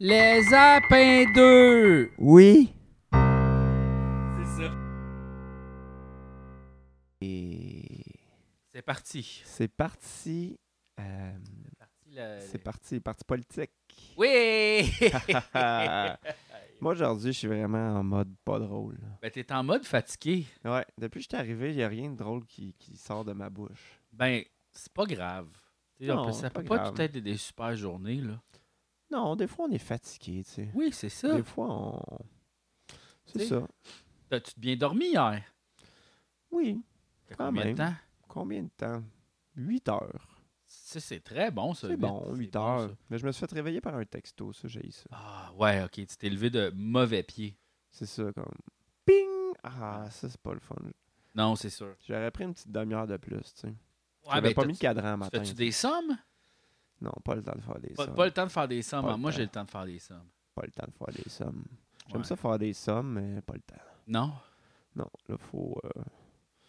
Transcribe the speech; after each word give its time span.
Les 0.00 0.54
Apins 0.54 1.24
2! 1.34 2.12
Oui. 2.18 2.72
C'est 3.12 4.62
ça. 4.62 4.72
Et 7.20 8.04
C'est 8.72 8.82
parti. 8.82 9.42
c'est 9.44 9.68
parti. 9.68 10.58
euh, 11.00 11.32
Parti 11.78 12.10
le- 12.14 12.38
c'est 12.40 12.58
parti, 12.62 13.00
parti 13.00 13.24
politique. 13.24 13.72
Oui! 14.16 14.88
Moi, 16.80 16.92
aujourd'hui, 16.92 17.32
je 17.32 17.38
suis 17.38 17.48
vraiment 17.48 17.96
en 17.98 18.04
mode 18.04 18.32
pas 18.44 18.60
drôle. 18.60 18.98
ben, 19.20 19.30
t'es 19.32 19.52
en 19.52 19.64
mode 19.64 19.84
fatigué. 19.84 20.46
Ouais, 20.64 20.86
depuis 20.96 21.18
que 21.18 21.24
je 21.24 21.28
suis 21.28 21.36
arrivé, 21.36 21.70
il 21.70 21.76
n'y 21.76 21.82
a 21.82 21.88
rien 21.88 22.08
de 22.10 22.16
drôle 22.16 22.44
qui, 22.46 22.72
qui 22.78 22.96
sort 22.96 23.24
de 23.24 23.32
ma 23.32 23.50
bouche. 23.50 24.00
Ben, 24.12 24.44
c'est 24.70 24.92
pas 24.92 25.06
grave. 25.06 25.48
On 26.00 26.06
Non, 26.06 26.26
peut- 26.26 26.32
ça 26.32 26.50
peut 26.50 26.62
pas 26.62 26.88
tout 26.92 27.00
être 27.02 27.18
des 27.18 27.36
super 27.36 27.74
journées, 27.74 28.20
là. 28.20 28.40
Non, 29.10 29.36
des 29.36 29.46
fois, 29.46 29.66
on 29.68 29.70
est 29.70 29.78
fatigué, 29.78 30.44
tu 30.44 30.50
sais. 30.50 30.70
Oui, 30.74 30.90
c'est 30.92 31.08
ça. 31.08 31.34
Des 31.34 31.42
fois, 31.42 31.66
on. 31.70 32.18
C'est 33.26 33.46
ça. 33.46 33.66
T'as-tu 34.28 34.52
bien 34.58 34.76
dormi 34.76 35.06
hier? 35.06 35.42
Oui. 36.50 36.82
Quand 37.28 37.46
combien 37.46 37.64
même. 37.64 37.74
de 37.74 37.78
temps? 37.78 37.94
Combien 38.26 38.62
de 38.62 38.70
temps? 38.76 39.02
8 39.56 39.88
heures. 39.88 40.38
Ça, 40.66 41.00
c'est 41.00 41.20
très 41.20 41.50
bon, 41.50 41.72
ça. 41.72 41.88
C'est 41.88 41.96
bon, 41.96 42.22
C'est 42.30 42.38
8 42.38 42.52
bon, 42.52 42.60
heures. 42.60 42.96
Mais 43.08 43.18
je 43.18 43.26
me 43.26 43.32
suis 43.32 43.40
fait 43.40 43.52
réveiller 43.52 43.80
par 43.80 43.96
un 43.96 44.04
texto, 44.04 44.52
ça, 44.52 44.68
j'ai 44.68 44.86
eu 44.86 44.92
ça. 44.92 45.06
Ah, 45.10 45.52
ouais, 45.56 45.82
ok. 45.82 45.92
Tu 45.92 46.06
t'es 46.06 46.28
levé 46.28 46.50
de 46.50 46.70
mauvais 46.74 47.22
pied. 47.22 47.56
C'est 47.90 48.06
ça, 48.06 48.30
comme. 48.32 48.44
Ping! 49.06 49.54
Ah, 49.62 50.06
ça, 50.10 50.28
c'est 50.28 50.40
pas 50.40 50.52
le 50.52 50.60
fun. 50.60 50.76
Non, 51.34 51.56
c'est 51.56 51.70
sûr. 51.70 51.94
J'aurais 52.06 52.30
pris 52.30 52.44
une 52.44 52.52
petite 52.52 52.70
demi-heure 52.70 53.06
de 53.06 53.16
plus, 53.16 53.40
tu 53.54 53.60
sais. 53.60 53.68
Ouais, 53.68 53.74
J'avais 54.34 54.48
ben, 54.48 54.54
pas 54.54 54.64
mis 54.66 54.74
de 54.74 54.78
cadran 54.78 55.16
matin. 55.16 55.38
Fais-tu 55.38 55.54
des 55.54 55.72
sommes? 55.72 56.18
Non, 57.00 57.12
pas 57.24 57.34
le 57.34 57.42
temps 57.42 57.54
de 57.54 57.60
faire 57.60 57.78
des 57.78 57.94
Pas, 57.94 58.04
sommes. 58.06 58.14
pas 58.14 58.24
le 58.26 58.30
temps 58.32 58.44
de 58.46 58.50
faire 58.50 58.68
des 58.68 58.82
sommes. 58.82 59.04
Hein. 59.06 59.16
Moi, 59.16 59.30
j'ai 59.30 59.42
le 59.42 59.48
temps 59.48 59.64
de 59.64 59.70
faire 59.70 59.84
des 59.86 59.98
sommes. 59.98 60.26
Pas 60.54 60.62
le 60.64 60.72
temps 60.72 60.86
de 60.86 60.92
faire 61.06 61.14
des 61.24 61.30
sommes. 61.30 61.64
J'aime 62.08 62.18
Ouais. 62.18 62.24
ça 62.26 62.36
faire 62.36 62.58
des 62.58 62.72
sommes, 62.72 63.12
mais 63.12 63.40
pas 63.42 63.54
le 63.54 63.60
temps. 63.60 63.82
Non? 64.06 64.32
Non, 64.96 65.10
là, 65.28 65.36
faut. 65.38 65.78
euh, 65.84 66.02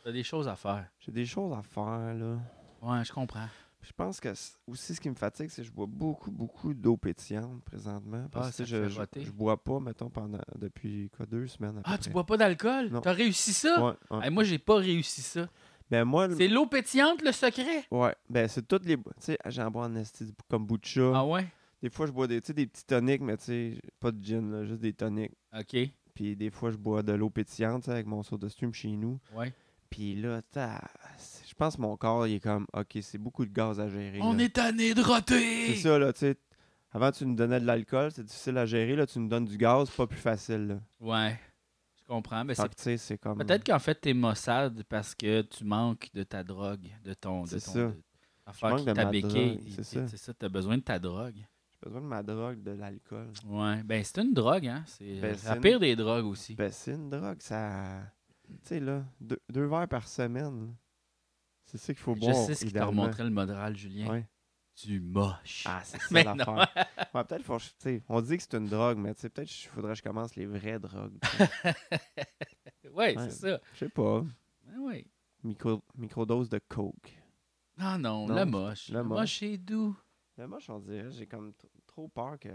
T'as 0.03 0.11
des 0.11 0.23
choses 0.23 0.47
à 0.47 0.55
faire. 0.55 0.87
J'ai 0.99 1.11
des 1.11 1.25
choses 1.25 1.53
à 1.57 1.61
faire, 1.63 2.13
là. 2.13 2.37
Ouais, 2.81 3.03
je 3.03 3.11
comprends. 3.11 3.47
Je 3.81 3.91
pense 3.93 4.19
que 4.19 4.33
aussi 4.67 4.93
ce 4.93 4.99
qui 4.99 5.09
me 5.09 5.15
fatigue, 5.15 5.49
c'est 5.49 5.61
que 5.61 5.67
je 5.67 5.71
bois 5.71 5.85
beaucoup, 5.87 6.31
beaucoup 6.31 6.73
d'eau 6.73 6.97
pétillante 6.97 7.63
présentement. 7.63 8.23
Ah, 8.25 8.29
Parce 8.29 8.57
que 8.57 8.65
je, 8.65 8.89
je, 8.89 9.31
bois 9.31 9.55
pas, 9.63 9.79
mettons, 9.79 10.09
pendant 10.09 10.39
depuis 10.57 11.09
quoi, 11.15 11.25
deux 11.25 11.47
semaines. 11.47 11.77
à 11.77 11.81
peu 11.81 11.89
Ah, 11.91 11.97
tu 11.97 12.03
près. 12.03 12.11
bois 12.11 12.25
pas 12.25 12.35
d'alcool? 12.37 12.99
T'as 13.01 13.13
réussi 13.13 13.53
ça? 13.53 13.81
Ouais, 13.83 13.93
ouais. 14.11 14.25
Hey, 14.25 14.31
moi, 14.31 14.43
j'ai 14.43 14.59
pas 14.59 14.75
réussi 14.75 15.21
ça. 15.21 15.47
Ben 15.91 16.05
moi, 16.05 16.27
C'est 16.37 16.47
l'eau 16.47 16.65
pétillante, 16.67 17.21
le 17.23 17.31
secret? 17.31 17.85
ouais, 17.91 18.13
ben 18.29 18.47
c'est 18.47 18.67
toutes 18.67 18.85
les. 18.85 18.95
Tu 18.97 19.03
sais, 19.19 19.37
j'en 19.47 19.71
bois 19.71 19.85
en 19.85 19.95
esti 19.95 20.25
du 20.25 20.31
kombucha. 20.49 21.11
Ah 21.15 21.25
ouais? 21.25 21.47
Des 21.81 21.89
fois, 21.89 22.05
je 22.07 22.11
bois 22.11 22.27
des, 22.27 22.41
des 22.41 22.67
petits 22.67 22.85
toniques, 22.85 23.21
mais 23.21 23.37
tu 23.37 23.43
sais, 23.45 23.73
pas 23.99 24.11
de 24.11 24.23
gin, 24.23 24.51
là, 24.51 24.65
juste 24.65 24.81
des 24.81 24.93
toniques. 24.93 25.31
OK. 25.57 25.77
Puis 26.13 26.35
des 26.35 26.49
fois, 26.51 26.71
je 26.71 26.77
bois 26.77 27.01
de 27.03 27.13
l'eau 27.13 27.29
pétillante, 27.29 27.87
avec 27.89 28.05
mon 28.05 28.21
soda 28.21 28.49
stream 28.49 28.73
chez 28.73 28.89
nous. 28.89 29.19
Ouais. 29.33 29.53
Puis 29.89 30.15
là, 30.15 30.41
t'as- 30.51 30.81
je 31.47 31.53
pense 31.55 31.77
que 31.77 31.81
mon 31.81 31.95
corps, 31.97 32.27
il 32.27 32.35
est 32.35 32.39
comme, 32.39 32.67
OK, 32.73 32.97
c'est 33.01 33.17
beaucoup 33.17 33.45
de 33.45 33.51
gaz 33.53 33.79
à 33.79 33.87
gérer. 33.89 34.19
On 34.21 34.33
là. 34.33 34.43
est 34.43 34.49
tanné 34.49 34.93
de 34.93 35.01
roter! 35.01 35.67
C'est 35.67 35.75
ça, 35.81 35.97
là, 35.97 36.13
tu 36.13 36.19
sais. 36.19 36.35
Avant, 36.91 37.11
tu 37.11 37.25
nous 37.25 37.35
donnais 37.35 37.59
de 37.59 37.65
l'alcool, 37.65 38.11
c'est 38.11 38.23
difficile 38.23 38.57
à 38.57 38.65
gérer. 38.65 38.95
Là, 38.95 39.07
tu 39.07 39.19
nous 39.19 39.27
donnes 39.27 39.45
du 39.45 39.57
gaz, 39.57 39.89
pas 39.91 40.05
plus 40.07 40.17
facile. 40.19 40.67
Là. 40.67 40.79
Ouais. 40.99 41.39
Je 42.09 42.13
comprends. 42.15 42.43
Mais 42.43 42.55
Fait 42.55 42.71
c'est 42.75 42.97
tu 42.97 43.17
comme. 43.19 43.37
peut-être 43.37 43.63
qu'en 43.63 43.77
fait, 43.77 43.93
t'es 43.95 44.13
maussade 44.15 44.83
parce 44.89 45.13
que 45.13 45.41
tu 45.43 45.63
manques 45.63 46.09
de 46.15 46.23
ta 46.23 46.43
drogue, 46.43 46.87
de 47.03 47.13
ton. 47.13 47.43
De 47.43 47.47
C'est 47.49 47.61
ton 47.61 47.71
ça. 47.71 47.79
de- 47.79 47.93
affaire 48.47 48.75
qui 48.77 48.85
t'a 48.85 49.05
béqué. 49.05 49.59
c'est 49.69 49.83
ça. 49.83 50.07
C'est 50.07 50.17
ça, 50.17 50.33
t'as 50.33 50.49
besoin 50.49 50.77
de 50.77 50.81
ta 50.83 50.97
drogue. 50.97 51.35
J'ai 51.37 51.77
besoin 51.83 52.01
de 52.01 52.07
ma 52.07 52.23
drogue, 52.23 52.63
de 52.63 52.71
l'alcool. 52.71 53.31
Ouais. 53.45 53.83
Ben, 53.83 54.03
c'est 54.03 54.17
une 54.21 54.33
drogue, 54.33 54.65
hein? 54.67 54.83
C'est 54.87 55.05
Ben, 55.21 55.23
euh, 55.25 55.35
c'est 55.37 55.49
la 55.49 55.55
une- 55.55 55.61
pire 55.61 55.79
des 55.79 55.95
drogues 55.95 56.25
aussi. 56.25 56.55
Ben, 56.55 56.71
c'est 56.71 56.93
une 56.95 57.09
drogue, 57.11 57.37
ça. 57.41 58.01
Tu 58.47 58.53
sais, 58.63 58.79
là, 58.79 59.05
deux, 59.21 59.39
deux 59.47 59.65
verres 59.67 59.87
par 59.87 60.07
semaine. 60.07 60.73
C'est 61.65 61.77
ça 61.77 61.93
qu'il 61.93 62.01
faut 62.01 62.15
Je 62.15 62.21
boire. 62.21 62.35
sais 62.35 62.55
ce 62.55 62.65
qui 62.65 62.73
t'a 62.73 62.85
remontré 62.85 63.23
le 63.23 63.29
moral, 63.29 63.77
Julien. 63.77 64.09
Ouais. 64.09 64.27
Du 64.83 64.99
moche. 65.01 65.63
Ah, 65.67 65.81
c'est 65.83 65.99
ça 66.01 66.23
l'affaire. 66.23 66.67
Ouais, 67.13 67.23
peut-être, 67.23 67.43
faut, 67.43 67.57
on 68.07 68.21
dit 68.21 68.37
que 68.37 68.43
c'est 68.43 68.53
une 68.55 68.67
drogue, 68.67 68.97
mais 68.99 69.13
tu 69.15 69.21
sais, 69.21 69.29
peut-être 69.29 69.47
qu'il 69.49 69.69
faudrait 69.69 69.93
que 69.93 69.97
je 69.97 70.03
commence 70.03 70.35
les 70.35 70.45
vraies 70.45 70.79
drogues. 70.79 71.17
sais. 71.23 71.75
ouais, 72.93 73.15
c'est 73.17 73.31
ça. 73.31 73.59
Je 73.73 73.79
sais 73.79 73.89
pas. 73.89 74.23
Ah 74.71 74.79
ouais. 74.79 75.05
Micro, 75.43 75.81
microdose 75.97 76.49
de 76.49 76.59
coke. 76.59 77.17
Non, 77.77 77.97
non, 77.97 78.27
Non, 78.27 78.35
le 78.35 78.45
moche. 78.45 78.89
le 78.89 78.97
Le 78.99 79.03
moche. 79.03 79.19
moche 79.19 79.43
est 79.43 79.57
doux. 79.57 79.97
Mais 80.37 80.47
moi, 80.47 80.59
je 80.59 80.71
dirais, 80.79 81.11
j'ai 81.11 81.25
comme 81.27 81.53
trop 81.87 82.07
peur 82.07 82.37
que 82.39 82.49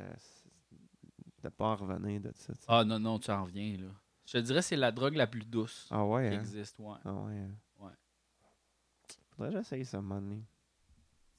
de 1.43 1.49
pas 1.51 1.67
en 1.67 1.77
revenir 1.77 2.21
de 2.21 2.33
ça. 2.35 2.53
Ah 2.69 2.85
non, 2.85 2.99
non, 2.99 3.19
tu 3.19 3.31
en 3.31 3.45
reviens, 3.45 3.77
là. 3.77 3.89
Je 4.27 4.33
te 4.33 4.39
dirais 4.39 4.63
c'est 4.63 4.77
la 4.77 4.91
drogue 4.93 5.17
la 5.17 5.27
plus 5.27 5.45
douce 5.45 5.87
Ah 5.91 6.05
ouais, 6.07 6.31
qui 6.31 6.37
hein? 6.37 6.41
existe, 6.41 6.79
ouais. 6.79 6.97
Ah 7.05 7.13
ouais. 7.13 7.37
hein. 7.39 7.51
Ouais. 7.81 7.93
Faudrait 9.37 9.53
que 9.53 9.59
j'essaye 9.59 9.85
ça 9.85 9.99
un 9.99 10.01
moment 10.03 10.21
donné. 10.23 10.43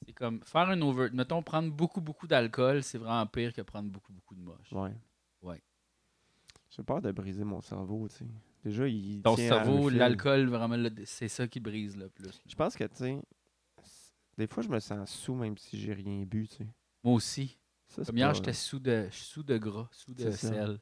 C'est 0.04 0.12
comme 0.12 0.42
faire 0.44 0.68
un 0.68 0.80
over... 0.82 1.08
Mettons, 1.12 1.42
prendre 1.42 1.72
beaucoup, 1.72 2.00
beaucoup 2.00 2.26
d'alcool, 2.26 2.82
c'est 2.82 2.98
vraiment 2.98 3.26
pire 3.26 3.52
que 3.52 3.62
prendre 3.62 3.90
beaucoup, 3.90 4.12
beaucoup 4.12 4.34
de 4.34 4.42
moche. 4.42 4.72
Ouais. 4.72 4.94
Ouais. 5.42 5.62
J'ai 6.70 6.82
peur 6.82 7.00
de 7.00 7.10
briser 7.12 7.44
mon 7.44 7.60
cerveau, 7.60 8.08
tu 8.08 8.16
sais. 8.16 8.26
Déjà, 8.64 8.88
il 8.88 9.22
Ton 9.22 9.36
tient 9.36 9.48
cerveau, 9.48 9.88
l'alcool, 9.88 10.48
vraiment, 10.48 10.76
c'est 11.04 11.28
ça 11.28 11.46
qui 11.46 11.60
brise 11.60 11.96
le 11.96 12.08
plus. 12.08 12.42
Je 12.46 12.54
pense 12.54 12.76
que, 12.76 12.84
tu 12.84 12.96
sais, 12.96 13.22
des 14.36 14.46
fois, 14.46 14.62
je 14.62 14.68
me 14.68 14.80
sens 14.80 15.10
sous 15.10 15.34
même 15.34 15.56
si 15.56 15.78
j'ai 15.78 15.92
rien 15.92 16.24
bu, 16.24 16.48
tu 16.48 16.56
sais. 16.56 16.66
Moi 17.02 17.14
aussi. 17.14 17.58
Ça, 17.88 18.04
Comme 18.04 18.18
hier, 18.18 18.34
j'étais 18.34 18.52
sous 18.52 18.80
de, 18.80 19.08
sous 19.12 19.44
de 19.44 19.56
gras, 19.56 19.88
sous 19.92 20.12
de 20.12 20.30
sel. 20.32 20.80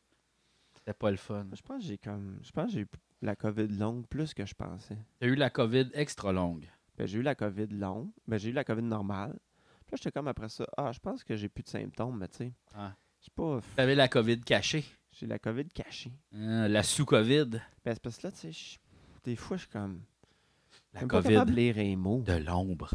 C'était 0.75 0.94
pas 0.94 1.10
le 1.10 1.19
fun. 1.19 1.46
Je 1.52 1.62
pense 1.62 1.82
que 1.82 1.88
j'ai 1.88 1.98
comme... 1.98 2.41
Je 2.42 2.50
pense 2.50 2.66
que 2.66 2.72
j'ai 2.72 2.81
eu 2.81 2.88
la 3.20 3.36
COVID 3.36 3.69
longue 3.69 4.06
plus 4.06 4.34
que 4.34 4.44
je 4.44 4.54
pensais. 4.54 4.96
T'as 5.20 5.26
eu 5.26 5.34
la 5.34 5.50
COVID 5.50 5.91
extra 5.92 6.32
longue. 6.32 6.66
Ben, 6.97 7.06
j'ai 7.06 7.19
eu 7.19 7.22
la 7.22 7.34
COVID 7.34 7.66
longue. 7.69 8.10
Ben, 8.27 8.38
j'ai 8.38 8.50
eu 8.50 8.53
la 8.53 8.65
COVID 8.65 8.82
normale. 8.82 9.32
Puis 9.87 9.93
là, 9.93 9.97
j'étais 9.97 10.12
comme 10.12 10.28
après 10.28 10.49
ça, 10.49 10.66
ah, 10.77 10.93
je 10.93 10.99
pense 11.00 11.22
que 11.25 11.37
j'ai 11.37 11.49
plus 11.49 11.62
de 11.65 11.69
symptômes, 11.69 12.16
mais 12.19 12.28
tu 12.28 12.37
sais, 12.38 12.53
Ah. 12.75 12.94
je 13.21 13.27
sais 13.27 13.31
pas... 13.34 13.60
T'avais 13.77 13.94
la 13.94 14.09
COVID 14.09 14.41
cachée. 14.41 14.84
J'ai 15.12 15.27
la 15.27 15.38
COVID 15.38 15.66
cachée. 15.69 16.12
Hein, 16.32 16.69
la 16.69 16.82
sous-COVID. 16.82 17.50
Ben, 17.84 17.94
c'est 17.94 18.00
parce 18.03 18.19
que 18.19 18.27
là, 18.27 18.32
tu 18.32 18.53
sais, 18.53 18.78
des 19.25 19.37
fois, 19.37 19.56
je 19.56 19.62
suis 19.62 19.71
comme... 19.71 20.00
La 20.93 21.00
pas 21.00 21.06
COVID 21.06 21.28
capable 21.28 21.50
de 21.50 21.56
lire 21.56 21.78
un 21.78 21.97
mot. 21.97 22.22
de 22.22 22.34
l'ombre. 22.34 22.91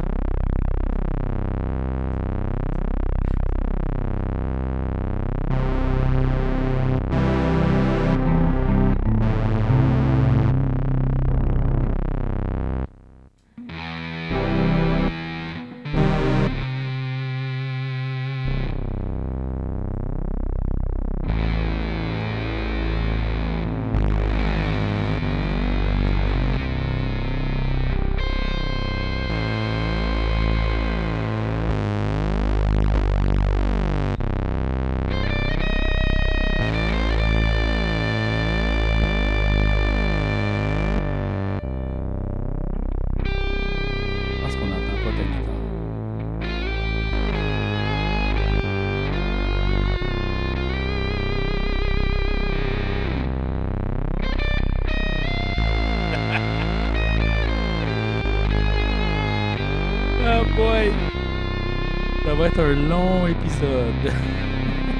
Un 62.59 62.75
long 62.89 63.27
épisode. 63.27 64.13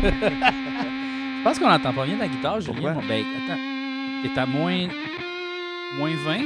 Je 0.03 1.43
pense 1.43 1.59
qu'on 1.59 1.69
n'entend 1.69 1.93
pas 1.93 2.05
bien 2.05 2.17
ta 2.17 2.27
guitare, 2.27 2.61
Julien. 2.61 2.93
Bon, 2.93 3.01
Ben, 3.07 3.23
attends. 3.45 3.59
T'es 4.23 4.39
à 4.39 4.45
moins... 4.45 4.87
moins 5.97 6.15
20. 6.25 6.37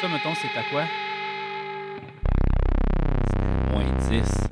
Ça, 0.00 0.08
mettons, 0.08 0.34
c'est 0.34 0.58
à 0.58 0.62
quoi? 0.70 0.82
Moins 3.72 3.84
10. 4.08 4.50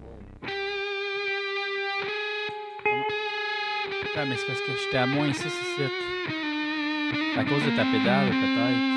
Ah, 4.15 4.25
mais 4.27 4.37
c'est 4.37 4.47
parce 4.47 4.61
que 4.61 4.73
j'étais 4.85 4.99
à 4.99 5.07
moins 5.07 5.33
6 5.33 5.47
ici. 5.47 5.53
C'est 7.35 7.41
à 7.41 7.45
cause 7.45 7.65
de 7.65 7.71
ta 7.71 7.85
pédale, 7.85 8.29
peut-être. 8.29 8.92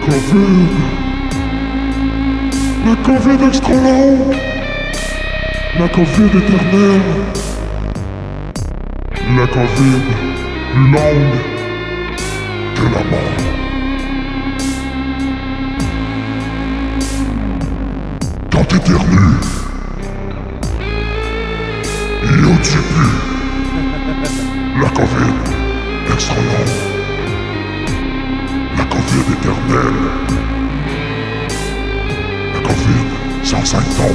Covid. 0.00 0.68
La 2.86 2.96
Covid 3.04 3.42
extra 3.46 3.74
longue. 3.74 4.36
La 5.78 5.88
Covid 5.88 6.30
éternelle. 6.38 7.00
La 9.36 9.46
Covid 9.46 10.02
plus 10.72 10.92
longue 10.92 11.38
que 12.74 12.84
la 12.94 13.04
mort. 13.10 13.29
La 29.42 29.46
Covid 29.46 29.70
éternelle. 29.70 30.00
La 32.54 32.60
Covid 32.60 33.06
sans 33.42 33.64
symptômes. 33.64 34.06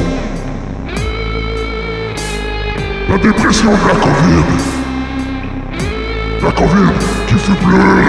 La 3.10 3.18
dépression 3.18 3.72
de 3.72 3.88
la 3.88 3.96
Covid. 3.96 4.46
La 6.44 6.52
Covid 6.52 6.92
qui 7.28 7.34
fait 7.36 7.60
pleurer. 7.66 8.06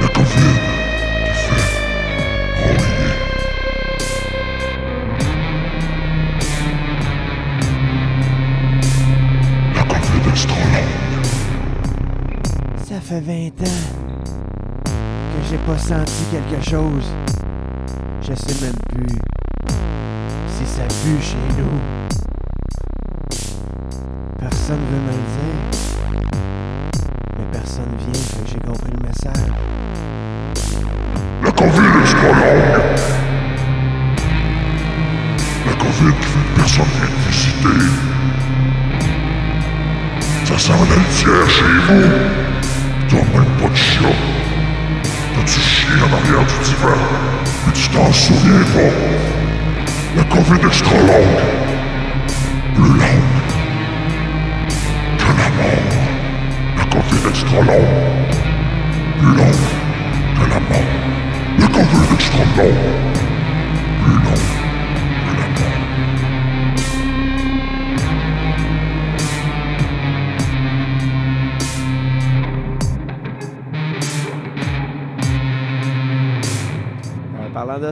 La 0.00 0.08
Covid 0.08 0.56
qui 1.24 1.32
fait 1.44 1.68
rouiller. 2.56 3.10
La 9.74 9.82
Covid 9.82 10.22
extra 10.30 10.56
longue. 10.56 11.24
Ça 12.86 13.00
fait 13.00 13.20
20 13.20 13.66
ans 13.66 13.99
j'ai 15.50 15.58
pas 15.58 15.78
senti 15.78 16.24
quelque 16.30 16.62
chose. 16.64 17.06
Je 18.22 18.32
sais 18.34 18.64
même 18.64 18.78
plus 18.88 19.18
si 20.46 20.64
ça 20.64 20.82
pue 20.82 21.20
chez 21.20 21.36
nous. 21.58 21.80
Personne 24.38 24.78
veut 24.92 25.00
me 25.00 25.10
le 25.10 25.24
dire. 25.34 25.60
Mais 27.36 27.46
personne 27.50 27.92
vient, 27.98 28.12
que 28.12 28.48
j'ai 28.48 28.60
compris 28.60 28.92
le 28.92 29.08
message. 29.08 29.52
La 31.42 31.50
Covid 31.50 32.00
extra 32.00 32.28
longue. 32.28 32.80
La 35.66 35.72
Covid 35.72 36.14
qui 36.20 36.26
fait 36.26 36.54
personne 36.54 36.84
vient 36.94 37.08
te 37.08 37.28
visiter. 37.28 37.78
Ça 40.44 40.58
sent 40.58 40.72
la 40.88 40.96
litière 40.96 41.50
chez 41.50 41.64
vous. 41.88 42.29
Tu 48.30 48.36
t'en 48.36 48.40
souviens 48.40 48.64
pas. 48.74 50.16
La 50.16 50.24
Covid 50.24 50.66
extra 50.66 50.98
longue. 50.98 51.40
Plus 52.74 52.92
longue 52.98 53.22
que 55.18 55.24
la 55.24 55.48
mort. 55.58 55.88
La 56.76 56.84
Covid 56.84 57.28
extra 57.28 57.60
longue. 57.60 58.09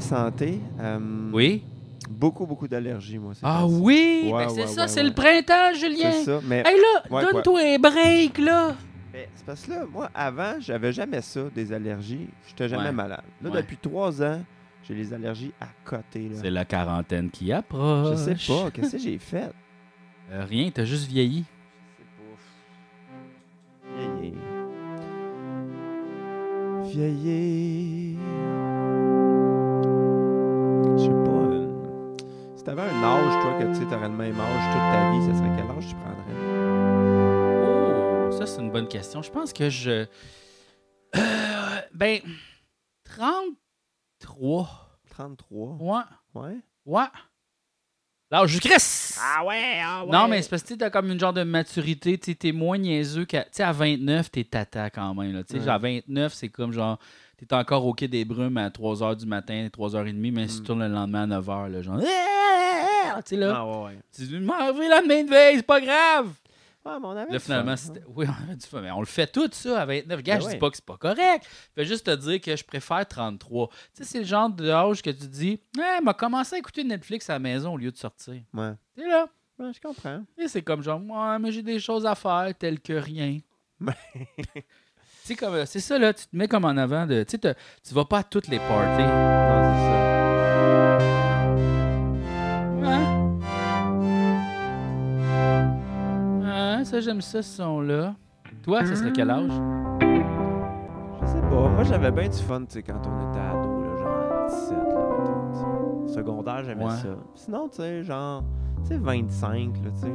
Santé, 0.00 0.60
euh, 0.80 0.98
Oui? 1.32 1.62
beaucoup, 2.08 2.46
beaucoup 2.46 2.66
d'allergies, 2.68 3.18
moi. 3.18 3.32
Ah 3.42 3.66
oui? 3.66 4.22
Ouais, 4.24 4.44
Ben, 4.46 4.48
c'est 4.50 4.60
ouais, 4.62 4.66
ça, 4.66 4.82
ouais, 4.82 4.88
c'est 4.88 5.00
ouais. 5.02 5.08
le 5.08 5.14
printemps, 5.14 5.70
C'est 5.74 5.78
Julien. 5.80 6.12
ça, 6.24 6.40
mais 6.44 6.62
Hey 6.66 6.76
là, 6.76 7.02
Ouais, 7.10 7.22
donne-toi 7.22 7.60
un 7.60 7.78
break, 7.78 8.38
là. 8.38 8.76
Mais 9.12 9.28
c'est 9.34 9.44
parce 9.46 9.64
que 9.64 9.70
là, 9.72 9.84
moi, 9.90 10.10
avant, 10.14 10.54
j'avais 10.60 10.92
jamais 10.92 11.20
ça, 11.22 11.40
des 11.54 11.72
allergies. 11.72 12.28
J'étais 12.46 12.68
jamais 12.68 12.84
Ouais. 12.86 12.92
malade. 12.92 13.22
Là, 13.42 13.50
Ouais. 13.50 13.56
depuis 13.62 13.76
trois 13.76 14.22
ans, 14.22 14.40
j'ai 14.86 14.94
les 14.94 15.12
allergies 15.12 15.52
à 15.60 15.66
côté. 15.84 16.28
Là. 16.28 16.36
C'est 16.40 16.50
la 16.50 16.64
quarantaine 16.64 17.30
qui 17.30 17.48
Je 17.48 17.52
approche. 17.52 18.16
sais 18.16 18.34
pas, 18.46 18.70
qu'est-ce 18.70 18.92
que 18.92 18.98
j'ai 18.98 19.18
fait? 19.18 19.50
Euh, 20.30 20.44
rien, 20.44 20.70
t'as 20.72 20.84
juste 20.84 21.08
vieilli. 21.08 21.44
C'est 21.96 22.04
pas. 23.96 23.98
Vieillir. 23.98 24.34
Vieillir. 26.84 28.07
Si 32.68 32.74
t'avais 32.74 32.90
un 32.90 33.02
âge, 33.02 33.42
toi, 33.42 33.58
que 33.58 33.64
tu 33.72 33.74
sais, 33.76 33.84
t'aurais 33.88 34.08
le 34.08 34.14
même 34.14 34.38
âge 34.38 34.72
toute 34.72 34.92
ta 34.92 35.10
vie, 35.10 35.24
ça 35.26 35.38
serait 35.38 35.56
quel 35.56 35.70
âge 35.74 35.86
tu 35.88 35.94
prendrais? 35.94 36.34
Oh, 37.64 38.30
ça, 38.38 38.44
c'est 38.46 38.60
une 38.60 38.70
bonne 38.70 38.88
question. 38.88 39.22
Je 39.22 39.30
pense 39.30 39.54
que 39.54 39.70
je. 39.70 40.04
Euh, 41.16 41.80
ben, 41.94 42.20
33. 43.04 45.00
33. 45.10 45.76
Ouais. 45.80 46.02
Ouais? 46.34 46.56
Ouais. 46.84 47.04
L'âge 48.30 48.52
du 48.52 48.60
Christ! 48.60 49.18
Ah 49.22 49.42
ouais, 49.46 49.80
ah 49.82 50.04
Non, 50.06 50.28
mais 50.28 50.42
c'est 50.42 50.50
parce 50.50 50.62
que 50.62 50.74
tu 50.74 50.84
as 50.84 50.90
comme 50.90 51.10
une 51.10 51.18
genre 51.18 51.32
de 51.32 51.44
maturité. 51.44 52.18
Tu 52.18 52.32
sais, 52.32 52.36
t'es 52.36 52.52
moins 52.52 52.76
niaiseux 52.76 53.24
qu'à. 53.24 53.44
Tu 53.44 53.50
sais, 53.52 53.62
à 53.62 53.72
29, 53.72 54.30
t'es 54.30 54.44
tata 54.44 54.90
quand 54.90 55.14
même. 55.14 55.32
Là. 55.32 55.42
Tu 55.42 55.54
sais, 55.54 55.58
Ouais. 55.60 55.64
genre, 55.64 55.74
à 55.74 55.78
29, 55.78 56.34
c'est 56.34 56.50
comme 56.50 56.72
genre. 56.72 56.98
T'es 57.38 57.54
encore 57.54 57.86
au 57.86 57.94
quai 57.94 58.08
des 58.08 58.24
brumes 58.24 58.56
à 58.58 58.68
3h 58.68 59.16
du 59.16 59.26
matin, 59.26 59.68
3h30, 59.72 60.32
mais 60.32 60.48
si 60.48 60.56
tu 60.56 60.62
Mm. 60.62 60.64
tournes 60.66 60.86
le 60.86 60.92
lendemain 60.92 61.30
à 61.30 61.40
9h, 61.40 61.68
là, 61.70 61.82
genre. 61.82 62.00
Tu 62.00 62.06
sais, 63.24 63.36
là. 63.36 63.54
Ah 63.58 63.66
ouais, 63.66 63.84
ouais. 63.86 63.98
Tu 64.14 64.22
dis, 64.22 64.38
m'en 64.38 64.72
vais 64.72 64.88
la 64.88 65.02
main 65.02 65.22
de 65.24 65.30
veille, 65.30 65.56
c'est 65.56 65.62
pas 65.66 65.80
grave! 65.80 66.32
Ouais, 66.84 66.92
mais 67.00 67.06
on 67.06 67.10
avait 67.16 67.32
Là, 67.32 67.38
finalement, 67.38 67.76
fun, 67.76 67.92
hein. 67.96 68.00
Oui, 68.14 68.26
on 68.28 68.44
avait 68.44 68.56
du 68.56 68.66
fun, 68.66 68.80
mais 68.80 68.90
on 68.90 69.00
le 69.00 69.06
fait 69.06 69.26
tout, 69.26 69.48
ça, 69.52 69.82
à 69.82 69.84
29. 69.86 70.22
Gars, 70.22 70.36
Ben 70.38 70.42
je 70.44 70.48
dis 70.48 70.56
pas 70.58 70.70
que 70.70 70.76
c'est 70.76 70.84
pas 70.84 70.96
correct. 70.96 71.46
Je 71.76 71.82
vais 71.82 71.86
juste 71.86 72.06
te 72.06 72.14
dire 72.14 72.40
que 72.40 72.56
je 72.56 72.64
préfère 72.64 73.06
33. 73.06 73.68
Tu 73.68 73.74
sais, 73.94 74.04
c'est 74.04 74.18
le 74.20 74.24
genre 74.24 74.48
d'âge 74.48 75.02
que 75.02 75.10
tu 75.10 75.26
dis, 75.26 75.60
eh, 75.76 76.02
m'a 76.02 76.14
commencé 76.14 76.56
à 76.56 76.58
écouter 76.58 76.84
Netflix 76.84 77.28
à 77.30 77.34
la 77.34 77.38
maison 77.40 77.74
au 77.74 77.76
lieu 77.76 77.90
de 77.90 77.96
sortir. 77.96 78.34
Ouais. 78.54 78.72
Tu 78.96 79.02
sais, 79.02 79.08
là. 79.08 79.28
Ouais, 79.58 79.72
je 79.74 79.80
comprends. 79.80 80.22
Tu 80.36 80.42
sais, 80.44 80.48
c'est 80.48 80.62
comme 80.62 80.82
genre, 80.82 81.00
ouais, 81.02 81.38
mais 81.40 81.50
j'ai 81.52 81.62
des 81.62 81.78
choses 81.80 82.06
à 82.06 82.14
faire 82.14 82.52
telles 82.58 82.80
que 82.80 82.92
rien. 82.94 83.38
Sais, 85.28 85.34
comme, 85.36 85.66
c'est 85.66 85.80
ça, 85.80 85.98
là, 85.98 86.14
tu 86.14 86.24
te 86.26 86.34
mets 86.34 86.48
comme 86.48 86.64
en 86.64 86.68
avant 86.78 87.04
de. 87.04 87.22
Tu 87.22 87.36
sais, 87.42 87.54
tu 87.86 87.94
vas 87.94 88.06
pas 88.06 88.20
à 88.20 88.22
toutes 88.22 88.48
les 88.48 88.58
parties. 88.58 89.02
Non, 89.02 89.74
c'est 89.74 89.80
ça. 89.84 90.98
Hein? 92.84 93.38
Hein, 96.44 96.84
ça, 96.84 97.00
j'aime 97.00 97.20
ça, 97.20 97.42
ce 97.42 97.56
son-là. 97.56 98.14
Toi, 98.62 98.84
ça 98.86 98.96
serait 98.96 99.12
quel 99.12 99.30
âge? 99.30 99.50
Je 100.00 101.26
sais 101.26 101.40
pas. 101.42 101.68
Moi, 101.68 101.82
j'avais 101.84 102.10
bien 102.10 102.28
du 102.28 102.38
fun, 102.38 102.60
tu 102.60 102.66
sais, 102.70 102.82
quand 102.82 103.00
on 103.06 103.30
était 103.30 103.40
ado, 103.40 103.82
là, 103.82 103.96
genre 103.98 104.46
17, 104.48 104.70
là, 104.78 105.06
mettons. 105.18 106.08
Secondaire, 106.08 106.64
j'aimais 106.64 106.84
Ouais. 106.84 106.90
ça. 106.90 107.08
Sinon, 107.34 107.68
tu 107.68 107.76
sais, 107.76 108.02
genre, 108.02 108.42
tu 108.82 108.88
sais, 108.88 108.96
25, 108.96 109.74
là, 109.84 109.90
tu 109.94 110.00
sais. 110.00 110.12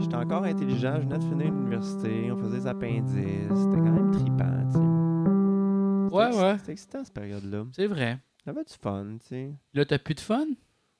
J'étais 0.00 0.14
encore 0.14 0.44
intelligent, 0.44 0.94
je 0.96 1.02
venais 1.02 1.18
de 1.18 1.24
finir 1.24 1.46
l'université, 1.46 2.30
on 2.30 2.36
faisait 2.36 2.58
des 2.58 2.66
appendices, 2.66 3.48
c'était 3.48 3.76
quand 3.76 3.92
même 3.92 4.10
trippant, 4.12 4.66
tu 4.68 4.78
sais. 4.78 6.16
Ouais, 6.16 6.42
ouais. 6.42 6.58
C'était 6.58 6.72
excitant, 6.72 7.04
cette 7.04 7.14
période-là. 7.14 7.64
C'est 7.72 7.86
vrai. 7.86 8.18
J'avais 8.46 8.62
du 8.62 8.74
fun, 8.80 9.06
tu 9.20 9.26
sais. 9.26 9.50
Là, 9.72 9.84
t'as 9.84 9.98
plus 9.98 10.14
de 10.14 10.20
fun? 10.20 10.46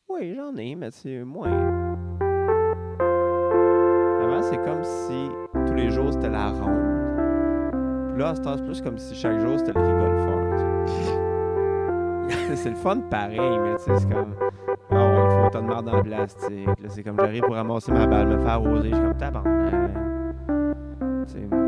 Oui, 0.09 0.35
j'en 0.35 0.57
ai, 0.57 0.75
mais 0.75 0.91
c'est 0.91 1.23
moins. 1.25 1.51
Avant, 4.23 4.43
c'est 4.43 4.63
comme 4.65 4.83
si 4.83 5.29
tous 5.67 5.75
les 5.75 5.91
jours 5.91 6.13
c'était 6.13 6.31
la 6.31 6.51
ronde. 6.51 8.11
Puis 8.11 8.19
là, 8.23 8.35
c'est 8.35 8.65
plus 8.65 8.81
comme 8.81 8.99
si 8.99 9.15
chaque 9.15 9.41
jour 9.41 9.59
c'était 9.59 9.73
le 9.73 9.81
rigole 9.81 10.19
fort. 10.21 10.41
c'est 12.57 12.71
le 12.71 12.77
fun 12.77 13.01
pareil, 13.11 13.39
mais 13.39 13.77
tu 13.77 13.85
sais, 13.85 13.97
c'est 13.99 14.09
comme. 14.11 14.35
Autant 15.55 15.63
de 15.63 15.69
merde 15.69 15.85
dans 15.87 15.97
le 15.99 16.03
plastique. 16.03 16.69
C'est 16.89 17.05
comme 17.05 17.17
j'arrive 17.17 17.43
pour 17.43 17.55
ramasser 17.55 17.93
ma 17.93 18.07
balle, 18.09 18.27
me 18.27 18.39
faire 18.39 18.49
arroser. 18.49 18.91
Je 18.91 18.95
suis 18.95 19.05
comme 19.05 19.17
tabarnak. 19.17 19.93
Tu 21.29 21.64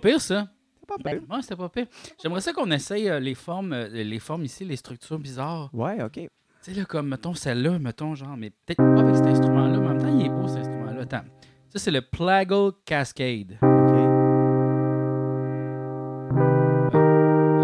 pire, 0.00 0.20
ça? 0.20 0.48
C'est 0.80 0.88
pas 0.88 0.96
pire. 1.10 1.20
Ouais, 1.30 1.42
c'était 1.42 1.56
pas 1.56 1.68
pire. 1.68 1.86
J'aimerais 2.20 2.40
ça 2.40 2.52
qu'on 2.52 2.70
essaye 2.72 3.08
euh, 3.08 3.20
les 3.20 3.34
formes, 3.34 3.72
euh, 3.72 3.88
les 3.88 4.18
formes 4.18 4.44
ici, 4.44 4.64
les 4.64 4.76
structures 4.76 5.18
bizarres. 5.18 5.70
Ouais, 5.72 6.02
ok. 6.02 6.14
Tu 6.14 6.28
sais, 6.62 6.72
là, 6.74 6.84
comme, 6.84 7.08
mettons, 7.08 7.32
celle-là, 7.34 7.78
mettons, 7.78 8.14
genre, 8.14 8.36
mais 8.36 8.50
peut-être 8.50 8.78
pas 8.78 9.00
avec 9.00 9.14
cet 9.16 9.26
instrument-là, 9.26 9.78
mais 9.78 9.86
en 9.86 9.90
même 9.94 9.98
temps, 10.02 10.18
il 10.18 10.26
est 10.26 10.28
beau, 10.28 10.48
cet 10.48 10.58
instrument-là. 10.58 11.02
Attends. 11.02 11.22
Ça, 11.68 11.78
c'est 11.78 11.90
le 11.92 12.00
Plagal 12.02 12.72
Cascade. 12.84 13.52
Ok. 13.62 13.68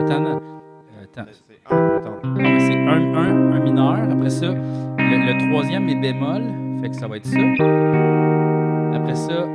Attends. 0.00 0.24
Euh, 0.24 1.02
attends. 1.02 1.26
Ah, 1.66 1.96
attends. 1.96 2.20
Non, 2.24 2.32
mais 2.36 2.60
c'est 2.60 2.74
un, 2.76 3.14
un, 3.14 3.52
un 3.52 3.60
mineur. 3.60 3.94
Après 3.94 4.30
ça, 4.30 4.46
le, 4.52 5.32
le 5.32 5.50
troisième 5.50 5.88
est 5.88 5.96
bémol. 6.00 6.42
Fait 6.80 6.90
que 6.90 6.96
ça 6.96 7.08
va 7.08 7.16
être 7.16 7.26
ça. 7.26 7.40
Après 8.94 9.14
ça, 9.16 9.46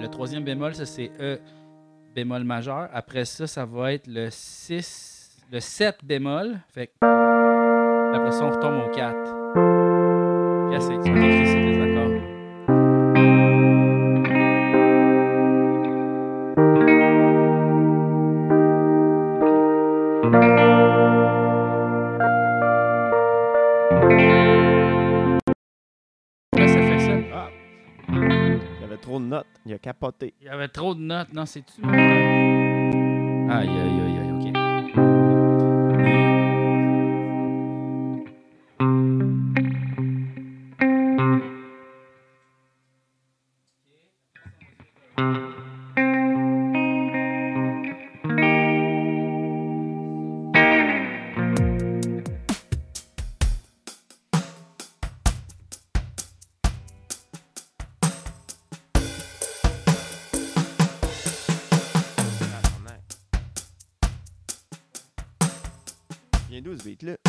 le 0.00 0.08
troisième 0.08 0.44
bémol, 0.44 0.74
ça 0.74 0.86
c'est 0.86 1.10
E 1.20 1.38
bémol 2.14 2.44
majeur. 2.44 2.88
Après 2.92 3.24
ça, 3.24 3.46
ça 3.46 3.64
va 3.64 3.92
être 3.92 4.06
le 4.06 4.28
6, 4.30 5.44
le 5.52 5.60
7 5.60 5.98
bémol. 6.04 6.58
Fait 6.68 6.90
après 7.02 8.32
ça, 8.32 8.44
on 8.44 8.50
retombe 8.50 8.88
au 8.88 8.90
4. 8.94 9.36
Puis 10.68 11.85
trop 29.16 29.20
de 29.20 29.26
notes. 29.26 29.46
Il 29.64 29.72
a 29.72 29.78
capoté. 29.78 30.34
Il 30.40 30.46
y 30.46 30.50
avait 30.50 30.68
trop 30.68 30.94
de 30.94 31.00
notes. 31.00 31.32
Non, 31.32 31.46
c'est-tu? 31.46 31.82
Aïe, 31.84 31.98
aïe, 33.48 33.68
aïe, 33.68 34.00
Ce 66.76 66.84
beat-là? 66.84 67.25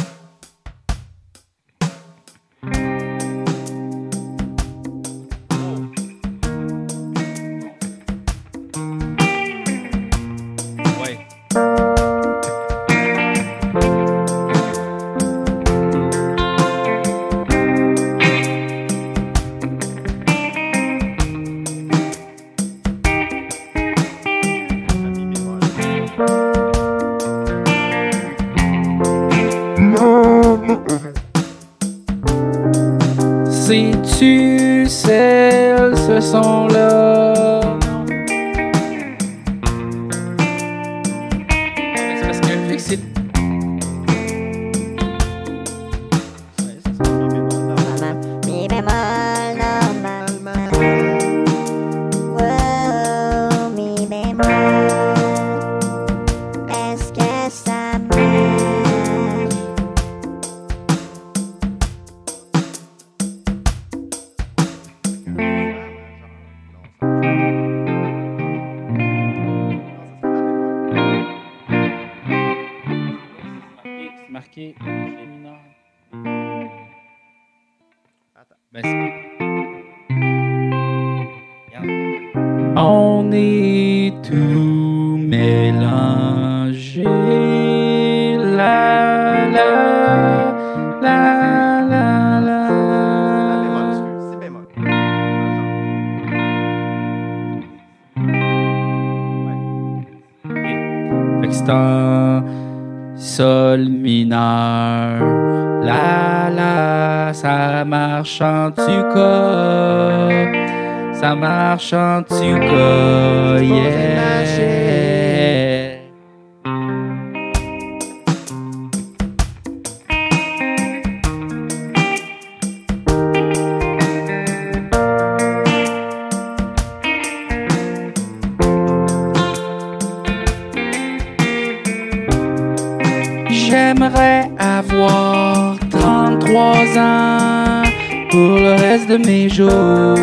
Mes 139.17 139.49
jours. 139.49 140.15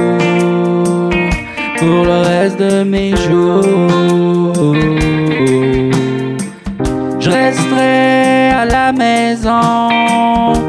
Pour 1.78 2.04
le 2.04 2.22
reste 2.26 2.58
de 2.58 2.82
mes 2.84 3.16
jours. 3.16 4.74
Je 7.20 7.30
resterai 7.30 8.50
à 8.50 8.64
la 8.64 8.92
maison 8.92 10.61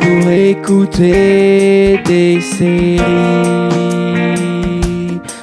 pour 0.00 0.30
écouter 0.30 2.00
des 2.04 2.40
séries 2.40 3.02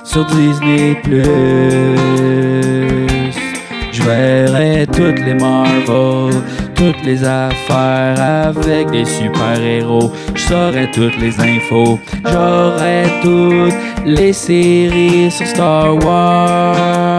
sur 0.03 0.25
Disney 0.25 0.95
Je 3.91 4.01
verrai 4.03 4.87
toutes 4.87 5.19
les 5.25 5.33
Marvel, 5.33 6.41
toutes 6.75 7.03
les 7.03 7.23
affaires 7.23 8.21
avec 8.21 8.91
des 8.91 9.05
super-héros. 9.05 10.11
Je 10.33 10.41
saurai 10.41 10.91
toutes 10.91 11.17
les 11.17 11.39
infos, 11.39 11.99
j'aurai 12.23 13.05
toutes 13.21 13.73
les 14.05 14.33
séries 14.33 15.31
sur 15.31 15.47
Star 15.47 15.95
Wars. 16.03 17.15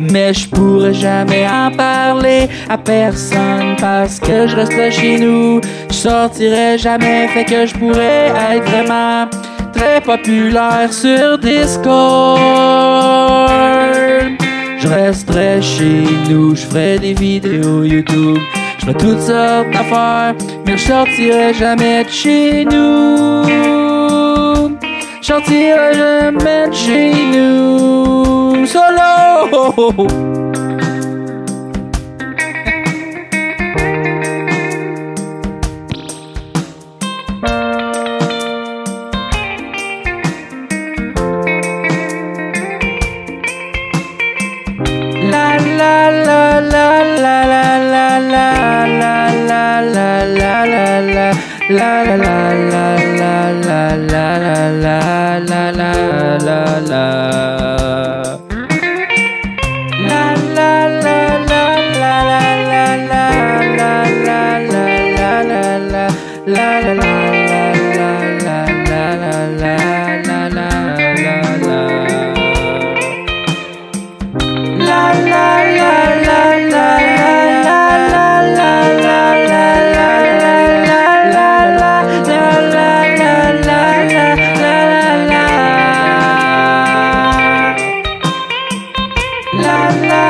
Mais 0.00 0.32
je 0.32 0.48
pourrais 0.48 0.94
jamais 0.94 1.46
en 1.46 1.70
parler 1.70 2.48
à 2.68 2.78
personne 2.78 3.76
parce 3.78 4.18
que 4.18 4.46
je 4.46 4.56
reste 4.56 4.90
chez 4.98 5.18
nous. 5.18 5.60
Je 5.90 5.94
sortirai 5.94 6.78
jamais, 6.78 7.28
fait 7.28 7.44
que 7.44 7.66
je 7.66 7.74
pourrais 7.74 8.32
être 8.52 8.64
vraiment 8.70 9.28
très 9.74 10.00
populaire 10.00 10.90
sur 10.90 11.38
Discord. 11.38 12.40
Je 14.82 14.88
resterai 14.88 15.60
chez 15.60 16.04
nous, 16.30 16.54
je 16.54 16.66
ferai 16.66 16.98
des 16.98 17.12
vidéos 17.12 17.84
YouTube. 17.84 18.38
Je 18.78 18.86
ferai 18.86 18.94
toutes 18.94 19.20
sortes 19.20 19.70
d'affaires, 19.70 20.34
mais 20.66 20.78
je 20.78 20.86
sortirai 20.86 21.52
jamais 21.52 22.04
de 22.04 22.08
chez 22.08 22.64
nous. 22.64 23.44
Je 25.20 25.26
sortirai 25.26 25.92
jamais 25.94 26.68
de 26.68 26.74
chez 26.74 27.12
nous. 27.34 28.66
Solo! 28.66 30.06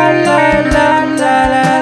la 0.00 0.12
la 0.24 0.64
la 0.74 1.04
la 1.20 1.48
la. 1.52 1.79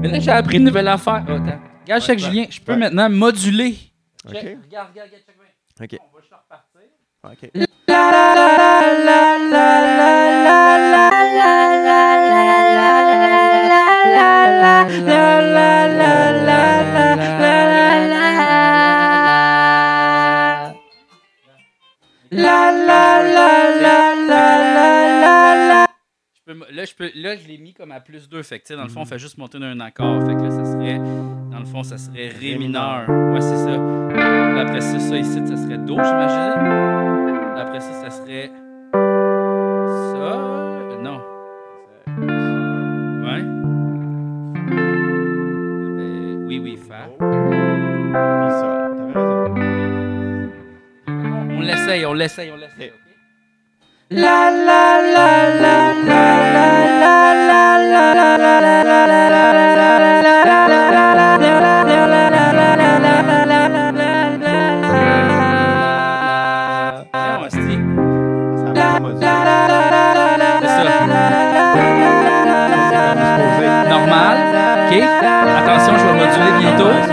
Mais 0.00 0.08
là, 0.08 0.18
j'ai 0.20 0.30
appris 0.30 0.56
une 0.58 0.64
nouvelle 0.64 0.88
affaire. 0.88 1.24
Oh. 1.28 1.32
Regarde, 1.82 2.02
check 2.02 2.18
Julien, 2.18 2.46
je 2.48 2.60
peux 2.60 2.72
Ouais. 2.72 2.78
maintenant 2.78 3.10
moduler. 3.10 3.76
Ok. 4.26 4.32
Check. 4.32 4.42
Regarde, 4.64 4.88
regarde, 4.90 4.90
regarde, 5.08 5.10
check 5.26 5.36
bien. 5.36 5.84
Ok. 5.84 5.96
On 6.00 6.16
va 6.16 6.20
juste 6.20 6.32
repartir. 6.34 6.80
Ok. 7.22 7.50
Là, 26.72 26.84
je 26.84 26.94
peux, 26.94 27.10
là, 27.14 27.36
je 27.36 27.46
l'ai 27.46 27.58
mis 27.58 27.74
comme 27.74 27.92
à 27.92 28.00
plus 28.00 28.28
2. 28.28 28.42
Fait 28.42 28.60
que, 28.60 28.74
dans 28.74 28.84
le 28.84 28.88
fond, 28.88 29.02
on 29.02 29.04
fait 29.04 29.18
juste 29.18 29.36
monter 29.36 29.58
d'un 29.58 29.78
accord. 29.80 30.20
Fait 30.26 30.34
que 30.34 30.42
là, 30.42 30.50
ça 30.50 30.64
serait. 30.64 30.98
Dans 30.98 31.58
le 31.58 31.66
fond, 31.66 31.82
ça 31.82 31.98
serait 31.98 32.28
Ré 32.28 32.56
mineur. 32.56 33.08
Ouais, 33.08 33.40
c'est 33.40 33.56
ça. 33.56 33.74
Après 34.60 34.80
ça, 34.80 34.98
ça 34.98 35.16
ici, 35.16 35.46
ça 35.46 35.56
serait 35.56 35.78
Do, 35.78 35.96
j'imagine. 35.96 37.09
Après 37.56 37.80
ça, 37.80 37.92
ça 38.02 38.10
serait. 38.10 38.50
Euh, 38.94 40.98
Non. 41.02 41.20
Ouais. 43.24 43.42
Ben, 45.96 46.44
oui, 46.46 46.58
oui, 46.58 46.76
Fa. 46.76 47.06
Puis 47.18 48.12
t'avais 48.12 48.44
raison. 48.44 48.70
On 51.56 51.60
l'essaye, 51.60 52.04
on 52.06 52.12
l'essaye, 52.14 52.50
on 52.50 52.56
l'essaye. 52.56 52.90
Ok. 52.90 52.94
ok? 52.94 52.98
La 54.10 54.50
la 54.50 55.00
la 55.16 55.30
la 55.62 55.76
la 56.08 56.22
la 56.52 56.66
la 56.92 57.02
la 57.02 57.14
la 58.36 59.76
Non, 59.76 59.79
¿Y 76.60 76.76
tú? 76.76 77.09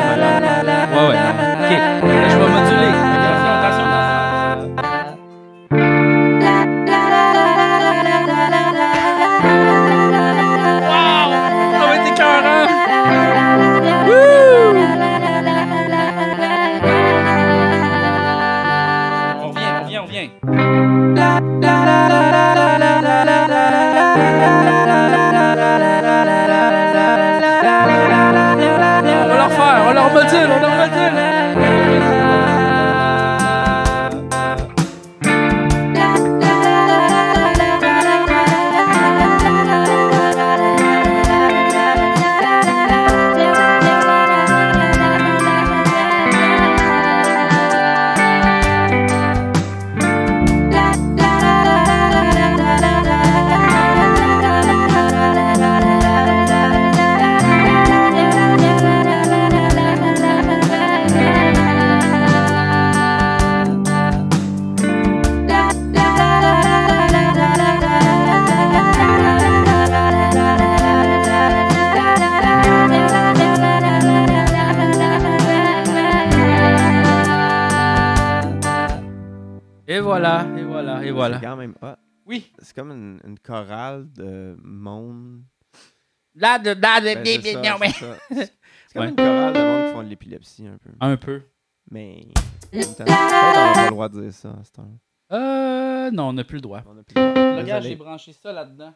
Là, 86.39 86.59
de, 86.59 86.69
là, 86.69 87.01
de, 87.01 87.15
Ben, 87.15 87.25
c'est 87.25 87.53
ça, 87.53 87.61
non, 87.61 87.77
mais- 87.79 87.89
c'est 88.31 88.99
une 88.99 89.15
chorale 89.15 89.53
de 89.53 89.59
monde 89.59 89.87
qui 89.87 89.93
font 89.93 90.03
de 90.03 90.09
l'épilepsie 90.09 90.67
un 90.67 90.77
peu. 90.77 90.89
Un 90.99 91.17
peu. 91.17 91.41
Mais. 91.89 92.27
on 92.73 92.77
n'a 92.77 93.73
pas 93.73 93.85
le 93.85 93.89
droit 93.89 94.09
de 94.09 94.21
dire 94.21 94.33
ça 94.33 94.49
à 94.49 94.63
ce 94.63 94.71
temps. 94.71 94.87
Euh, 95.31 96.11
non, 96.11 96.29
on 96.29 96.33
n'a 96.33 96.43
plus 96.43 96.55
le 96.55 96.61
droit. 96.61 96.83
On 96.85 96.93
n'a 96.93 97.03
plus 97.03 97.15
le 97.15 97.33
droit. 97.33 97.57
Regarde, 97.61 97.83
j'ai 97.83 97.95
branché 97.95 98.33
ça 98.33 98.51
là-dedans. 98.53 98.93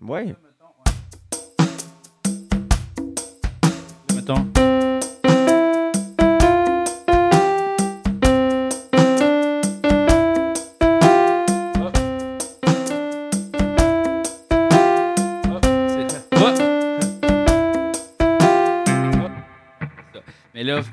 Ouais. 0.00 0.26
Là, 0.26 0.34
mettons, 0.42 0.70
ouais. 0.86 0.92
Là, 4.14 4.63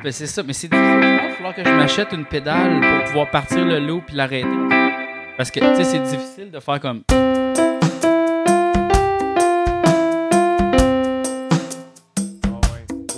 ben, 0.04 0.12
c'est 0.12 0.28
ça. 0.28 0.44
Mais 0.44 0.54
c'est 0.54 0.68
difficile. 0.68 1.00
Il 1.02 1.30
va 1.30 1.36
falloir 1.36 1.56
que 1.56 1.64
je 1.64 1.70
m'achète 1.70 2.14
une 2.14 2.26
pédale 2.26 2.80
pour 2.82 3.08
pouvoir 3.08 3.30
partir 3.30 3.66
le 3.66 3.80
loop 3.80 4.06
puis 4.08 4.16
l'arrêter. 4.16 4.48
Parce 5.38 5.50
que, 5.52 5.60
tu 5.60 5.76
sais, 5.76 5.84
c'est 5.84 6.00
difficile 6.00 6.52
de 6.52 6.60
faire 6.60 6.80
comme. 6.80 7.04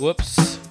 Oups. 0.00 0.63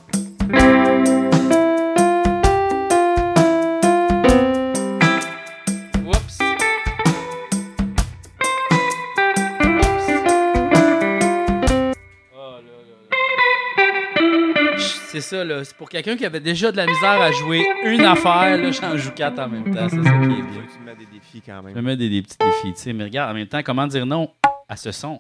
Ça, 15.33 15.43
là. 15.43 15.63
C'est 15.63 15.75
pour 15.75 15.89
quelqu'un 15.89 16.15
qui 16.15 16.25
avait 16.25 16.39
déjà 16.39 16.71
de 16.71 16.77
la 16.77 16.85
misère 16.85 17.21
à 17.21 17.31
jouer 17.31 17.65
une 17.85 18.01
affaire, 18.01 18.57
là, 18.57 18.71
j'en 18.71 18.95
joue 18.97 19.11
quatre 19.11 19.39
en 19.39 19.49
même 19.49 19.63
temps. 19.73 19.87
C'est 19.89 20.03
ça 20.03 20.11
qui 20.11 20.25
est 20.25 20.41
bien. 20.43 20.63
Tu 20.71 20.79
me 20.79 20.85
mets 20.85 20.95
des 20.95 21.05
défis 21.11 21.41
quand 21.45 21.61
Je 21.63 21.69
me 21.69 21.73
même. 21.73 21.85
mets 21.85 21.97
des, 21.97 22.09
des 22.09 22.21
petits 22.21 22.37
défis, 22.39 22.73
tu 22.73 22.81
sais. 22.81 22.93
Mais 22.93 23.05
regarde, 23.05 23.31
en 23.31 23.33
même 23.33 23.47
temps, 23.47 23.61
comment 23.63 23.87
dire 23.87 24.05
non 24.05 24.29
à 24.69 24.75
ce 24.75 24.91
son? 24.91 25.19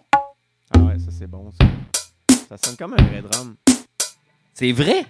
Ah 0.75 0.79
ouais, 0.79 0.99
ça 0.99 1.09
c'est 1.11 1.27
bon 1.27 1.51
ça. 1.51 1.65
Ça 2.49 2.57
sonne 2.57 2.77
comme 2.77 2.93
un 2.93 3.03
vrai 3.03 3.21
drum. 3.21 3.55
C'est 4.53 4.71
vrai! 4.71 5.05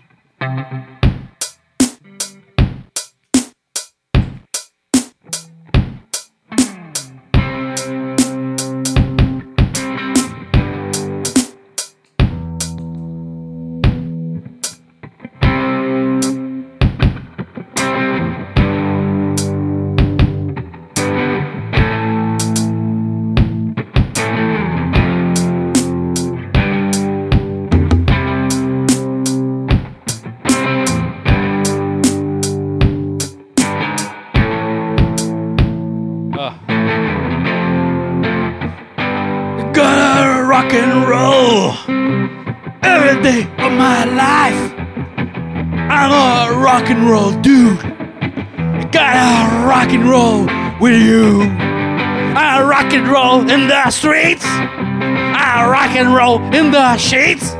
Sheets. 56.98 57.56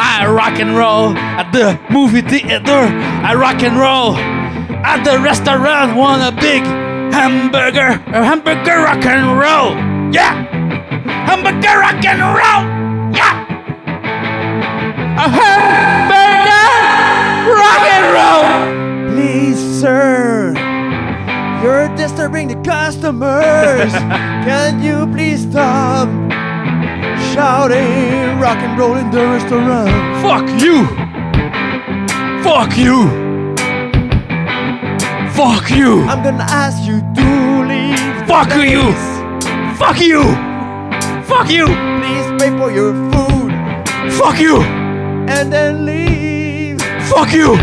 I 0.00 0.26
rock 0.28 0.60
and 0.60 0.76
roll 0.76 1.16
at 1.16 1.50
the 1.52 1.78
movie 1.92 2.22
theater. 2.22 2.86
I 3.24 3.34
rock 3.34 3.62
and 3.62 3.76
roll 3.78 4.16
at 4.16 5.02
the 5.04 5.18
restaurant. 5.18 5.96
Want 5.96 6.22
a 6.22 6.32
big 6.40 6.62
hamburger, 7.12 8.00
a 8.12 8.24
hamburger 8.24 8.78
rock 8.78 9.04
and 9.04 9.38
roll. 9.38 9.74
Yeah, 10.12 10.46
hamburger 11.26 11.78
rock 11.78 12.04
and 12.04 12.20
roll. 12.20 12.62
Yeah, 13.14 13.42
a 15.18 15.28
hamburger 15.38 16.68
rock 17.58 17.84
and 17.96 18.06
roll. 18.14 19.14
Please, 19.14 19.80
sir, 19.80 20.54
you're 21.62 21.88
disturbing 21.96 22.48
the 22.48 22.56
customers. 22.62 23.92
Can 24.46 24.82
you 24.82 25.06
please 25.12 25.42
stop 25.50 26.08
shouting 27.38 28.40
rock 28.40 28.58
and 28.58 28.76
roll 28.76 28.96
in 28.96 29.08
the 29.12 29.24
restaurant? 29.24 29.88
Fuck 30.26 30.46
you. 30.60 30.76
Fuck 32.42 32.76
you. 32.76 32.98
Fuck 35.38 35.70
you. 35.70 36.02
I'm 36.10 36.24
gonna 36.24 36.48
ask 36.64 36.82
you 36.88 36.98
to 37.18 37.28
leave. 37.70 38.02
Fuck 38.26 38.50
you. 38.74 38.82
Fuck 39.78 40.00
you. 40.00 40.24
Fuck 41.30 41.48
you. 41.48 41.66
Please 42.00 42.26
pay 42.40 42.50
for 42.58 42.72
your 42.72 42.92
food 43.12 43.52
Fuck 44.18 44.40
you. 44.40 44.56
and 45.36 45.52
then 45.52 45.86
leave. 45.86 46.82
Fuck 47.12 47.32
you. 47.32 47.56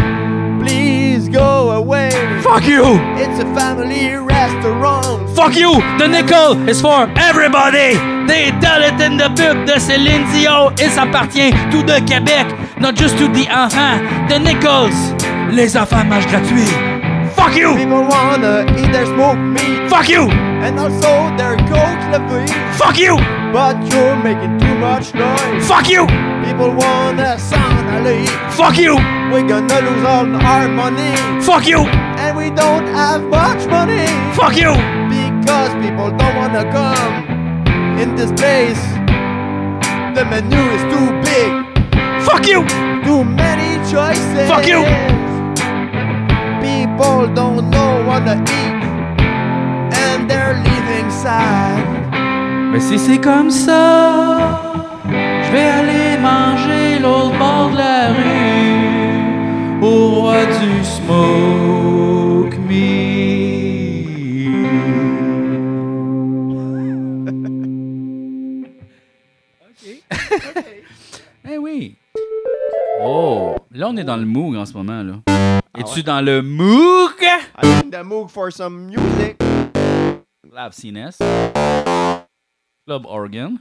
Please 0.63 1.27
go 1.27 1.71
away. 1.71 2.11
Fuck 2.41 2.63
you. 2.63 2.83
It's 3.21 3.43
a 3.43 3.47
family 3.53 4.15
restaurant. 4.15 5.29
Fuck 5.35 5.53
you! 5.57 5.73
The 5.99 6.07
nickel 6.07 6.69
is 6.69 6.79
for 6.79 7.11
everybody! 7.17 8.14
They 8.27 8.51
tell 8.59 8.81
it 8.81 8.99
in 9.01 9.17
the 9.17 9.29
pub 9.35 9.65
de 9.65 9.79
Céline 9.79 10.25
Dion 10.33 10.71
et 10.79 10.89
ça 10.89 11.03
appartient 11.03 11.51
tout 11.71 11.83
de 11.83 11.99
Québec, 12.05 12.47
not 12.79 12.95
just 12.95 13.17
to 13.17 13.27
the 13.27 13.47
enfants. 13.51 14.01
The 14.29 14.39
nickels, 14.39 15.15
les 15.51 15.77
enfants 15.77 16.05
mangent 16.05 16.27
gratuit. 16.27 16.95
Fuck 17.35 17.55
you! 17.55 17.75
People 17.75 18.03
wanna 18.07 18.65
eat 18.77 18.91
their 18.91 19.05
smoked 19.05 19.39
meat 19.39 19.89
Fuck 19.89 20.09
you! 20.09 20.29
and 20.29 20.79
also 20.79 21.35
their 21.37 21.57
coach 21.67 22.01
levy. 22.11 22.47
Fuck 22.77 22.97
you! 22.97 23.17
But 23.53 23.75
you're 23.91 24.15
making 24.15 24.57
too 24.57 24.75
much 24.75 25.13
noise. 25.13 25.67
Fuck 25.67 25.89
you! 25.89 26.07
People 26.45 26.73
wanna 26.73 27.37
sound 27.37 28.07
elite. 28.07 28.29
Fuck 28.51 28.77
you! 28.77 28.95
We're 29.31 29.47
gonna 29.47 29.81
lose 29.81 30.05
all 30.05 30.35
our 30.35 30.67
money. 30.69 31.15
Fuck 31.41 31.67
you! 31.67 31.81
And 32.17 32.35
we 32.37 32.49
don't 32.49 32.87
have 32.87 33.21
much 33.23 33.67
money. 33.67 34.07
Fuck 34.33 34.55
you! 34.55 34.73
Because 35.11 35.73
people 35.85 36.09
don't 36.17 36.35
wanna 36.35 36.63
come 36.71 37.34
in 38.01 38.15
this 38.15 38.31
place. 38.31 38.81
The 40.15 40.25
menu 40.25 40.61
is 40.77 40.83
too 40.93 41.07
big. 41.27 41.51
Fuck 42.25 42.47
you! 42.47 42.65
Too 43.03 43.23
many 43.23 43.77
choices. 43.91 44.47
Fuck 44.49 44.65
you. 44.67 44.81
People 46.65 47.27
don't 47.33 47.69
know 47.69 48.03
what 48.07 48.25
to 48.25 48.35
eat. 48.59 48.75
And 50.03 50.29
they're 50.29 50.55
leaving 50.67 51.09
sad. 51.09 51.83
Mais 52.71 52.79
si 52.79 52.97
c'est 52.97 53.19
comme 53.19 53.51
ça, 53.51 54.61
je 55.07 55.51
vais 55.51 55.69
aller 55.79 56.17
manger 56.21 56.99
l'autre 56.99 57.37
bord 57.37 57.69
de 57.71 57.77
la 57.77 58.07
rue, 58.17 59.81
au 59.81 60.21
roi 60.21 60.45
du 60.45 60.83
smoke 60.83 61.54
là 73.85 73.91
on 73.91 73.97
est 73.97 74.03
dans 74.03 74.17
le 74.17 74.25
moog 74.25 74.55
en 74.55 74.65
ce 74.65 74.73
moment 74.73 75.03
là. 75.03 75.13
Es-tu 75.77 75.97
ouais? 75.97 76.03
dans 76.03 76.21
le 76.21 76.41
moog? 76.41 77.11
I'm 77.61 77.69
in 77.85 77.89
the 77.91 78.03
mood 78.03 78.29
for 78.31 78.51
some 78.51 78.87
music. 78.87 79.37
Lab 80.51 80.71
CNS. 80.73 81.17
Club 82.87 83.05
Organ. 83.05 83.57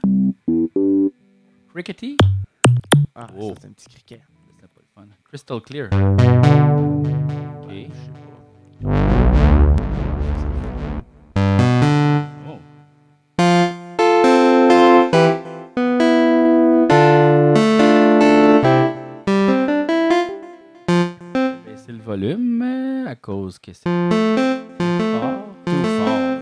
Crickety. 1.72 2.16
Ah, 3.14 3.26
Oh. 3.38 3.50
ça, 3.50 3.54
c'est 3.60 3.66
un 3.68 3.72
petit 3.72 3.88
criquet. 3.88 4.20
C'est 4.60 4.68
pas 4.68 4.80
le 4.80 4.86
fun. 4.94 5.08
Crystal 5.24 5.60
Clear. 5.60 5.88
Ok. 7.62 7.70
Je 7.70 7.92
sais 7.92 8.10
pas. 8.82 9.23
Volume 22.14 22.62
euh, 22.62 23.10
à 23.10 23.16
cause 23.16 23.58
que 23.58 23.72
c'est 23.72 23.88
fort. 23.88 25.48
Too 25.66 25.84
fort. 25.98 26.38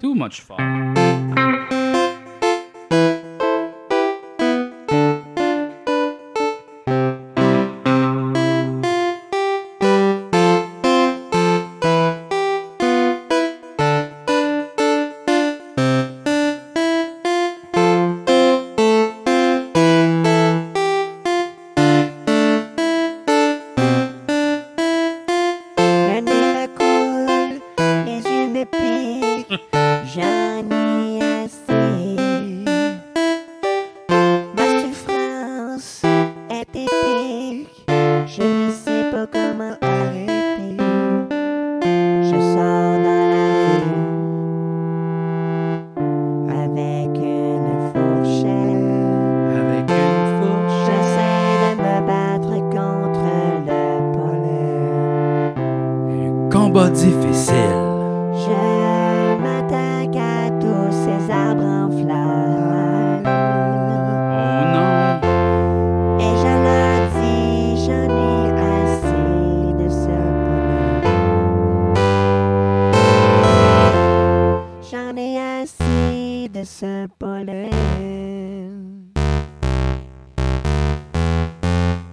Too 0.00 0.14
much 0.14 0.40
fort. 0.40 0.99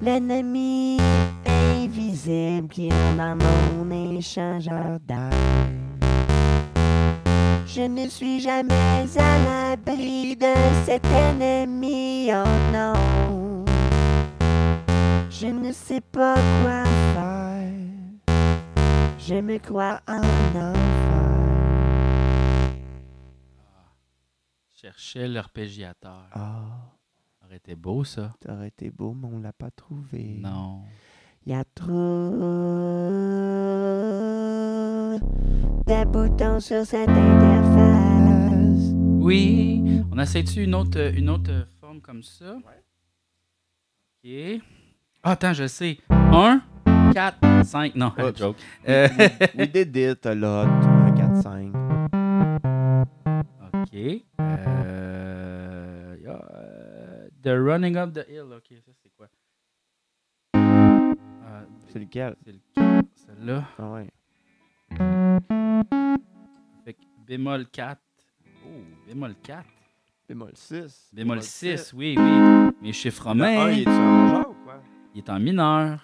L'ennemi 0.01 0.99
invisible 1.45 2.67
qui 2.69 2.87
est 2.87 3.17
dans 3.17 3.35
mon 3.35 4.15
échangeur 4.17 4.99
d'air. 5.07 5.31
Je 7.65 7.81
ne 7.81 8.07
suis 8.07 8.39
jamais 8.39 9.07
à 9.17 9.75
l'abri 9.75 10.35
de 10.35 10.53
cet 10.85 11.05
ennemi, 11.05 12.29
oh 12.31 12.47
non. 12.71 13.65
Je 15.29 15.47
ne 15.47 15.71
sais 15.71 16.01
pas 16.01 16.35
quoi 16.61 16.83
faire. 17.13 18.35
Je 19.19 19.35
me 19.35 19.57
crois 19.57 19.99
en 20.07 20.17
enfer. 20.17 20.96
Cherchais 24.87 25.27
l'arpégiateur. 25.27 26.29
Ah, 26.31 26.63
Ça 27.41 27.45
aurait 27.45 27.57
été 27.57 27.75
beau, 27.75 28.05
ça. 28.05 28.31
ça 28.41 28.53
aurait 28.53 28.69
été 28.69 28.89
beau, 28.89 29.13
mais 29.13 29.27
on 29.29 29.41
l'a 29.41 29.51
pas 29.51 29.69
trouvé. 29.69 30.39
Non. 30.41 30.79
Y 31.45 31.53
a 31.55 31.65
trop 31.75 32.29
de 35.85 36.05
boutons 36.05 36.61
sur 36.61 36.85
cette 36.85 37.09
interface. 37.09 38.93
Oui. 39.19 40.03
On 40.09 40.17
essaie-tu 40.19 40.63
une 40.63 40.73
autre, 40.75 41.11
une 41.17 41.29
autre 41.31 41.67
forme 41.81 41.99
comme 41.99 42.23
ça? 42.23 42.55
OK. 42.55 44.31
Ah, 45.21 45.31
attends, 45.31 45.51
je 45.51 45.67
sais. 45.67 45.97
1, 46.09 46.61
4, 47.13 47.65
5. 47.65 47.93
Non, 47.95 48.13
joke. 48.37 48.55
Euh, 48.87 49.09
We 49.57 49.69
did 49.69 49.93
it 49.97 50.25
a 50.25 50.33
lot. 50.33 50.65
Un 50.65 51.11
4-5. 51.13 51.86
OK. 53.87 53.95
Euh, 54.41 56.17
y 56.21 56.27
a, 56.27 56.41
euh, 56.53 57.29
the 57.41 57.47
Running 57.57 57.95
Up 57.97 58.13
the 58.13 58.25
Hill. 58.29 58.53
OK, 58.55 58.73
ça, 58.85 58.91
c'est 59.01 59.09
quoi? 59.15 59.27
Euh, 60.55 61.13
C'est 61.87 61.99
lequel? 61.99 62.35
c'est 62.43 62.51
le 62.51 62.59
4, 62.75 63.05
celle-là? 63.15 63.63
Ah 63.79 63.91
ouais. 63.93 64.09
Fait 66.83 66.93
que 66.93 66.99
bémol 67.25 67.65
4. 67.67 68.01
Oh, 68.65 68.69
bémol 69.07 69.35
4. 69.41 69.65
Bémol 70.27 70.51
6. 70.53 71.09
Bémol 71.13 71.41
6, 71.41 71.93
oui, 71.93 72.15
oui. 72.17 72.71
Mes 72.81 72.91
chiffres 72.91 73.23
romains. 73.23 73.67
1, 73.67 73.71
il 73.71 73.79
est-tu 73.81 73.89
en 73.89 74.23
majeur 74.27 74.49
ou 74.49 74.55
quoi? 74.65 74.81
Il 75.15 75.19
est 75.19 75.29
en 75.29 75.39
mineur. 75.39 76.03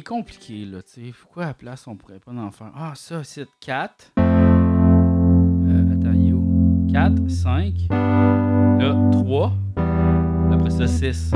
Est 0.00 0.06
compliqué, 0.06 0.64
là, 0.66 0.82
tu 0.82 1.06
sais. 1.06 1.12
Pourquoi 1.20 1.44
à 1.44 1.46
la 1.48 1.54
place, 1.54 1.86
on 1.86 1.96
pourrait 1.96 2.18
pas 2.18 2.32
en 2.32 2.50
faire? 2.50 2.72
Ah, 2.74 2.92
ça, 2.94 3.22
c'est 3.24 3.48
4. 3.60 4.12
Euh, 4.18 5.92
attends, 5.92 6.12
il 6.12 6.28
est 6.28 6.32
où? 6.32 6.86
4, 6.92 7.28
5. 7.28 7.74
Là, 7.90 9.10
3. 9.12 9.52
Là, 9.76 10.54
après 10.54 10.70
ça, 10.70 10.86
6. 10.86 11.32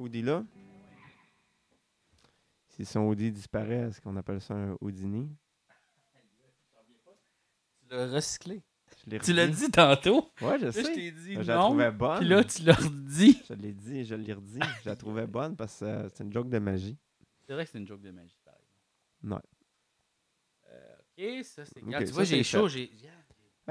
Ah, 0.00 0.06
enlève 0.06 0.06
ce 0.06 0.06
Houdini 0.06 0.22
là. 0.22 0.44
Si 2.68 2.84
son 2.84 3.00
Houdini 3.00 3.32
disparaît, 3.32 3.88
est-ce 3.88 4.00
qu'on 4.00 4.16
appelle 4.16 4.40
ça 4.40 4.54
un 4.54 4.76
Houdini? 4.80 5.28
Tu 7.82 7.88
l'as 7.96 8.06
recyclé. 8.06 8.62
Tu 9.22 9.32
l'as 9.32 9.46
dit 9.48 9.70
tantôt. 9.70 10.30
Ouais, 10.40 10.58
je 10.58 10.66
Là, 10.66 10.72
sais. 10.72 10.82
je 10.84 10.88
t'ai 10.92 11.10
dit 11.10 11.34
je 11.34 11.40
la 11.40 11.56
non. 11.56 11.68
trouvais 11.68 11.90
bonne. 11.90 12.18
Puis 12.18 12.28
là, 12.28 12.44
tu 12.44 12.62
l'as 12.62 12.74
redit. 12.74 13.42
Je 13.48 13.54
l'ai 13.54 13.72
dit, 13.72 14.04
je 14.04 14.14
l'ai 14.14 14.32
redit. 14.32 14.60
je 14.84 14.88
la 14.88 14.96
trouvais 14.96 15.26
bonne 15.26 15.56
parce 15.56 15.80
que 15.80 15.84
euh, 15.86 16.08
c'est 16.10 16.22
une 16.24 16.32
joke 16.32 16.48
de 16.48 16.58
magie. 16.58 16.96
C'est 17.46 17.54
vrai 17.54 17.64
que 17.64 17.70
c'est 17.70 17.78
une 17.78 17.86
joke 17.86 18.02
de 18.02 18.10
magie, 18.10 18.38
par 18.44 18.54
exemple. 18.54 19.34
Ouais. 19.34 19.40
Euh, 20.70 21.38
ok, 21.38 21.44
ça 21.44 21.64
c'est. 21.64 21.78
Ok, 21.78 21.86
Regarde, 21.86 22.04
tu 22.06 22.12
vois, 22.12 22.24
j'ai 22.24 22.42
chaud. 22.44 22.68
J'ai. 22.68 22.92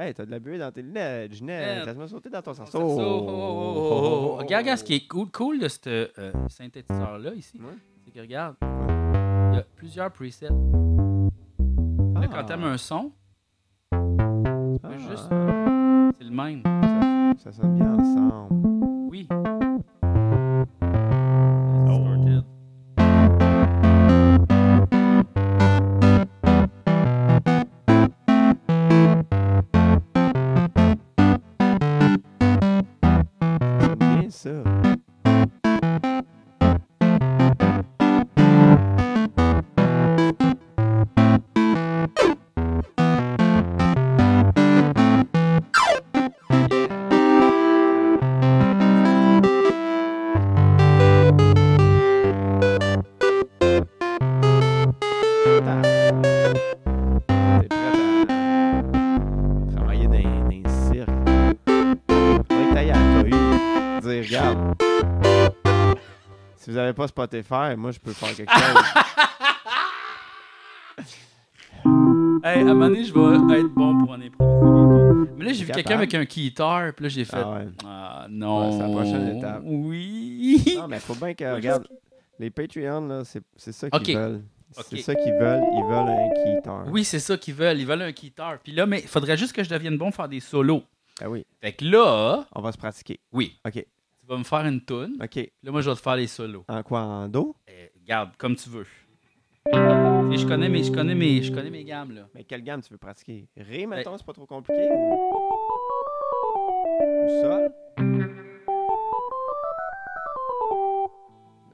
Hey, 0.01 0.13
t'as 0.13 0.25
de 0.25 0.31
la 0.31 0.39
buée 0.39 0.57
dans 0.57 0.71
tes 0.71 0.81
lunettes, 0.81 1.33
Ginette. 1.33 1.79
Euh, 1.81 1.85
Laisse-moi 1.87 2.07
sauter 2.07 2.29
dans 2.29 2.41
ton 2.41 2.51
Oh, 2.51 2.55
cerceau. 2.55 2.79
oh, 2.79 2.99
oh, 3.01 3.25
oh, 3.27 3.27
oh, 3.27 4.29
oh. 4.31 4.35
Regarde, 4.37 4.63
regarde 4.63 4.79
ce 4.79 4.83
qui 4.85 4.93
est 4.95 5.07
cool, 5.09 5.29
cool 5.29 5.59
de 5.59 5.67
ce 5.67 6.09
euh, 6.17 6.31
synthétiseur-là 6.47 7.33
ici. 7.33 7.59
Ouais. 7.59 7.73
C'est 8.05 8.11
que 8.11 8.19
regarde, 8.21 8.55
il 8.61 9.55
y 9.55 9.59
a 9.59 9.65
plusieurs 9.75 10.09
presets. 10.11 10.47
Là, 10.47 12.27
quand 12.27 12.37
Ah. 12.37 12.43
t'aimes 12.45 12.63
un 12.63 12.77
son, 12.77 13.11
Ah, 13.91 13.97
juste- 14.97 15.27
c'est 16.17 16.23
le 16.23 16.31
même. 16.31 16.63
Ça 17.37 17.51
sonne 17.51 17.75
bien 17.75 17.93
ensemble. 17.95 18.55
Oui. 19.11 19.27
Avez 66.89 66.95
pas 66.95 67.07
Spotify, 67.07 67.75
moi 67.77 67.91
je 67.91 67.99
peux 67.99 68.13
faire 68.13 68.35
quelque 68.35 68.51
chose. 68.51 68.83
Hey, 72.41 72.59
à 72.59 72.61
un 72.61 72.63
moment 72.73 72.87
donné, 72.87 73.03
je 73.03 73.13
vais 73.13 73.59
être 73.59 73.67
bon 73.73 73.97
pour 73.99 74.11
en 74.11 74.21
improviser. 74.21 75.31
Mais 75.37 75.45
là, 75.45 75.53
j'ai 75.53 75.65
vu 75.65 75.71
quelqu'un 75.71 75.95
avec 75.95 76.13
un 76.13 76.23
guitar, 76.23 76.93
puis 76.93 77.03
là, 77.03 77.09
j'ai 77.09 77.25
fait. 77.25 77.35
ah 77.35 77.51
ouais. 77.51 77.67
Ah 77.85 78.27
non. 78.29 78.65
Ouais, 78.65 78.71
c'est 78.71 78.79
la 78.79 78.89
prochaine 78.89 79.37
étape. 79.37 79.61
Oui. 79.65 80.75
Non, 80.77 80.87
mais 80.87 80.99
faut 80.99 81.15
bien 81.15 81.33
que, 81.33 81.53
regarde, 81.53 81.85
les 82.39 82.49
Patreons, 82.49 83.07
là, 83.07 83.23
c'est 83.25 83.43
c'est 83.57 83.73
ça 83.73 83.89
qu'ils 83.89 84.15
veulent. 84.17 84.41
C'est 84.71 84.97
ça 85.01 85.15
qu'ils 85.15 85.33
veulent. 85.33 85.63
Ils 85.73 85.83
veulent 85.83 86.09
un 86.09 86.55
guitar. 86.55 86.85
Oui, 86.87 87.03
c'est 87.03 87.19
ça 87.19 87.37
qu'ils 87.37 87.55
veulent. 87.55 87.77
Ils 87.79 87.85
veulent 87.85 88.03
un 88.03 88.11
guitar. 88.11 88.57
Puis 88.63 88.71
là, 88.71 88.85
mais 88.85 89.01
il 89.01 89.07
faudrait 89.07 89.35
juste 89.37 89.53
que 89.53 89.63
je 89.63 89.69
devienne 89.69 89.97
bon 89.97 90.05
pour 90.05 90.15
faire 90.15 90.29
des 90.29 90.39
solos. 90.39 90.83
Ah 91.21 91.29
oui, 91.29 91.45
Fait 91.61 91.73
que 91.73 91.83
là, 91.83 92.45
on 92.55 92.61
va 92.61 92.71
se 92.71 92.77
pratiquer. 92.77 93.19
oui, 93.33 93.57
OK. 93.67 93.85
Vas 94.29 94.37
me 94.37 94.43
faire 94.43 94.65
une 94.65 94.81
tune. 94.83 95.17
OK. 95.21 95.35
Là, 95.63 95.71
moi, 95.71 95.81
je 95.81 95.89
vais 95.89 95.95
te 95.95 96.01
faire 96.01 96.15
les 96.15 96.27
solos. 96.27 96.63
En 96.67 96.83
quoi? 96.83 97.01
En 97.01 97.27
do? 97.27 97.55
Eh, 97.67 97.91
Regarde, 98.01 98.31
comme 98.37 98.55
tu 98.55 98.69
veux. 98.69 98.85
Et 100.31 100.37
je 100.37 100.47
connais 100.47 100.69
mes, 100.69 100.83
je 100.83 100.91
connais 100.91 101.15
mes, 101.15 101.41
je 101.43 101.51
connais 101.51 101.69
mes 101.69 101.83
gammes 101.83 102.11
là. 102.13 102.27
Mais 102.33 102.43
quelle 102.43 102.63
gamme 102.63 102.81
tu 102.81 102.89
veux 102.91 102.97
pratiquer? 102.97 103.47
Ré, 103.57 103.85
Ben 103.85 103.89
mettons, 103.97 104.17
c'est 104.17 104.25
pas 104.25 104.33
trop 104.33 104.45
compliqué? 104.47 104.87
Ou, 104.91 105.13
ou 107.25 107.41
sol? 107.41 107.69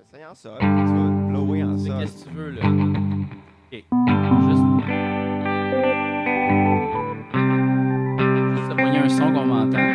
Essaye 0.02 0.26
en 0.26 0.36
sol, 0.36 0.58
tu 0.60 0.66
vas 0.66 1.30
blower 1.30 1.64
en 1.64 1.78
sol. 1.78 2.00
qu'est-ce 2.00 2.24
que 2.26 2.30
tu 2.30 2.36
veux 2.36 2.50
là? 2.52 2.62
Ok. 2.66 3.84
Juste. 4.48 4.66
Juste 8.56 8.70
se 8.70 8.76
poigner 8.76 9.00
un 9.00 9.10
son 9.10 9.34
qu'on 9.34 9.46
m'entend. 9.46 9.95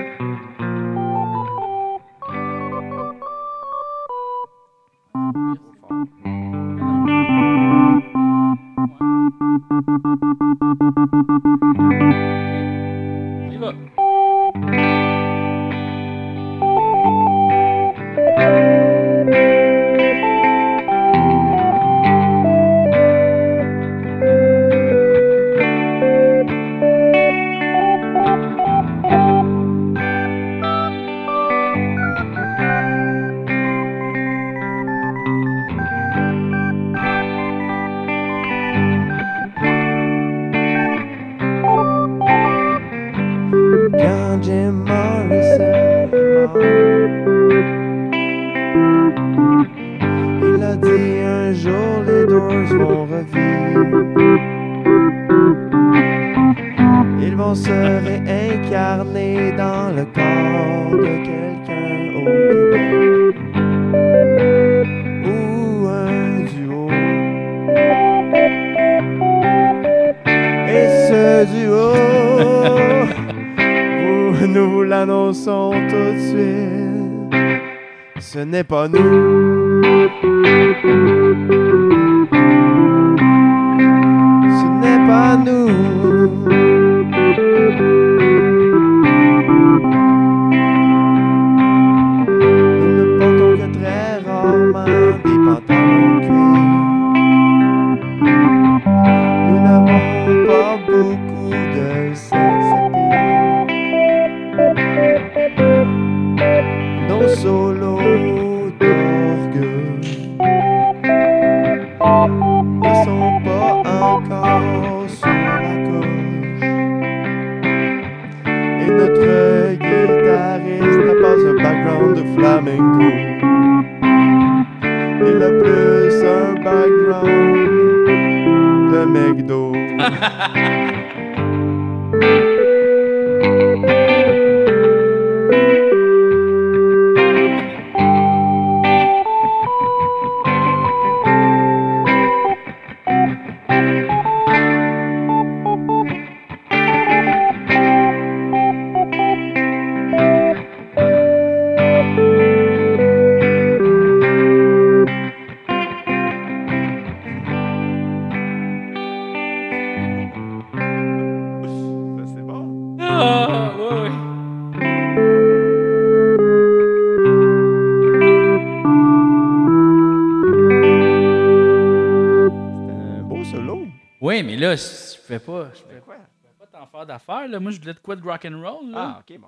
Je 175.73 175.79
fais 175.95 176.01
Quoi? 176.05 176.17
pas 176.59 176.67
tant 176.67 176.87
faire 176.87 177.07
d'affaires. 177.07 177.49
Là. 177.49 177.59
Moi, 177.61 177.71
je 177.71 177.81
voulais 177.81 177.95
de 177.95 177.99
quoi 178.01 178.17
de 178.17 178.23
rock 178.23 178.45
and 178.47 178.61
roll. 178.63 178.91
Là. 178.91 179.17
Ah, 179.17 179.21
ok, 179.21 179.39
bon. 179.39 179.47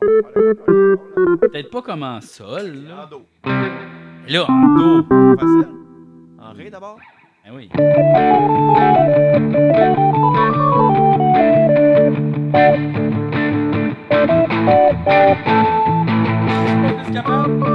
Peut-être 1.40 1.70
pas 1.70 1.82
comme 1.82 2.02
en 2.02 2.20
sol. 2.20 2.84
Là, 2.88 3.04
En 3.04 3.06
dos. 3.08 3.26
là 4.28 4.44
en 4.48 4.78
do. 4.78 5.36
Facile. 5.36 5.68
En 6.40 6.52
ré 6.54 6.70
d'abord? 6.70 6.98
Ben 7.44 7.52
oui. 7.54 7.70
Es-tu 17.02 17.12
capable? 17.12 17.71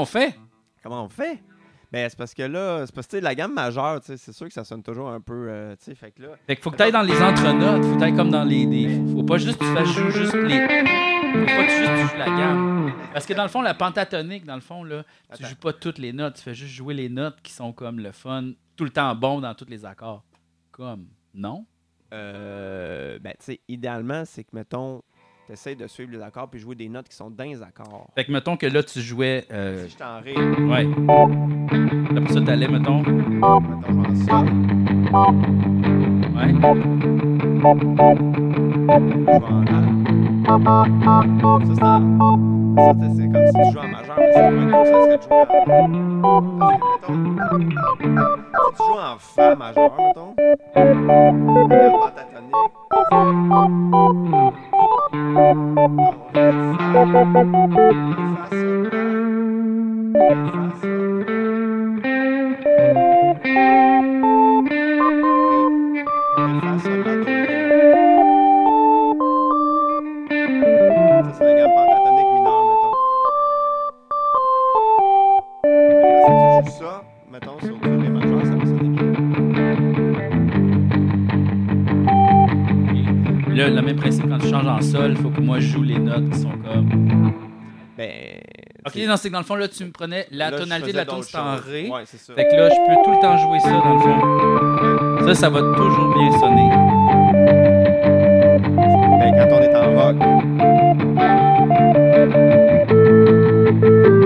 On 0.00 0.04
fait? 0.04 0.34
Comment 0.82 1.04
on 1.04 1.08
fait? 1.08 1.42
Ben, 1.92 2.08
c'est 2.10 2.16
parce 2.18 2.34
que 2.34 2.42
là, 2.42 2.84
c'est 2.84 2.94
parce 2.94 3.06
que 3.06 3.16
la 3.18 3.34
gamme 3.34 3.54
majeure, 3.54 4.00
c'est 4.02 4.32
sûr 4.32 4.46
que 4.48 4.52
ça 4.52 4.64
sonne 4.64 4.82
toujours 4.82 5.08
un 5.08 5.20
peu. 5.20 5.46
euh, 5.48 5.76
tu 5.76 5.84
sais, 5.84 5.94
fait 5.94 6.10
que 6.10 6.22
là. 6.22 6.28
Fait 6.46 6.56
qu'il 6.56 6.62
faut 6.62 6.70
que 6.70 6.76
tu 6.76 6.82
ailles 6.82 6.92
dans 6.92 7.02
les 7.02 7.20
entrenotes. 7.22 7.84
Faut 7.84 7.94
que 7.94 7.98
tu 7.98 8.04
ailles 8.04 8.16
comme 8.16 8.30
dans 8.30 8.44
les. 8.44 9.00
Faut 9.12 9.22
pas 9.22 9.38
juste 9.38 9.58
que 9.58 9.64
tu 9.64 9.72
fasses 9.74 9.88
jou- 9.88 10.10
juste 10.10 10.34
les. 10.34 10.58
Faut 10.58 11.46
pas 11.46 11.64
que 11.64 11.70
tu 11.70 11.76
juste 11.78 11.92
tu 11.92 12.08
joues 12.08 12.18
la 12.18 12.26
gamme. 12.26 12.92
Parce 13.12 13.24
que 13.24 13.34
dans 13.34 13.44
le 13.44 13.48
fond, 13.48 13.62
la 13.62 13.74
pentatonique, 13.74 14.44
dans 14.44 14.56
le 14.56 14.60
fond, 14.60 14.82
là, 14.84 15.04
tu 15.04 15.08
Attends. 15.34 15.46
joues 15.46 15.56
pas 15.56 15.72
toutes 15.72 15.98
les 15.98 16.12
notes. 16.12 16.34
Tu 16.36 16.42
fais 16.42 16.54
juste 16.54 16.74
jouer 16.74 16.92
les 16.94 17.08
notes 17.08 17.40
qui 17.42 17.52
sont 17.52 17.72
comme 17.72 18.00
le 18.00 18.10
fun, 18.12 18.50
tout 18.74 18.84
le 18.84 18.90
temps 18.90 19.14
bon 19.14 19.40
dans 19.40 19.54
tous 19.54 19.66
les 19.68 19.84
accords. 19.84 20.24
Comme. 20.72 21.06
Non? 21.34 21.66
Euh, 22.12 23.18
ben, 23.20 23.32
tu 23.38 23.44
sais, 23.46 23.60
idéalement, 23.68 24.24
c'est 24.24 24.44
que, 24.44 24.50
mettons, 24.52 25.02
tu 25.46 25.52
essaies 25.52 25.74
de 25.76 25.86
suivre 25.86 26.10
les 26.12 26.20
accords 26.22 26.48
puis 26.48 26.58
jouer 26.60 26.74
des 26.74 26.88
notes 26.88 27.08
qui 27.08 27.14
sont 27.16 27.30
dans 27.30 27.44
les 27.44 27.62
accords. 27.62 28.08
Fait 28.14 28.24
que 28.24 28.32
mettons 28.32 28.56
que 28.56 28.66
là, 28.66 28.82
tu 28.82 29.00
jouais. 29.00 29.44
euh, 29.52 29.84
Si 29.86 29.92
je 29.92 29.96
t'en 29.96 30.20
ré, 30.20 30.34
ouais. 30.34 30.88
Après 32.16 32.32
ça, 32.34 32.40
t'allais, 32.42 32.66
mettons. 32.68 33.02
mettons, 33.02 33.52
en 33.52 33.60
sol, 34.26 34.48
Ouais. 36.34 36.48
je 36.52 36.58
vais 36.58 36.66
en. 39.72 40.15
Ça, 40.46 40.52
c'est 43.16 43.26
comme 43.32 43.46
si 43.46 43.52
tu 43.52 43.72
joues 43.72 43.80
en 43.80 43.88
majeur, 43.88 44.16
mais 44.16 44.32
c'est 44.32 44.50
moins 44.52 44.66
cool, 44.70 44.86
ça 44.86 44.92
serait 45.02 45.18
de 45.18 45.22
jouer 45.22 45.32
en. 45.32 45.88
Si 48.76 48.82
tu 48.82 48.92
en 48.92 49.18
fa 49.18 49.56
majeur, 49.56 49.90
mettons, 49.98 50.34
gamme 50.76 51.96
pentatonique, 51.98 52.54
c'est. 52.86 53.06
fa, 53.06 53.34
fa, 60.12 60.14
la, 60.14 60.30
ré, 62.04 62.22
fa, 62.62 62.75
C'est- 89.06 89.10
non, 89.12 89.16
c'est 89.16 89.28
que 89.28 89.32
dans 89.34 89.38
le 89.38 89.44
fond, 89.44 89.54
là, 89.54 89.68
tu 89.68 89.84
me 89.84 89.90
prenais 89.92 90.26
la 90.32 90.50
là, 90.50 90.58
tonalité 90.58 90.90
de 90.90 90.96
la 90.96 91.04
tune, 91.06 91.22
c'est 91.22 91.38
en 91.38 91.54
ré. 91.64 91.88
Ouais, 91.88 92.00
c'est 92.06 92.18
ça. 92.18 92.34
Fait 92.34 92.44
que 92.48 92.56
là, 92.56 92.68
je 92.70 92.74
peux 92.74 93.04
tout 93.04 93.12
le 93.12 93.20
temps 93.22 93.36
jouer 93.38 93.60
ça 93.60 93.70
dans 93.70 93.94
le 93.94 94.00
fond. 94.00 95.26
Ça, 95.28 95.34
ça 95.36 95.48
va 95.48 95.60
toujours 95.60 96.12
bien 96.12 96.32
sonner. 96.40 96.70
Ben, 99.20 99.32
quand 99.38 99.48
on 99.54 99.60
est 99.62 99.76
en 99.76 99.94
rock, 99.94 100.16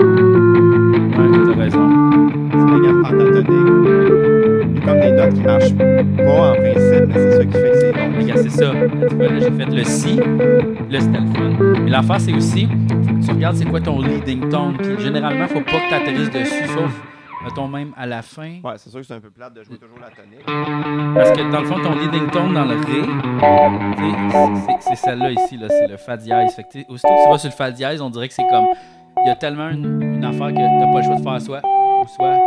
Ouais, 0.01 1.27
t'as 1.45 1.59
raison. 1.61 1.89
c'est 2.51 3.01
pentatonique. 3.03 3.47
Il 4.67 4.75
y 4.75 4.81
a 4.81 4.85
comme 4.85 4.99
des 4.99 5.11
notes 5.11 5.33
qui 5.33 5.41
marchent 5.41 5.75
pas 5.75 6.51
en 6.51 6.53
principe, 6.55 7.05
mais 7.07 7.13
c'est 7.15 7.31
ça 7.37 7.45
qui 7.45 7.51
fait 7.53 7.71
que 7.71 7.79
c'est 7.79 7.93
bon. 7.93 8.19
Regarde, 8.19 8.39
c'est 8.41 8.49
ça. 8.49 8.71
J'ai 9.39 9.51
fait 9.51 9.71
le 9.75 9.83
si. 9.83 10.15
Là, 10.89 10.99
c'était 10.99 11.19
le 11.19 11.33
fun. 11.33 11.75
Mais 11.83 11.89
l'affaire, 11.89 12.19
c'est 12.19 12.33
aussi, 12.33 12.67
tu 13.31 13.35
regardes 13.37 13.55
c'est 13.55 13.65
quoi 13.65 13.79
ton 13.81 13.99
leading 14.01 14.49
tone. 14.49 14.77
Puis 14.77 14.99
généralement, 14.99 15.47
faut 15.47 15.61
pas 15.61 15.71
que 15.71 15.87
tu 15.89 15.93
atterrisses 15.93 16.29
dessus, 16.29 16.67
sauf, 16.67 16.91
mettons, 17.43 17.67
même 17.67 17.93
à 17.97 18.05
la 18.05 18.21
fin. 18.21 18.59
Ouais, 18.63 18.73
c'est 18.77 18.89
sûr 18.89 18.99
que 18.99 19.05
c'est 19.05 19.13
un 19.13 19.19
peu 19.21 19.31
plate 19.31 19.53
de 19.53 19.63
jouer 19.63 19.77
toujours 19.77 19.97
la 19.99 20.09
tonique. 20.09 20.45
Parce 21.15 21.31
que 21.31 21.51
dans 21.51 21.61
le 21.61 21.65
fond, 21.67 21.79
ton 21.81 21.95
leading 21.95 22.29
tone 22.29 22.53
dans 22.53 22.65
le 22.65 22.75
ré, 22.75 23.03
c'est- 24.81 24.95
celle-là 24.95 25.31
ici, 25.31 25.57
là, 25.57 25.67
c'est 25.69 25.87
le 25.87 25.97
fa 25.97 26.17
dièse. 26.17 26.53
Fait 26.55 26.63
que, 26.63 26.91
aussitôt 26.91 27.07
que 27.09 27.23
tu 27.23 27.29
vas 27.29 27.37
sur 27.37 27.49
le 27.49 27.55
fa 27.55 27.71
dièse, 27.71 28.01
on 28.01 28.09
dirait 28.09 28.27
que 28.27 28.33
c'est 28.33 28.47
comme. 28.49 28.67
Il 29.23 29.27
y 29.27 29.29
a 29.31 29.35
tellement 29.35 29.69
une, 29.69 30.01
une 30.01 30.25
affaire 30.25 30.47
que 30.47 30.55
t'as 30.55 30.91
pas 30.91 30.97
le 30.99 31.03
choix 31.03 31.15
de 31.15 31.21
faire 31.21 31.41
soit 31.41 31.61
ou 32.03 32.07
soit. 32.07 32.37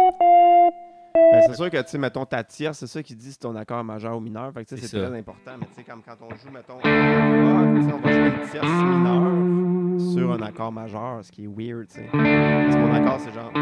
Ben, 1.32 1.41
c'est 1.47 1.55
sûr 1.55 1.70
que, 1.70 1.76
tu 1.78 1.85
sais, 1.89 1.99
mettons, 1.99 2.24
ta 2.24 2.43
tierce, 2.43 2.78
c'est 2.78 2.87
ça 2.87 3.03
qui 3.03 3.14
dit 3.14 3.30
si 3.32 3.39
ton 3.39 3.55
accord 3.57 3.82
majeur 3.85 4.16
ou 4.16 4.20
mineur. 4.20 4.51
Fait 4.53 4.64
que, 4.64 4.76
C'est 4.76 4.89
très 4.89 5.18
important. 5.18 5.53
Mais, 5.59 5.66
tu 5.66 5.74
sais, 5.76 5.82
comme 5.85 6.03
quand 6.03 6.16
on 6.20 6.30
joue, 6.30 6.51
mettons, 6.53 6.74
on 6.82 7.99
va 7.99 8.12
jouer 8.12 8.26
une 8.26 8.51
tierce 8.51 8.66
mineure 8.66 9.74
sur 9.99 10.32
un 10.32 10.42
accord 10.42 10.72
majeur, 10.72 11.20
ce 11.24 11.30
qui 11.32 11.45
est 11.45 11.47
weird, 11.49 11.86
tu 11.88 11.95
sais. 11.97 12.09
Parce 12.12 12.74
que 12.74 12.80
mon 12.80 12.95
accord, 12.95 13.18
c'est 13.20 13.32
genre. 13.32 13.53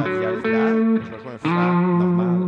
Fa, 0.00 0.08
dièse, 0.18 0.44
la. 0.44 0.68
Je 0.68 1.10
vais 1.10 1.18
jouer 1.22 1.32
un 1.34 1.38
fa 1.38 1.48
normal. 1.48 2.40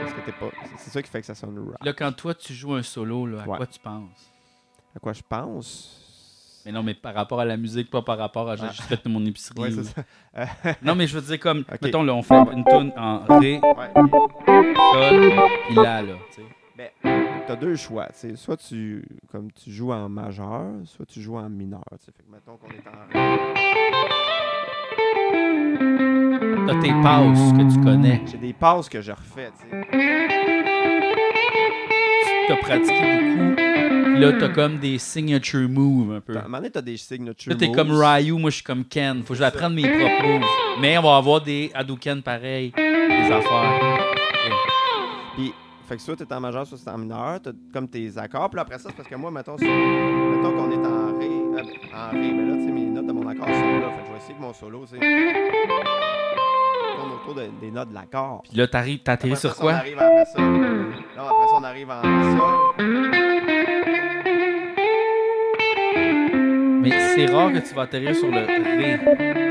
Parce 0.00 0.12
que 0.14 0.20
t'es 0.26 0.32
pas. 0.32 0.50
c'est- 0.76 0.90
ça 0.90 1.02
qui 1.02 1.10
fait 1.10 1.20
que 1.20 1.26
ça 1.26 1.34
sonne 1.34 1.58
rock. 1.58 1.76
Là, 1.84 1.92
quand 1.92 2.12
toi, 2.12 2.34
tu 2.34 2.52
joues 2.54 2.74
un 2.74 2.82
solo, 2.82 3.26
là, 3.26 3.42
à 3.42 3.48
Ouais. 3.48 3.56
quoi 3.58 3.66
tu 3.66 3.78
penses? 3.78 4.32
À 4.96 5.00
quoi 5.00 5.12
je 5.12 5.22
pense? 5.28 6.04
Mais 6.66 6.72
non, 6.72 6.82
mais 6.82 6.94
par 6.94 7.14
rapport 7.14 7.40
à 7.40 7.44
la 7.44 7.56
musique, 7.56 7.88
pas 7.90 8.02
par 8.02 8.18
rapport 8.18 8.48
à 8.50 8.56
j'ai 8.56 8.64
Ah. 8.64 8.70
juste 8.70 8.82
fait 8.82 9.06
mon 9.06 9.24
épicerie. 9.24 9.58
Ouais, 9.60 9.74
ou- 9.78 9.82
ça. 9.84 10.02
Euh, 10.36 10.44
Non, 10.82 10.94
mais 10.94 11.06
je 11.06 11.14
veux 11.18 11.22
dire, 11.24 11.38
comme, 11.40 11.60
Ok. 11.72 11.78
mettons, 11.82 12.02
là, 12.02 12.14
on 12.14 12.22
fait 12.22 12.34
une 12.52 12.64
tune 12.64 12.92
en 12.96 13.20
ré, 13.38 13.60
ouais, 13.62 13.92
sol, 13.94 15.32
puis 15.66 15.74
là, 15.76 16.02
là, 16.02 16.14
tu 16.34 16.42
sais. 16.42 16.46
Ben, 16.76 16.90
deux 17.56 17.76
choix. 17.76 18.06
tu 18.06 18.12
sais. 18.30 18.36
Soit 18.36 18.56
tu, 18.56 19.04
comme 19.30 19.50
tu 19.52 19.70
joues 19.70 19.92
en 19.92 20.08
majeur, 20.08 20.64
soit 20.84 21.06
tu 21.06 21.20
joues 21.20 21.36
en 21.36 21.48
mineur. 21.48 21.82
Fait 22.04 22.12
que 22.12 22.22
mettons 22.30 22.56
qu'on 22.56 22.68
est 22.68 22.86
en 22.88 23.06
ré. 23.12 23.18
T'as 26.66 26.80
tes 26.80 26.92
passes 27.02 27.52
que 27.52 27.72
tu 27.72 27.80
connais. 27.82 28.22
J'ai 28.26 28.38
des 28.38 28.52
passes 28.52 28.88
que 28.88 29.00
je 29.00 29.12
refais. 29.12 29.50
tu. 29.58 29.66
T'as 32.48 32.56
pratiqué 32.56 33.18
beaucoup. 33.20 33.54
Là, 34.18 34.32
t'as 34.32 34.48
comme 34.48 34.78
des 34.78 34.98
signature 34.98 35.68
moves 35.68 36.12
un 36.16 36.20
peu. 36.20 36.36
À 36.36 36.40
un 36.40 36.42
moment 36.44 36.58
donné, 36.58 36.70
t'as 36.70 36.82
des 36.82 36.96
signatures. 36.96 37.52
Là, 37.52 37.56
t'es 37.58 37.70
comme 37.70 37.88
moves. 37.88 38.02
Ryu, 38.02 38.32
moi, 38.32 38.50
je 38.50 38.56
suis 38.56 38.64
comme 38.64 38.84
Ken. 38.84 39.22
Faut 39.22 39.28
que 39.28 39.34
je 39.34 39.38
vais 39.40 39.44
apprendre 39.46 39.76
mes 39.76 39.82
propres 39.82 40.26
moves. 40.26 40.48
Mais 40.80 40.98
on 40.98 41.02
va 41.02 41.16
avoir 41.16 41.40
des 41.40 41.70
Hadouken 41.74 42.22
pareils, 42.22 42.72
des 42.76 43.32
affaires. 43.32 43.98
Puis, 45.36 45.52
fait 45.88 45.96
que 45.96 46.02
soit 46.02 46.16
t'es 46.16 46.30
en 46.32 46.40
majeur, 46.40 46.66
soit 46.66 46.78
t'es 46.84 46.90
en 46.90 46.98
mineur. 46.98 47.40
T'as 47.42 47.50
comme 47.72 47.88
tes 47.88 48.16
accords. 48.18 48.50
Puis 48.50 48.56
là, 48.56 48.62
après 48.62 48.78
ça, 48.78 48.90
c'est 48.90 48.96
parce 48.96 49.08
que 49.08 49.14
moi, 49.16 49.30
mettons, 49.30 49.56
sur- 49.56 49.66
mettons 49.66 50.52
qu'on 50.52 50.70
est 50.70 50.86
en 50.86 51.18
ré. 51.18 51.28
euh, 51.28 51.62
en 51.96 52.10
ré, 52.10 52.30
mais 52.32 52.44
là, 52.44 52.54
tu 52.56 52.64
sais, 52.66 52.70
mes 52.70 52.84
notes 52.86 53.06
de 53.06 53.12
mon 53.12 53.26
accord 53.26 53.46
sont 53.46 53.52
là. 53.52 53.90
Fait 53.90 54.02
que 54.02 54.06
je 54.06 54.12
vais 54.12 54.18
essayer 54.18 54.34
que 54.34 54.40
mon 54.42 54.52
solo, 54.52 54.84
sais. 54.86 54.98
tourne 54.98 55.08
autour 57.22 57.34
de- 57.34 57.48
des 57.60 57.70
notes 57.70 57.88
de 57.88 57.94
l'accord. 57.94 58.42
Puis 58.42 58.56
là, 58.58 58.66
t'arrives, 58.68 58.98
t'atterris 59.00 59.32
Après 59.32 59.40
sur 59.40 59.52
ça, 59.54 59.58
On 59.58 59.62
quoi? 59.62 59.72
arrive 59.74 59.98
après 59.98 60.24
ça. 60.26 60.40
Non, 60.42 60.90
après 61.16 61.48
ça, 61.48 61.54
on 61.58 61.64
arrive 61.64 61.90
en 61.90 62.02
sol. 62.02 62.12
Mais 66.82 66.90
c'est 67.14 67.26
rare 67.26 67.52
que 67.52 67.58
tu 67.66 67.74
vas 67.74 67.82
atterrir 67.82 68.14
sur 68.14 68.30
le 68.30 68.44
ré. 68.44 69.44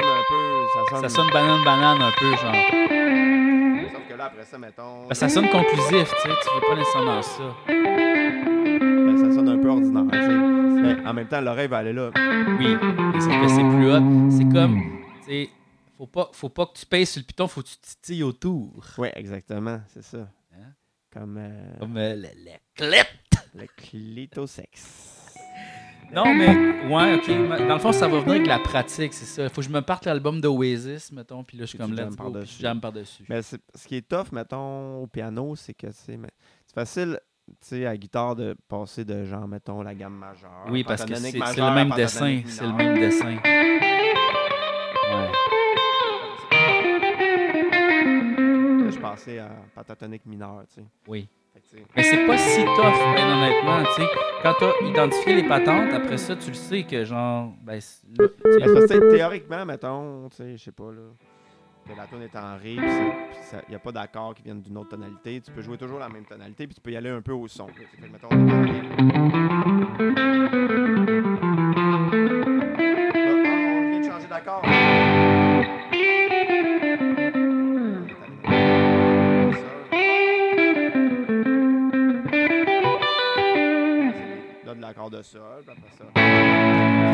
Sonne 0.00 0.08
un 0.08 0.22
peu. 0.28 0.66
Ça 0.74 0.80
sonne, 0.90 1.02
Ça 1.02 1.08
sonne 1.08 1.30
banane-banane 1.32 2.02
un 2.02 2.12
peu, 2.18 2.30
genre. 2.36 3.90
Sauf 3.92 4.08
que 4.08 4.14
là, 4.14 4.24
après 4.26 4.44
ça, 4.44 4.58
mettons. 4.58 5.06
Ben, 5.08 5.14
ça 5.14 5.28
sonne 5.28 5.48
conclusif, 5.48 5.90
tu 6.14 6.20
sais. 6.22 6.28
Tu 6.42 6.54
veux 6.54 6.68
pas 6.68 6.76
nécessairement 6.76 7.22
ça. 7.22 7.54
ben, 7.68 9.16
ça 9.18 9.34
sonne 9.34 9.48
un 9.48 9.58
peu 9.58 9.68
ordinaire. 9.68 10.04
tu 10.12 10.18
sais. 10.18 10.34
Mais 10.96 11.06
en 11.08 11.14
même 11.14 11.28
temps, 11.28 11.40
l'oreille 11.40 11.68
va 11.68 11.78
aller 11.78 11.92
là. 11.92 12.10
Oui, 12.14 12.76
mais 12.80 13.20
sauf 13.20 13.40
que 13.40 13.48
c'est 13.48 13.62
plus 13.64 13.90
hot. 13.92 14.30
C'est 14.30 14.52
comme, 14.52 14.80
tu 15.24 15.30
sais, 15.30 15.50
faut 15.96 16.06
pas, 16.06 16.28
faut 16.32 16.48
pas 16.50 16.66
que 16.66 16.78
tu 16.78 16.86
payes 16.86 17.06
sur 17.06 17.20
le 17.20 17.24
piton, 17.26 17.48
faut 17.48 17.62
que 17.62 17.68
tu 17.68 17.76
titilles 17.78 18.22
autour. 18.22 18.70
Oui, 18.98 19.08
exactement, 19.14 19.80
c'est 19.88 20.02
ça. 20.04 20.28
Hein? 20.54 20.72
Comme 21.12 21.36
euh, 21.38 21.78
Comme 21.80 21.96
euh, 21.96 22.14
le, 22.14 22.28
le 22.44 22.52
clip. 22.74 23.06
le 23.54 23.66
clitosex. 23.76 25.32
Non, 26.12 26.34
mais, 26.34 26.48
ouais, 26.86 27.14
ok. 27.16 27.28
Dans 27.66 27.74
le 27.74 27.80
fond, 27.80 27.92
ça 27.92 28.08
va 28.08 28.20
venir 28.20 28.36
avec 28.36 28.46
la 28.46 28.58
pratique, 28.58 29.12
c'est 29.12 29.24
ça. 29.26 29.48
Faut 29.48 29.60
que 29.60 29.66
je 29.66 29.72
me 29.72 29.80
parte 29.82 30.06
l'album 30.06 30.40
d'Oasis, 30.40 31.12
mettons, 31.12 31.42
puis 31.44 31.58
là, 31.58 31.64
je 31.64 31.70
suis 31.70 31.78
comme 31.78 31.94
go, 31.94 32.02
puis 32.06 32.16
par-dessus. 32.80 33.24
Mais 33.28 33.42
ce 33.42 33.56
qui 33.86 33.96
est 33.96 34.08
tough, 34.08 34.32
mettons, 34.32 35.02
au 35.02 35.06
piano, 35.06 35.56
c'est 35.56 35.74
que 35.74 35.88
c'est 35.90 36.18
facile, 36.72 37.18
tu 37.48 37.54
sais, 37.60 37.86
à 37.86 37.90
la 37.90 37.96
guitare, 37.96 38.36
de 38.36 38.56
passer 38.68 39.04
de 39.04 39.24
genre, 39.24 39.46
mettons, 39.48 39.82
la 39.82 39.94
gamme 39.94 40.14
majeure. 40.14 40.66
Oui, 40.70 40.84
parce 40.84 41.04
que 41.04 41.14
c'est 41.14 41.32
le 41.32 41.74
même 41.74 41.90
dessin. 41.90 42.42
C'est 42.46 42.64
le 42.64 42.72
mineure. 42.72 42.92
même 42.92 42.98
dessin. 42.98 43.36
Ouais. 45.10 45.32
Là, 48.84 48.90
je 48.90 48.98
pensais 48.98 49.38
à 49.38 49.50
pentatonique 49.74 50.24
mineur, 50.24 50.62
tu 50.68 50.80
sais. 50.80 50.86
Oui. 51.08 51.28
Mais 51.96 52.02
c'est 52.02 52.26
pas 52.26 52.36
si 52.36 52.64
tough, 52.64 52.98
ben, 53.14 53.26
honnêtement, 53.32 53.82
tu 53.84 54.02
sais. 54.02 54.08
Quand 54.42 54.54
t'as 54.58 54.72
identifié 54.86 55.36
les 55.36 55.48
patentes, 55.48 55.92
après 55.92 56.18
ça, 56.18 56.36
tu 56.36 56.48
le 56.50 56.54
sais 56.54 56.82
que 56.84 57.04
genre, 57.04 57.52
ben, 57.62 57.80
là, 58.18 58.28
sais, 58.86 59.00
théoriquement, 59.10 59.64
mettons, 59.64 60.28
tu 60.28 60.36
sais, 60.36 60.56
je 60.56 60.64
sais 60.64 60.72
pas, 60.72 60.92
là, 60.92 61.02
que 61.86 61.92
la 61.96 62.06
tune 62.06 62.22
est 62.22 62.36
en 62.36 62.56
ré, 62.56 62.76
puis 62.76 62.86
il 63.68 63.70
n'y 63.70 63.74
a 63.74 63.78
pas 63.78 63.92
d'accords 63.92 64.34
qui 64.34 64.42
viennent 64.42 64.60
d'une 64.60 64.76
autre 64.76 64.90
tonalité. 64.90 65.40
Tu 65.40 65.50
peux 65.52 65.62
jouer 65.62 65.78
toujours 65.78 65.98
la 65.98 66.08
même 66.08 66.24
tonalité, 66.24 66.66
puis 66.66 66.74
tu 66.74 66.80
peux 66.80 66.90
y 66.90 66.96
aller 66.96 67.10
un 67.10 67.22
peu 67.22 67.32
au 67.32 67.48
son. 67.48 67.68
là. 67.68 67.72
Fait 67.74 67.96
que, 67.96 68.12
mettons, 68.12 68.28
De 85.10 85.22
sol, 85.22 85.40
puis 85.64 85.70
après 85.70 85.92
ça. 85.96 86.04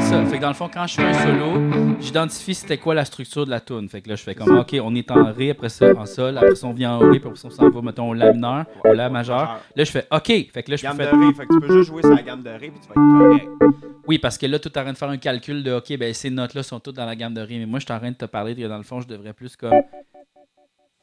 c'est 0.01 0.07
ça. 0.07 0.25
Fait 0.25 0.37
que 0.39 0.43
dans 0.43 0.49
le 0.49 0.55
fond, 0.55 0.71
quand 0.73 0.87
je 0.87 0.95
fais 0.95 1.03
un 1.03 1.13
solo, 1.13 1.61
j'identifie 2.01 2.55
c'était 2.55 2.79
quoi 2.79 2.95
la 2.95 3.05
structure 3.05 3.45
de 3.45 3.51
la 3.51 3.61
tune. 3.61 3.87
Fait 3.89 4.01
que 4.01 4.09
là, 4.09 4.15
je 4.15 4.23
fais 4.23 4.35
comme, 4.35 4.57
ok, 4.57 4.77
on 4.83 4.95
est 4.95 5.11
en 5.11 5.31
ré, 5.31 5.51
après 5.51 5.69
ça 5.69 5.95
en 5.95 6.07
sol, 6.07 6.39
après 6.39 6.55
ça 6.55 6.67
on 6.67 6.73
vient 6.73 6.93
en 6.95 6.99
ré, 7.01 7.21
puis 7.21 7.29
après 7.29 7.37
ça 7.37 7.49
on 7.49 7.51
s'en 7.51 7.69
va, 7.69 7.83
mettons, 7.83 8.09
au 8.09 8.15
la 8.15 8.33
mineur, 8.33 8.65
au 8.85 8.93
la 8.95 9.11
majeur. 9.11 9.61
Là, 9.77 9.85
je 9.85 9.91
fais, 9.91 10.07
ok. 10.11 10.27
Fait 10.27 10.63
que 10.63 10.71
là, 10.71 10.77
je 10.77 10.83
Gamme 10.83 10.97
fais, 10.97 11.05
de 11.05 11.11
ré, 11.11 11.35
fait 11.35 11.47
que 11.47 11.53
tu 11.53 11.61
peux 11.61 11.73
juste 11.77 11.91
jouer 11.91 12.03
sur 12.03 12.15
la 12.15 12.23
gamme 12.23 12.43
de 12.43 12.51
ré, 12.51 12.71
puis 12.71 12.81
tu 12.81 12.89
vas 12.89 12.95
être 12.95 13.19
correct. 13.19 13.75
oui, 14.07 14.19
parce 14.19 14.39
que 14.39 14.47
là, 14.47 14.59
tu 14.59 14.69
es 14.69 14.79
en 14.79 14.83
train 14.83 14.93
de 14.93 14.99
faire 14.99 15.11
un 15.11 15.19
calcul 15.19 15.63
de, 15.63 15.73
ok, 15.73 15.99
ben 15.99 16.15
ces 16.15 16.31
notes-là 16.31 16.63
sont 16.63 16.81
toutes 16.81 16.97
dans 16.97 17.07
la 17.07 17.15
gamme 17.17 17.35
de 17.35 17.43
ré. 17.43 17.59
Mais 17.59 17.67
moi, 17.67 17.79
je 17.79 17.85
suis 17.85 17.93
en 17.95 17.99
train 17.99 18.11
de 18.11 18.17
te 18.17 18.25
parler 18.25 18.55
que 18.55 18.67
dans 18.67 18.79
le 18.79 18.85
fond, 18.85 19.01
je 19.01 19.07
devrais 19.09 19.35
plus 19.35 19.55
comme 19.57 19.73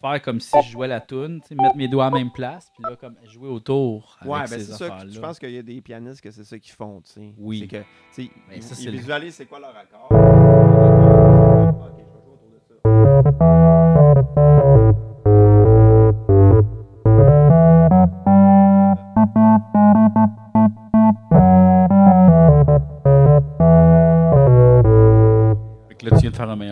faire 0.02 0.22
comme 0.22 0.39
si 0.39 0.56
je 0.64 0.72
jouais 0.72 0.88
la 0.88 1.02
tune, 1.02 1.41
mettre 1.52 1.76
mes 1.76 1.88
doigts 1.88 2.08
à 2.08 2.10
la 2.10 2.18
même 2.18 2.32
place, 2.32 2.72
puis 2.74 2.84
là, 2.89 2.95
comme 2.95 3.16
jouer 3.26 3.50
autour. 3.50 4.18
Avec 4.22 4.34
Ouais, 4.34 4.39
ben 4.41 4.47
ces 4.47 4.60
c'est 4.66 4.74
ça. 4.74 4.97
Je 5.08 5.20
pense 5.20 5.39
qu'il 5.39 5.52
y 5.52 5.58
a 5.58 5.64
des 5.64 5.82
pianistes 5.82 6.22
que 6.22 6.32
c'est 6.32 6.43
ça 6.43 6.58
qu'ils 6.58 6.74
font, 6.74 7.02
tu 7.02 7.12
sais. 7.14 7.34
Oui. 7.38 7.60
C'est 7.62 7.68
que, 7.68 7.78
tu 7.78 7.86
sais, 8.12 8.32
Mais 8.47 8.58
ils, 8.58 8.64
ça, 8.64 8.76
ils 8.82 8.91
visualisent 8.91 9.36
c'est 9.36 9.45
quoi 9.45 9.60
leur 9.60 9.76
accord. 9.76 10.08
Ok, 10.12 10.18
je 11.97 12.04
vais 12.04 12.22
jouer 12.22 12.34
autour 12.34 12.50
de 12.52 12.60
ça. 12.60 13.79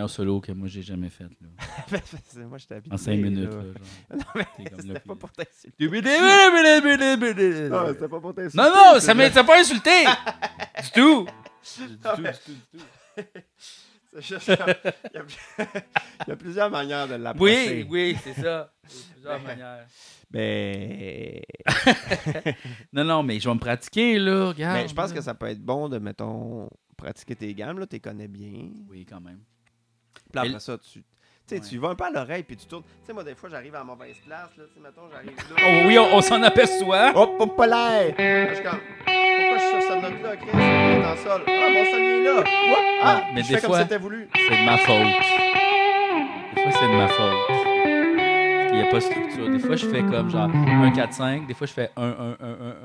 Meilleur 0.08 0.10
solo 0.10 0.40
que 0.40 0.52
moi, 0.52 0.68
j'ai 0.68 0.82
jamais 0.82 1.10
fait. 1.10 1.24
Là. 1.24 1.98
C'est- 2.24 2.44
Moi, 2.44 2.58
j'étais 2.58 2.74
habitué. 2.76 2.94
En 2.94 2.96
cinq 2.96 3.16
minutes. 3.18 3.50
là. 3.50 3.56
Là, 3.56 3.62
genre. 4.10 4.18
Non, 4.18 4.24
mais 4.34 4.46
c'était 4.82 5.00
pas 5.00 5.14
pour 5.16 5.32
t'insulter. 5.32 5.86
Non, 7.68 7.70
Non, 7.70 7.86
c'était 7.88 8.08
pas 8.08 8.20
pour 8.20 8.34
t'insulter. 8.34 8.58
non, 8.58 9.00
ça 9.00 9.14
m'a 9.14 9.30
pas 9.30 9.60
insulté! 9.60 9.90
du 10.82 10.90
tout! 10.94 11.26
Du 11.26 11.82
Non, 12.04 12.10
tout, 12.14 12.22
mais- 12.22 12.32
du 12.32 12.38
tout, 12.38 12.52
du 12.72 12.78
tout. 12.78 13.24
Juste 14.20 14.48
Il 14.48 14.54
y, 14.54 15.18
a, 15.18 15.26
il 16.26 16.28
y 16.28 16.32
a 16.32 16.36
plusieurs 16.36 16.70
manières 16.70 17.06
de 17.06 17.14
l'approcher. 17.14 17.86
Oui, 17.90 18.14
oui, 18.14 18.16
c'est 18.24 18.32
ça. 18.40 18.72
Il 18.84 18.96
y 18.96 18.96
a 18.96 19.12
plusieurs 19.12 19.38
Ben, 19.40 19.46
manières. 19.46 19.86
Ben, 20.30 21.42
Non, 22.92 23.04
non, 23.04 23.22
mais 23.22 23.38
je 23.38 23.48
vais 23.48 23.54
me 23.54 23.60
pratiquer, 23.60 24.18
là. 24.18 24.46
Regarde. 24.48 24.78
mais 24.82 24.88
je 24.88 24.94
pense 24.94 25.12
que 25.12 25.20
ça 25.20 25.34
peut 25.34 25.46
être 25.46 25.60
bon 25.62 25.88
de, 25.90 25.98
mettons, 25.98 26.70
pratiquer 26.96 27.36
tes 27.36 27.54
gammes, 27.54 27.78
là, 27.78 27.86
tu 27.86 27.96
les 27.96 28.00
connais 28.00 28.28
bien. 28.28 28.70
Oui, 28.88 29.04
quand 29.04 29.20
même. 29.20 29.40
Puis 30.32 30.40
après 30.48 30.60
ça, 30.60 30.76
tu, 30.78 31.02
Ouais. 31.50 31.60
tu 31.60 31.78
vas 31.78 31.88
un 31.88 31.94
peu 31.94 32.04
à 32.04 32.10
l'oreille, 32.10 32.42
puis 32.42 32.56
tu 32.56 32.66
tournes. 32.66 32.82
Tu 32.82 33.06
sais, 33.06 33.12
moi, 33.14 33.24
des 33.24 33.34
fois, 33.34 33.48
j'arrive 33.48 33.74
à 33.74 33.78
la 33.78 33.84
mauvaise 33.84 34.16
place, 34.26 34.50
là, 34.58 34.64
tu 34.68 34.74
sais, 34.74 34.80
mettons, 34.80 35.08
j'arrive 35.10 35.34
là. 35.36 35.56
Oh, 35.66 35.86
oui, 35.86 35.98
on, 35.98 36.16
on 36.16 36.20
s'en 36.20 36.42
aperçoit. 36.42 37.12
Hop, 37.16 37.36
hop, 37.40 37.56
pas 37.56 37.66
l'air! 37.66 38.14
Là, 38.18 38.48
je 38.50 38.54
suis 38.54 38.64
comme, 38.64 38.80
pourquoi 39.06 39.56
je 39.56 39.62
suis 39.62 39.70
sur 39.70 39.82
cette 39.82 40.02
note-là, 40.02 40.36
Chris? 40.36 40.50
On 40.52 40.58
est 40.58 41.06
en 41.06 41.16
sol. 41.16 41.42
Ah, 41.46 41.68
mon 41.70 41.84
sol, 41.86 42.00
il 42.00 42.04
est 42.04 42.24
là! 42.24 42.40
Oups! 42.40 42.46
Ah, 43.02 43.22
mais 43.34 43.42
je 43.42 43.48
des 43.48 43.54
fais 43.54 43.60
comme 43.62 43.70
fois- 43.70 43.80
c'était 43.82 43.96
voulu. 43.98 44.28
C'est 44.34 44.50
de 44.60 44.64
ma 44.66 44.76
faute. 44.76 45.24
Des 46.54 46.62
fois, 46.62 46.72
c'est 46.72 46.86
de 46.88 46.96
ma 46.96 47.08
faute. 47.08 48.68
Qu'il 48.68 48.76
n'y 48.76 48.82
a 48.82 48.90
pas 48.90 48.96
de 48.96 49.00
structure. 49.00 49.50
Des 49.50 49.58
fois, 49.58 49.76
je 49.76 49.86
fais 49.86 50.02
comme 50.02 50.30
genre 50.30 50.50
1, 50.50 50.90
4, 50.90 51.12
5. 51.14 51.46
Des 51.46 51.54
fois, 51.54 51.66
je 51.66 51.72
fais 51.72 51.90
1, 51.96 52.02
1, 52.02 52.10
1, 52.10 52.12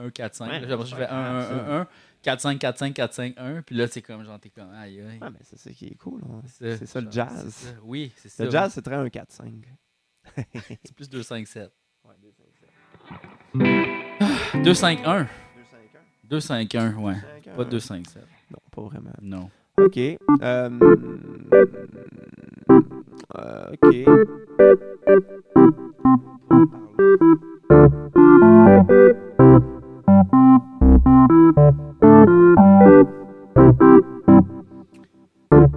1, 0.03 0.05
1, 0.05 0.09
4, 0.11 0.35
5. 0.35 0.49
Ouais, 0.49 0.59
Là, 0.61 0.77
je 0.85 0.95
fais 0.95 1.05
1, 1.05 1.15
1, 1.15 1.39
1, 1.41 1.79
1, 1.81 1.87
4, 2.23 2.39
5, 2.39 2.57
4, 2.59 2.77
5, 2.79 2.93
4, 2.93 3.13
5, 3.13 3.33
1. 3.37 3.61
Puis 3.63 3.75
là, 3.75 3.87
c'est 3.87 4.01
comme 4.01 4.23
genre, 4.23 4.39
t'es 4.39 4.49
comme, 4.49 4.71
aïe, 4.73 4.99
aïe. 5.01 5.19
Ah, 5.21 5.29
mais 5.29 5.39
c'est 5.43 5.57
ça 5.59 5.69
qui 5.71 5.87
est 5.87 5.95
cool. 5.95 6.21
hein. 6.29 6.41
C'est 6.47 6.85
ça, 6.85 7.01
le 7.01 7.11
jazz. 7.11 7.53
ça. 7.53 7.69
Oui, 7.83 8.11
c'est 8.15 8.29
ça. 8.29 8.45
Le 8.45 8.49
jazz, 8.49 8.71
c'est 8.73 8.81
très 8.81 8.95
1, 8.95 9.09
4, 9.09 9.31
5. 9.31 9.53
C'est 10.83 10.95
plus 10.95 11.09
2, 11.09 11.21
5, 11.21 11.45
7. 11.47 11.71
Ouais, 12.05 12.15
2, 12.21 12.31
5, 12.31 12.45
7. 14.53 14.63
2, 14.63 14.73
5, 14.73 14.99
1. 15.05 15.23
2, 15.23 15.27
5, 15.69 15.79
1. 15.95 16.27
2, 16.29 16.39
5, 16.39 16.75
1, 16.75 16.93
ouais. 16.95 17.13
5, 17.13 17.47
1. 17.47 17.55
Pas 17.55 17.65
2, 17.65 17.79
5, 17.79 18.07
7. 18.07 18.23
Non, 18.51 18.57
pas 18.71 18.81
vraiment. 18.83 19.13
Non. 19.21 19.49
OK. 19.77 19.97
Euh, 19.97 20.17
euh, 23.35 23.71
OK. 23.81 24.07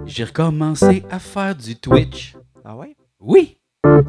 J'ai 0.05 0.23
recommencé 0.23 1.03
à 1.11 1.19
faire 1.19 1.55
du 1.55 1.75
Twitch. 1.75 2.35
Ah 2.65 2.75
ouais? 2.75 2.95
Oui, 3.19 3.57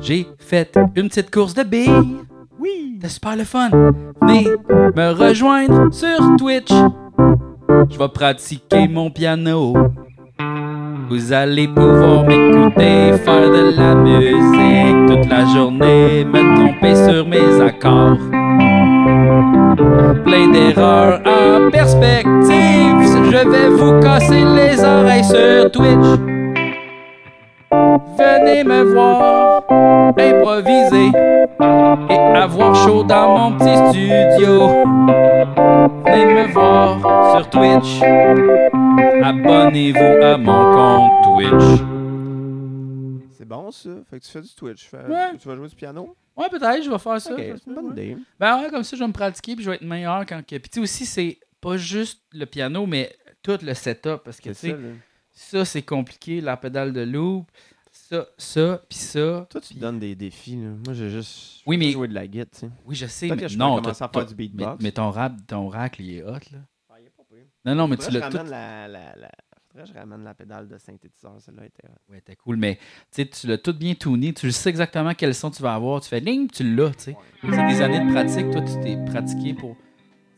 j'ai 0.01 0.27
fait 0.39 0.79
une 0.95 1.09
petite 1.09 1.31
course 1.31 1.55
de 1.55 1.63
billes. 1.63 2.17
Oui! 2.59 2.93
C'était 2.95 3.09
super 3.09 3.37
le 3.37 3.45
fun. 3.45 3.71
Venez 4.23 4.47
me 4.97 5.13
rejoindre 5.13 5.93
sur 5.93 6.37
Twitch. 6.39 6.73
Je 7.91 7.99
vais 7.99 8.09
pratiquer 8.09 8.89
mon 8.89 9.11
piano. 9.11 9.75
Vous 11.11 11.33
allez 11.33 11.69
pouvoir 11.69 12.25
m'écouter 12.25 13.13
faire 13.19 13.51
de 13.51 13.77
la 13.77 13.95
musique 13.95 15.07
toute 15.07 15.31
la 15.31 15.45
journée, 15.47 16.25
me 16.25 16.57
tromper 16.57 16.95
sur 16.95 17.27
mes 17.27 17.61
accords. 17.61 18.19
Plein 20.25 20.49
d'erreurs 20.53 21.21
en 21.25 21.71
perspective. 21.71 22.89
Je 23.31 23.49
vais 23.49 23.69
vous 23.69 24.01
casser 24.01 24.45
les 24.45 24.83
oreilles 24.83 25.25
sur 25.25 25.71
Twitch. 25.71 26.19
Venez 27.71 28.65
me 28.65 28.83
voir 28.95 29.63
improviser 30.19 31.13
et 32.11 32.37
avoir 32.37 32.75
chaud 32.75 33.05
dans 33.05 33.39
mon 33.39 33.53
petit 33.53 33.77
studio. 33.89 34.69
Venez 36.07 36.27
me 36.27 36.53
voir 36.53 36.99
sur 37.33 37.51
Twitch. 37.51 38.01
Abonnez-vous 39.23 40.25
à 40.25 40.37
mon 40.39 40.75
compte 40.75 41.13
Twitch. 41.25 41.88
Bon, 43.69 43.73
ça. 43.73 43.91
Fait 44.09 44.19
que 44.19 44.25
tu 44.25 44.31
fais 44.31 44.41
du 44.41 44.55
Twitch. 44.55 44.89
Fais- 44.89 45.05
Ouais. 45.07 45.37
Tu 45.39 45.47
vas 45.47 45.55
jouer 45.57 45.69
du 45.69 45.75
piano? 45.77 46.17
Ouais, 46.37 46.49
peut-être, 46.49 46.83
je 46.85 46.91
vais 46.91 46.99
faire 46.99 47.21
ça. 47.21 47.33
OK, 47.35 47.39
c'est 47.41 47.67
une 47.67 47.75
bonne 47.75 47.93
idée. 47.93 48.17
Ben 48.41 48.63
ouais, 48.63 48.71
comme 48.71 48.83
ça, 48.85 48.97
je 48.97 49.03
vais 49.03 49.09
me 49.09 49.13
pratiquer 49.13 49.55
puis 49.57 49.65
je 49.65 49.71
vais 49.71 49.77
être 49.77 49.83
meilleur 49.85 50.25
quand 50.27 50.41
que. 50.47 50.57
Puis 50.57 50.71
tu 50.71 50.75
sais 50.77 50.81
aussi, 50.81 51.05
c'est 51.07 51.39
pas 51.61 51.77
juste 51.77 52.23
le 52.33 52.47
piano, 52.47 52.87
mais 52.87 53.15
tout 53.43 53.59
le 53.63 53.75
setup. 53.75 54.23
Parce 54.25 54.41
que 54.41 54.51
tu 54.51 54.55
sais, 54.55 54.77
ça, 55.33 55.65
c'est 55.65 55.83
compliqué, 55.83 56.41
la 56.41 56.57
pédale 56.57 56.93
de 56.93 57.01
loop, 57.03 57.51
ça, 57.91 58.27
ça, 58.39 58.83
puis 58.89 58.99
ça. 58.99 59.47
Toi, 59.51 59.61
tu 59.61 59.75
te 59.75 59.79
donnes 59.81 59.99
des 59.99 60.15
défis, 60.15 60.57
là. 60.57 60.71
Moi, 60.87 60.95
j'ai 60.95 61.11
juste 61.11 61.63
Oui, 61.67 61.77
mais- 61.77 61.91
joué 61.93 62.09
de 62.09 62.15
la 62.15 62.27
guitare, 62.27 62.47
tu 62.53 62.59
sais. 62.61 62.71
Oui, 62.87 62.95
je 62.95 63.07
sais, 63.07 63.29
mais 63.29 63.49
je 63.49 63.59
non, 63.59 63.77
commencer 63.77 64.05
à 64.05 64.09
faire 64.09 64.27
du 64.27 64.35
beatbox. 64.35 64.77
Mais, 64.81 64.85
mais 64.89 64.93
ton 64.93 65.11
rap, 65.11 65.33
ton 65.47 65.69
rack, 65.69 65.97
il 65.99 66.15
est 66.19 66.23
hot, 66.23 66.31
là. 66.53 66.59
Ah, 66.89 66.95
il 67.01 67.07
est 67.07 67.11
pas 67.11 67.25
pire. 67.29 67.45
Non, 67.65 67.75
non, 67.75 67.89
mais 67.89 67.97
tu 67.97 68.11
l'as 68.13 68.27
je 68.27 68.31
tout. 68.31 68.37
ramène 68.39 68.51
la, 68.51 68.89
la, 68.89 69.17
la... 69.17 69.31
Faudrait 69.79 69.93
que 69.93 69.95
je 69.95 70.01
ramène 70.01 70.25
la 70.25 70.35
pédale 70.35 70.67
de 70.67 70.77
synthétiseur. 70.77 71.37
Celle-là 71.39 71.67
était 71.67 71.87
hot. 71.87 72.13
Ouais, 72.13 72.21
t'es 72.21 72.35
cool, 72.35 72.57
mais 72.57 72.79
tu 73.13 73.47
l'as 73.47 73.59
tout 73.59 73.73
bien 73.73 73.95
tuné, 73.95 74.33
tu 74.33 74.51
sais 74.51 74.71
exactement 74.71 75.15
quel 75.15 75.35
son 75.35 75.51
tu 75.51 75.63
vas 75.63 75.75
avoir. 75.75 76.01
Tu 76.01 76.09
fais 76.09 76.21
ding, 76.21 76.51
tu 76.51 76.65
l'as, 76.75 76.91
tu 76.91 77.05
sais. 77.05 77.17
C'est 77.43 77.67
des 77.69 77.83
années 77.83 78.01
de 78.05 78.13
pratique, 78.13 78.51
toi, 78.51 78.61
tu 78.63 78.73
t'es 78.81 78.97
pratiqué 79.05 79.55
pour. 79.55 79.77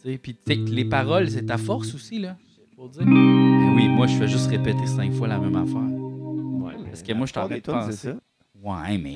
Puis 0.03 0.37
les 0.47 0.85
paroles, 0.85 1.31
c'est 1.31 1.47
ta 1.47 1.57
force 1.57 1.95
aussi, 1.95 2.19
là. 2.19 2.37
Faut 2.77 2.89
dire. 2.89 3.05
Ben 3.05 3.75
oui, 3.77 3.89
moi, 3.89 4.07
je 4.07 4.17
fais 4.17 4.29
juste 4.29 4.49
répéter 4.51 4.87
cinq 4.87 5.13
fois 5.13 5.29
la 5.29 5.39
même 5.39 5.57
affaire. 5.57 5.81
Ouais, 5.81 6.75
Parce 6.85 7.03
que 7.03 7.13
moi, 7.15 7.27
je 7.27 7.33
t'arrête 7.33 7.65
de 7.65 7.73
penser. 7.73 7.93
c'est 7.93 8.13
ça. 8.13 8.17
Ouais, 8.63 8.99
mais. 8.99 9.15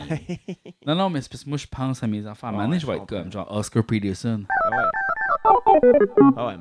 non, 0.86 0.94
non, 0.94 1.10
mais 1.10 1.20
c'est 1.20 1.30
parce 1.30 1.44
que 1.44 1.48
moi, 1.50 1.58
je 1.58 1.66
pense 1.66 2.02
à 2.02 2.06
mes 2.06 2.26
affaires. 2.26 2.48
À 2.48 2.52
un 2.52 2.52
moment 2.52 2.64
donné, 2.68 2.78
je 2.78 2.86
vais 2.86 2.96
être 2.96 3.06
comme 3.06 3.30
genre 3.30 3.50
Oscar 3.54 3.84
Peterson. 3.84 4.44
Ah 4.48 4.70
ouais. 4.70 5.03
Ah 6.36 6.46
ouais. 6.48 6.56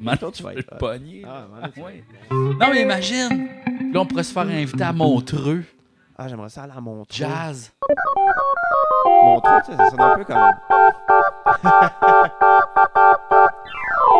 Man, 0.00 0.18
Toi, 0.18 0.30
tu 0.32 0.42
vas 0.42 0.54
être 0.54 0.76
pogner. 0.78 1.24
Ah, 1.26 1.46
Ouais. 1.76 2.04
Non, 2.30 2.68
mais 2.72 2.82
imagine. 2.82 3.48
Là, 3.92 4.00
on 4.00 4.06
pourrait 4.06 4.22
se 4.24 4.32
faire 4.32 4.42
inviter 4.42 4.82
à 4.84 4.92
Montreux. 4.92 5.64
Ah, 6.16 6.28
j'aimerais 6.28 6.48
ça 6.50 6.62
aller 6.64 6.72
à 6.76 6.80
Montreux. 6.80 7.06
Jazz. 7.10 7.72
Montreux, 9.24 9.60
tu 9.64 9.70
sais, 9.72 9.76
ça 9.76 9.90
sonne 9.90 10.00
un 10.00 10.16
peu 10.16 10.24
comme. 10.24 10.36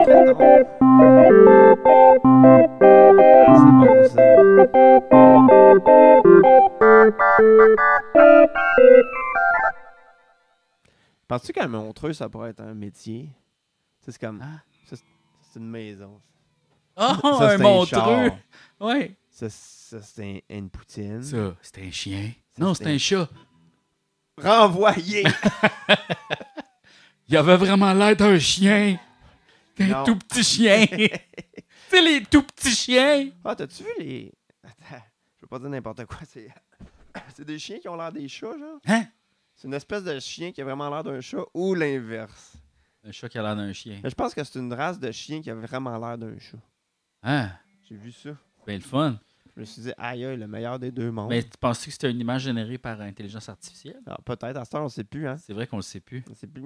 Très 0.03 0.25
tendre. 0.35 0.67
Ah, 3.47 3.55
c'est 3.57 3.73
bon 3.73 4.05
ça. 4.05 4.23
Penses-tu 11.29 11.53
qu'à 11.53 11.69
Montreux, 11.69 12.13
ça 12.13 12.29
pourrait 12.29 12.51
être 12.51 12.61
un 12.63 12.75
métier? 12.75 13.31
C'est 14.11 14.21
comme. 14.21 14.41
Hein? 14.43 14.61
ça, 14.89 14.97
c'est- 14.97 15.05
c'est 15.53 15.59
une 15.59 15.71
maison. 15.71 16.21
Oh, 16.97 17.03
Ça, 17.39 17.47
un 17.47 17.51
c'est 17.51 17.59
Montreux. 17.59 17.87
char. 17.87 18.37
Ouais. 18.81 19.17
Ça, 19.31 19.49
ça, 19.49 20.03
c'est 20.03 20.43
un- 20.51 20.57
une 20.57 20.69
poutine. 20.71 21.23
Ça, 21.23 21.55
c'était 21.63 21.87
un 21.87 21.91
chien. 21.91 22.33
Ça, 22.57 22.63
non, 22.65 22.75
c'était 22.75 22.91
un 22.91 22.99
chat. 22.99 23.29
Renvoyé! 24.37 25.25
Il 27.29 27.37
avait 27.37 27.57
vraiment 27.57 27.93
l'air 27.93 28.17
d'un 28.17 28.39
chien. 28.39 28.99
Un 29.79 30.05
tout 30.05 30.17
petit 30.17 30.43
chien. 30.43 30.87
tu 30.91 31.09
sais, 31.89 32.03
les 32.03 32.23
tout 32.25 32.43
petits 32.43 32.71
chiens. 32.75 33.31
Ah, 33.45 33.55
t'as-tu 33.55 33.83
vu 33.85 33.91
les. 33.99 34.33
Attends, 34.63 35.03
je 35.37 35.43
veux 35.43 35.47
pas 35.49 35.59
dire 35.59 35.69
n'importe 35.71 36.05
quoi. 36.07 36.19
C'est... 36.29 36.49
c'est 37.37 37.45
des 37.45 37.59
chiens 37.59 37.79
qui 37.79 37.89
ont 37.89 37.97
l'air 37.97 38.13
des 38.13 38.29
chats, 38.29 38.59
genre? 38.59 38.79
Hein? 38.87 39.05
C'est 39.55 39.69
une 39.69 39.75
espèce 39.75 40.05
de 40.05 40.19
chien 40.21 40.53
qui 40.53 40.61
a 40.61 40.65
vraiment 40.65 40.91
l'air 40.91 41.05
d'un 41.05 41.21
chat 41.21 41.43
ou 41.55 41.75
l'inverse. 41.75 42.55
Un 43.05 43.13
chat 43.13 43.29
qui 43.29 43.39
a 43.39 43.43
l'air 43.43 43.57
d'un 43.57 43.73
chien. 43.73 43.99
Mais 44.03 44.11
je 44.11 44.15
pense 44.15 44.35
que 44.35 44.45
c'est 44.45 44.59
une 44.59 44.73
race 44.73 44.99
de 44.99 45.11
chien 45.11 45.41
qui 45.41 45.51
a 45.51 45.55
vraiment 45.55 45.97
l'air 45.99 46.19
d'un 46.19 46.39
chat. 46.39 46.59
Hein? 47.23 47.51
J'ai 47.89 47.97
vu 47.97 48.13
ça. 48.13 48.31
Ben, 48.67 48.75
le 48.77 48.81
fun. 48.83 49.19
Je 49.57 49.61
me 49.61 49.65
suis 49.65 49.83
dit, 49.83 49.93
aïe, 49.99 50.25
aïe, 50.25 50.37
le 50.37 50.47
meilleur 50.47 50.79
des 50.79 50.91
deux 50.93 51.11
mondes. 51.11 51.29
Mais 51.31 51.43
tu 51.43 51.57
penses 51.59 51.85
que 51.85 51.91
c'était 51.91 52.11
une 52.11 52.21
image 52.21 52.43
générée 52.43 52.79
par 52.79 53.01
intelligence 53.01 53.49
artificielle? 53.49 54.01
Alors, 54.07 54.23
peut-être, 54.23 54.57
à 54.57 54.65
ce 54.65 54.71
temps, 54.71 54.85
on 54.85 54.89
sait 54.89 55.05
plus, 55.05 55.27
hein. 55.27 55.37
C'est 55.39 55.53
vrai 55.53 55.67
qu'on 55.67 55.77
le 55.77 55.83
sait 55.83 56.01
plus. 56.01 56.23
On 56.31 56.35
sait 56.35 56.47
plus. 56.47 56.63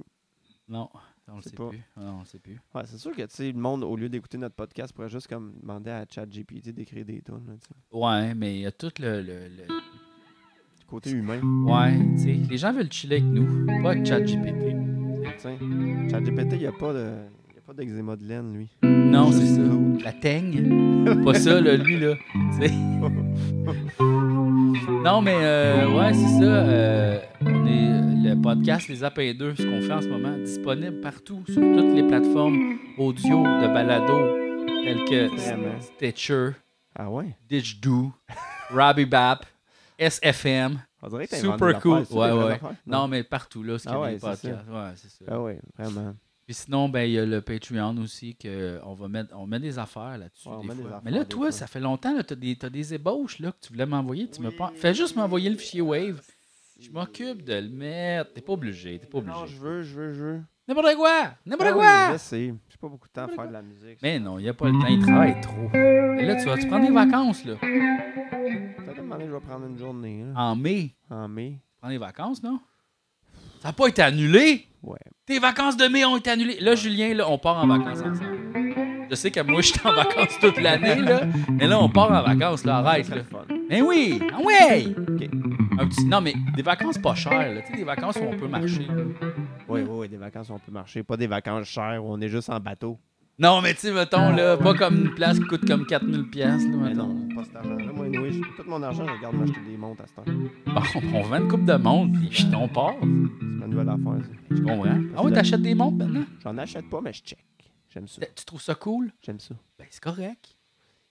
Non, 0.69 0.89
on 1.29 1.37
le 1.37 1.43
sait 1.43 1.51
pas. 1.51 1.69
plus. 1.69 1.83
Non, 1.97 2.17
on 2.17 2.19
le 2.21 2.25
sait 2.27 2.39
plus. 2.39 2.61
Ouais, 2.75 2.83
c'est 2.87 2.99
sûr 2.99 3.13
que, 3.15 3.23
tu 3.23 3.29
sais, 3.35 3.53
le 3.53 3.59
monde, 3.59 3.85
au 3.85 3.97
lieu 3.97 4.09
d'écouter 4.09 4.39
notre 4.39 4.55
podcast, 4.55 4.93
pourrait 4.93 5.09
juste 5.09 5.29
comme 5.29 5.55
demander 5.61 5.91
à 5.91 6.05
ChatGPT 6.09 6.71
d'écrire 6.71 7.05
des 7.05 7.23
tunes, 7.23 7.47
là. 7.47 7.55
Ouais, 7.93 8.35
mais 8.35 8.57
il 8.57 8.61
y 8.63 8.67
a 8.67 8.73
tout 8.73 8.91
le. 8.99 9.23
le- 9.23 9.49
le- 9.49 9.67
côté 10.87 11.11
humain. 11.11 11.41
Ouais, 11.65 11.99
tu 12.17 12.19
sais, 12.23 12.33
les 12.51 12.59
gens 12.59 12.73
veulent 12.73 12.93
chiller 12.93 13.17
avec 13.17 13.29
nous, 13.29 13.67
pas 13.83 13.91
avec 13.93 14.07
ChatGPT. 14.07 14.94
ChatGPT, 16.11 16.53
il 16.53 16.59
n'y 16.59 16.67
a 16.67 16.73
pas 16.73 16.93
de. 16.93 17.07
Il 17.51 17.55
y 17.57 17.59
a 17.59 17.63
pas 17.67 17.73
d'eczéma 17.73 18.17
de 18.17 18.25
laine, 18.25 18.53
lui. 18.55 18.69
Non, 18.83 19.33
c'est 19.33 19.47
ça. 19.47 19.63
La 20.05 20.13
teigne. 20.13 21.23
pas 21.25 21.35
ça, 21.35 21.61
là, 21.61 21.77
lui, 21.77 21.99
là. 21.99 22.15
Non, 25.05 25.21
mais 25.23 25.35
euh, 25.37 25.89
ouais, 25.97 26.13
c'est 26.15 26.39
ça. 26.39 26.43
euh, 26.45 27.19
on 27.43 27.67
est, 27.67 28.29
le 28.29 28.41
podcast 28.41 28.89
Les 28.89 29.05
Apins 29.05 29.33
2, 29.39 29.55
ce 29.57 29.63
qu'on 29.63 29.81
fait 29.83 29.93
en 29.93 30.01
ce 30.03 30.09
moment, 30.09 30.37
disponible 30.39 31.01
partout 31.01 31.43
sur 31.47 31.61
toutes 31.61 31.95
les 31.95 32.03
plateformes 32.03 32.79
audio 32.99 33.43
de 33.43 33.67
balado 33.73 34.19
telles 34.85 35.05
que 35.05 35.27
Vraiment. 35.37 35.81
Stitcher, 35.81 36.51
Ah 36.95 37.11
ouais? 37.11 37.37
Robbie 38.71 39.05
Bap, 39.07 39.45
SFM. 39.99 40.79
On 41.05 41.09
dirait 41.09 41.27
que 41.27 41.31
t'as 41.33 41.41
Super 41.41 41.81
cool. 41.81 42.05
Ouais, 42.11 42.33
ouais. 42.33 42.61
Non, 42.87 43.09
mais 43.09 43.23
partout, 43.23 43.63
là, 43.63 43.79
ce 43.79 43.85
qu'il 43.85 43.93
y 43.93 43.95
a 43.95 44.03
Ah 44.03 44.11
des 44.11 44.19
podcasts. 44.19 44.69
Ouais, 44.69 44.91
c'est 44.97 45.11
ça. 45.11 45.25
Ah 45.29 45.41
ouais, 45.41 45.61
vraiment. 45.79 46.15
Puis 46.47 46.55
sinon, 46.55 46.89
ben, 46.91 47.03
il 47.05 47.13
y 47.13 47.19
a 47.19 47.25
le 47.25 47.41
Patreon 47.41 47.97
aussi, 47.99 48.37
que 48.37 48.79
on 48.85 48.93
va 48.95 49.09
mettre, 49.09 49.35
on 49.35 49.47
met 49.47 49.61
des 49.61 49.79
affaires 49.79 50.19
là-dessus. 50.19 50.49
Ouais, 50.49 50.55
on 50.59 50.61
des 50.61 50.69
met 50.69 50.75
des 50.75 50.81
fois. 50.83 50.91
affaires 50.91 51.03
Mais 51.05 51.11
là, 51.11 51.25
toi, 51.25 51.51
ça 51.53 51.67
fait 51.67 51.81
longtemps, 51.81 52.15
tu 52.23 52.33
as 52.33 52.37
des, 52.37 52.57
t'as 52.57 52.69
des 52.69 52.93
ébauches 52.95 53.39
là, 53.39 53.53
que 53.53 53.57
tu 53.67 53.73
voulais 53.73 53.87
m'envoyer. 53.87 54.29
Tu 54.29 54.43
me. 54.43 54.51
Fais 54.75 54.93
juste 54.95 55.17
m'envoyer 55.17 55.49
le 55.49 55.57
fichier 55.57 55.81
Wave. 55.81 56.21
Je 56.81 56.91
m'occupe 56.91 57.45
de 57.45 57.55
le 57.55 57.69
mettre. 57.71 58.33
T'es 58.35 58.41
pas 58.43 58.53
obligé, 58.53 58.99
t'es 58.99 59.07
pas 59.07 59.21
Non, 59.23 59.39
obligé. 59.39 59.55
je 59.57 59.61
veux, 59.61 59.83
je 59.83 59.95
veux, 59.95 60.13
je 60.13 60.23
veux. 60.23 60.41
N'importe 60.67 60.97
quoi! 60.97 61.11
N'importe 61.45 61.71
Ah 61.71 61.77
oui, 61.77 61.79
quoi! 61.79 62.13
Je 62.13 62.19
sais. 62.19 62.55
J'ai 62.71 62.77
pas 62.81 62.89
beaucoup 62.89 63.07
de 63.09 63.13
temps 63.13 63.25
à 63.25 63.29
faire 63.29 63.47
de 63.49 63.53
la 63.53 63.63
musique. 63.63 63.99
Mais 64.03 64.19
non, 64.19 64.39
il 64.39 64.43
n'y 64.45 64.49
a 64.49 64.55
pas 64.55 64.67
le 64.67 64.73
temps, 64.73 64.87
il 64.89 65.01
travaille 65.03 65.41
trop. 65.43 65.69
Et 65.75 66.25
là, 66.25 66.37
tu 66.37 66.47
vas 66.47 66.57
tu 66.57 66.67
prendre 66.67 66.87
des 66.87 66.93
vacances, 66.93 67.45
là. 67.45 67.55
Peut-être 67.61 68.99
un 69.01 69.21
je 69.21 69.31
vais 69.33 69.41
prendre 69.41 69.67
une 69.67 69.79
journée, 69.79 70.25
là, 70.25 70.41
En 70.41 70.57
mai. 70.57 70.95
en 71.11 71.29
mai. 71.29 71.59
Prends 71.81 71.91
des 71.91 71.99
vacances, 71.99 72.43
non? 72.43 72.61
Ça 73.61 73.69
n'a 73.69 73.73
pas 73.73 73.89
été 73.89 74.03
annulé! 74.03 74.67
Ouais. 74.83 74.99
Tes 75.27 75.39
vacances 75.39 75.77
de 75.77 75.87
mai 75.87 76.05
ont 76.05 76.17
été 76.17 76.31
annulées. 76.31 76.59
Là, 76.61 76.75
Julien, 76.75 77.15
là, 77.15 77.29
on 77.31 77.39
part 77.39 77.63
en 77.63 77.67
vacances 77.67 78.01
ensemble. 78.01 78.39
Je 79.11 79.15
sais 79.17 79.31
que 79.31 79.41
moi, 79.41 79.61
je 79.61 79.69
suis 79.69 79.81
en 79.87 79.93
vacances 79.93 80.39
toute 80.41 80.61
l'année, 80.61 80.97
là. 80.97 81.23
Mais 81.51 81.67
là, 81.67 81.79
on 81.81 81.89
part 81.91 82.11
en 82.11 82.23
vacances, 82.23 82.65
là. 82.65 82.79
Arrête, 82.79 83.09
là. 83.11 83.23
Mais 83.69 83.83
oui! 83.83 84.21
Ah 84.35 84.41
ouais! 84.41 84.87
Ok. 84.97 85.29
Un 85.79 85.87
petit... 85.89 86.05
Non, 86.07 86.21
mais 86.23 86.35
des 86.57 86.63
vacances 86.63 86.99
pas 86.99 87.15
chères, 87.15 87.53
là. 87.55 87.61
Tu 87.63 87.71
sais, 87.73 87.77
des 87.79 87.85
vacances 87.85 88.17
où 88.17 88.25
on 88.25 88.37
peut 88.37 88.49
marcher. 88.49 88.87
là. 88.87 89.05
Oui, 89.69 89.81
oui, 89.81 89.87
oui, 89.91 90.09
des 90.09 90.17
vacances 90.17 90.51
où 90.51 90.53
on 90.53 90.59
peut 90.59 90.73
marcher. 90.73 91.03
Pas 91.03 91.17
des 91.17 91.27
vacances 91.27 91.67
chères 91.67 92.05
où 92.05 92.09
on 92.13 92.21
est 92.21 92.29
juste 92.29 92.51
en 92.51 92.61
bateau. 92.61 92.99
Non, 93.39 93.61
mais 93.61 93.75
tu 93.75 93.81
sais, 93.81 93.93
mettons, 93.93 94.31
là, 94.31 94.57
pas 94.57 94.75
comme 94.75 94.95
une 95.07 95.15
place 95.15 95.41
qui 95.41 95.47
coûte 95.47 95.67
comme 95.67 95.85
4000 95.87 96.31
pièces 96.31 96.63
là, 96.69 96.77
Mais 96.77 96.95
non, 96.95 97.29
pas 97.35 97.43
cet 97.45 97.57
argent-là. 97.57 97.93
Moi, 97.93 98.07
anyway, 98.07 98.31
je- 98.31 98.41
tout 98.41 98.69
mon 98.69 98.81
argent, 98.83 99.05
je 99.09 99.13
regarde 99.13 99.35
m'acheter 99.35 99.61
des 99.67 99.77
montres 99.77 100.03
à 100.03 100.07
ce 100.07 100.13
temps. 100.15 100.25
C'est 100.93 101.01
Bon, 101.01 101.19
on 101.19 101.23
vend 101.23 101.37
une 101.39 101.49
coupe 101.49 101.65
de 101.65 101.75
montres, 101.75 102.17
puis 102.31 102.47
on 102.55 102.69
part. 102.69 102.95
ma 103.05 103.67
nouvelle 103.67 103.89
affaire, 103.89 104.25
ça. 104.25 104.31
Je 104.51 104.63
comprends? 104.63 104.99
Ah 105.17 105.25
ouais, 105.25 105.33
t'achètes 105.33 105.63
des 105.63 105.75
montres 105.75 105.97
maintenant? 105.97 106.25
J'en 106.45 106.57
achète 106.59 106.89
pas, 106.89 107.01
mais 107.01 107.13
je 107.13 107.23
check. 107.23 107.45
J'aime 107.89 108.07
ça. 108.07 108.23
Tu 108.37 108.45
trouves 108.45 108.63
ça 108.63 108.75
cool? 108.77 109.11
J'aime 109.21 109.41
ça. 109.41 109.55
Ben, 109.79 109.87
c'est 109.91 110.03
correct. 110.03 110.57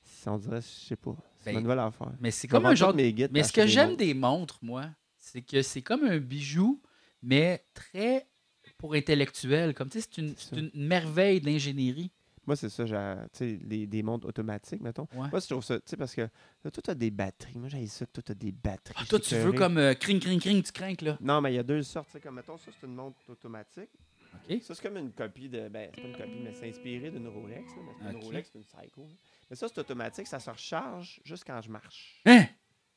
Si 0.04 0.30
on 0.30 0.38
dirait, 0.38 0.62
je 0.62 0.68
sais 0.88 0.96
pas. 0.96 1.16
C'est 1.40 1.50
Ben, 1.50 1.56
ma 1.56 1.62
nouvelle 1.62 1.80
affaire. 1.80 2.12
Mais 2.22 2.32
c'est 2.32 2.48
comme 2.48 2.66
un 2.66 2.76
genre. 2.76 2.96
guides 2.96 3.32
Mais 3.34 3.44
ce 3.44 3.52
que 3.52 3.68
j'aime 3.68 3.98
des 3.98 4.14
montres, 4.14 4.60
moi, 4.62 4.86
c'est 5.18 5.42
que 5.42 5.62
c'est 5.62 5.82
comme 5.82 6.06
un 6.06 6.20
bijou, 6.20 6.82
mais 7.22 7.66
très 7.74 8.28
pour 8.84 8.96
intellectuel. 8.96 9.74
Comme 9.74 9.88
tu 9.90 10.02
sais, 10.02 10.08
c'est 10.12 10.22
une, 10.58 10.70
une 10.74 10.88
merveille 10.88 11.40
d'ingénierie. 11.40 12.12
Moi, 12.46 12.58
c'est 12.58 12.68
ça, 12.68 12.86
j'ai, 12.86 13.16
tu 13.32 13.38
sais, 13.38 13.60
les- 13.66 13.88
des 13.88 14.04
montres 14.04 14.28
automatiques, 14.28 14.82
mettons. 14.82 15.08
Ouais. 15.14 15.30
Moi, 15.32 15.40
je 15.40 15.48
trouve 15.48 15.64
ça, 15.64 15.78
tu 15.78 15.84
sais, 15.86 15.96
parce 15.96 16.14
que 16.14 16.20
là, 16.64 16.70
toi, 16.70 16.84
t'as 16.84 16.94
des 16.94 17.10
batteries. 17.10 17.58
Moi, 17.58 17.70
j'ai 17.70 17.88
ça 17.88 18.06
toi, 18.08 18.22
t'as 18.22 18.34
des 18.34 18.52
batteries. 18.52 18.98
Ah, 19.00 19.06
toi, 19.08 19.22
tu 19.22 19.36
veux 19.36 19.54
comme 19.54 19.78
euh, 19.78 19.94
cring, 19.94 20.22
cring, 20.22 20.42
cring, 20.42 20.62
tu 20.62 20.74
crains 20.74 20.96
là. 21.02 21.18
Non, 21.22 21.40
mais 21.40 21.54
il 21.54 21.56
y 21.56 21.60
a 21.60 21.64
deux 21.64 21.82
sortes, 21.84 22.08
tu 22.08 22.14
sais, 22.14 22.20
comme, 22.20 22.36
mettons, 22.36 22.58
ça, 22.58 22.72
c'est 22.78 22.86
une 22.86 22.96
montre 22.96 23.18
automatique. 23.30 23.88
OK? 24.50 24.62
Ça, 24.62 24.76
c'est 24.76 24.82
comme 24.84 24.98
une 24.98 25.14
copie 25.14 25.48
de, 25.48 25.70
ben, 25.70 25.90
c'est 25.96 26.02
pas 26.02 26.08
une 26.10 26.18
copie, 26.18 26.40
mais 26.44 26.52
c'est 26.54 26.68
inspiré 26.68 27.10
d'une 27.12 27.30
Rolex, 27.30 27.70
là, 27.78 27.82
mais 27.86 27.92
c'est 27.98 28.04
pas 28.04 28.12
une 28.12 28.18
Rolex, 28.26 28.50
c'est 28.52 28.60
une 28.60 28.66
Psycho. 28.66 29.02
là. 29.04 29.14
Mais 29.50 29.56
ça, 29.56 29.68
c'est 29.70 29.80
automatique, 29.80 30.28
ça 30.28 30.40
se 30.42 30.50
recharge 30.50 31.22
juste 31.24 31.46
quand 31.48 31.62
je 31.62 31.70
marche. 31.70 32.22
Hein? 32.26 32.46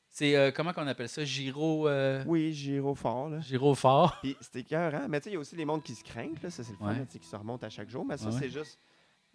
C'est, 0.09 0.35
euh, 0.35 0.51
comment 0.51 0.73
qu'on 0.73 0.87
appelle 0.87 1.09
ça? 1.09 1.23
Gyro, 1.23 1.87
euh, 1.87 2.23
Oui, 2.25 2.51
gyro 2.53 2.95
fort, 2.95 3.29
là. 3.29 3.39
gyro 3.39 3.75
fort. 3.75 4.17
Puis 4.21 4.35
c'était 4.41 4.61
écœurant. 4.61 5.05
Mais 5.09 5.19
tu 5.19 5.25
sais, 5.25 5.29
il 5.29 5.33
y 5.33 5.35
a 5.35 5.39
aussi 5.39 5.55
les 5.55 5.65
montres 5.65 5.83
qui 5.83 5.93
se 5.95 6.03
craignent, 6.03 6.33
là. 6.41 6.49
Ça, 6.49 6.63
c'est 6.63 6.71
le 6.71 6.77
fun, 6.77 6.87
Ouais. 6.87 6.99
là, 6.99 7.05
tu 7.05 7.13
sais, 7.13 7.19
qui 7.19 7.27
se 7.27 7.35
remontent 7.35 7.65
à 7.65 7.69
chaque 7.69 7.89
jour. 7.89 8.03
Mais 8.05 8.17
ça, 8.17 8.29
Ouais. 8.29 8.35
c'est 8.39 8.49
juste, 8.49 8.79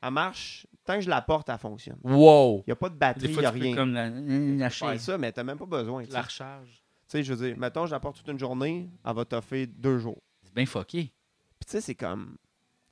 elle 0.02 0.10
marche, 0.10 0.66
tant 0.84 0.94
que 0.96 1.02
je 1.02 1.10
la 1.10 1.22
porte, 1.22 1.48
elle 1.48 1.58
fonctionne. 1.58 1.98
Wow! 2.02 2.58
Il 2.66 2.70
n'y 2.70 2.72
a 2.72 2.76
pas 2.76 2.88
de 2.88 2.96
batterie, 2.96 3.26
il 3.28 3.38
n'y 3.38 3.44
a 3.46 3.52
tu 3.52 3.58
peux 3.58 3.64
rien. 3.64 3.76
comme 3.76 3.92
la, 3.94 4.08
la 4.10 4.70
chaise, 4.70 5.02
ça, 5.02 5.16
mais 5.18 5.30
t'as 5.30 5.44
même 5.44 5.58
pas 5.58 5.66
besoin. 5.66 6.04
Tu 6.04 6.10
la 6.10 6.22
recharge. 6.22 6.68
Tu 6.68 7.18
sais, 7.18 7.22
je 7.22 7.32
veux 7.34 7.46
dire, 7.48 7.56
mettons, 7.58 7.86
je 7.86 7.92
la 7.92 8.00
porte 8.00 8.16
toute 8.16 8.28
une 8.28 8.38
journée, 8.38 8.88
elle 9.04 9.14
va 9.14 9.24
t'offrir 9.24 9.68
deux 9.76 9.98
jours. 9.98 10.20
C'est 10.42 10.54
bien 10.54 10.66
fucké. 10.66 11.12
Puis 11.60 11.66
tu 11.66 11.70
sais, 11.72 11.80
c'est 11.80 11.94
comme. 11.94 12.36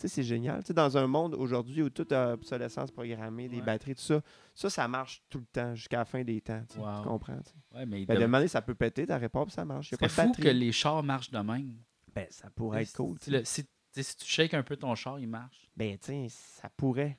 Tu 0.00 0.08
sais, 0.08 0.14
c'est 0.14 0.22
génial. 0.22 0.60
Tu 0.62 0.68
sais, 0.68 0.74
dans 0.74 0.96
un 0.96 1.06
monde 1.06 1.34
aujourd'hui 1.34 1.82
où 1.82 1.90
tout 1.90 2.06
a 2.10 2.32
obsolescence 2.32 2.90
programmée, 2.90 3.48
des 3.48 3.56
Ouais. 3.58 3.62
batteries, 3.62 3.94
tout 3.94 4.00
ça, 4.02 4.22
ça, 4.54 4.70
ça 4.70 4.88
marche 4.88 5.22
tout 5.28 5.38
le 5.38 5.44
temps, 5.44 5.74
jusqu'à 5.74 5.98
la 5.98 6.04
fin 6.06 6.24
des 6.24 6.40
temps. 6.40 6.62
Tu, 6.68 6.74
sais. 6.76 6.80
Wow. 6.80 7.02
Tu 7.02 7.08
comprends? 7.08 7.38
Ouais, 7.74 7.84
mais 7.86 8.06
Ben, 8.06 8.14
de- 8.14 8.20
de 8.20 8.24
demander, 8.26 8.48
ça 8.48 8.62
peut 8.62 8.74
péter, 8.74 9.06
ta 9.06 9.18
réponse, 9.18 9.52
ça 9.52 9.64
marche. 9.64 9.90
C'est 9.90 10.08
fou 10.08 10.16
batterie. 10.22 10.42
que 10.42 10.48
les 10.48 10.72
chars 10.72 11.02
marchent 11.02 11.30
de 11.30 11.38
même. 11.38 11.76
Ben, 12.14 12.26
ça 12.30 12.48
pourrait 12.50 12.82
être 12.82 12.94
cool. 12.94 13.18
Si, 13.18 13.26
sais. 13.26 13.30
le- 13.30 13.44
si, 13.44 13.64
tu 13.64 13.70
sais, 13.92 14.02
si 14.02 14.16
tu 14.16 14.24
shakes 14.24 14.54
un 14.54 14.62
peu 14.62 14.76
ton 14.76 14.94
char, 14.94 15.18
il 15.20 15.28
marche. 15.28 15.68
Ben, 15.76 15.98
tu 15.98 16.06
sais, 16.06 16.26
ça 16.30 16.68
pourrait. 16.76 17.18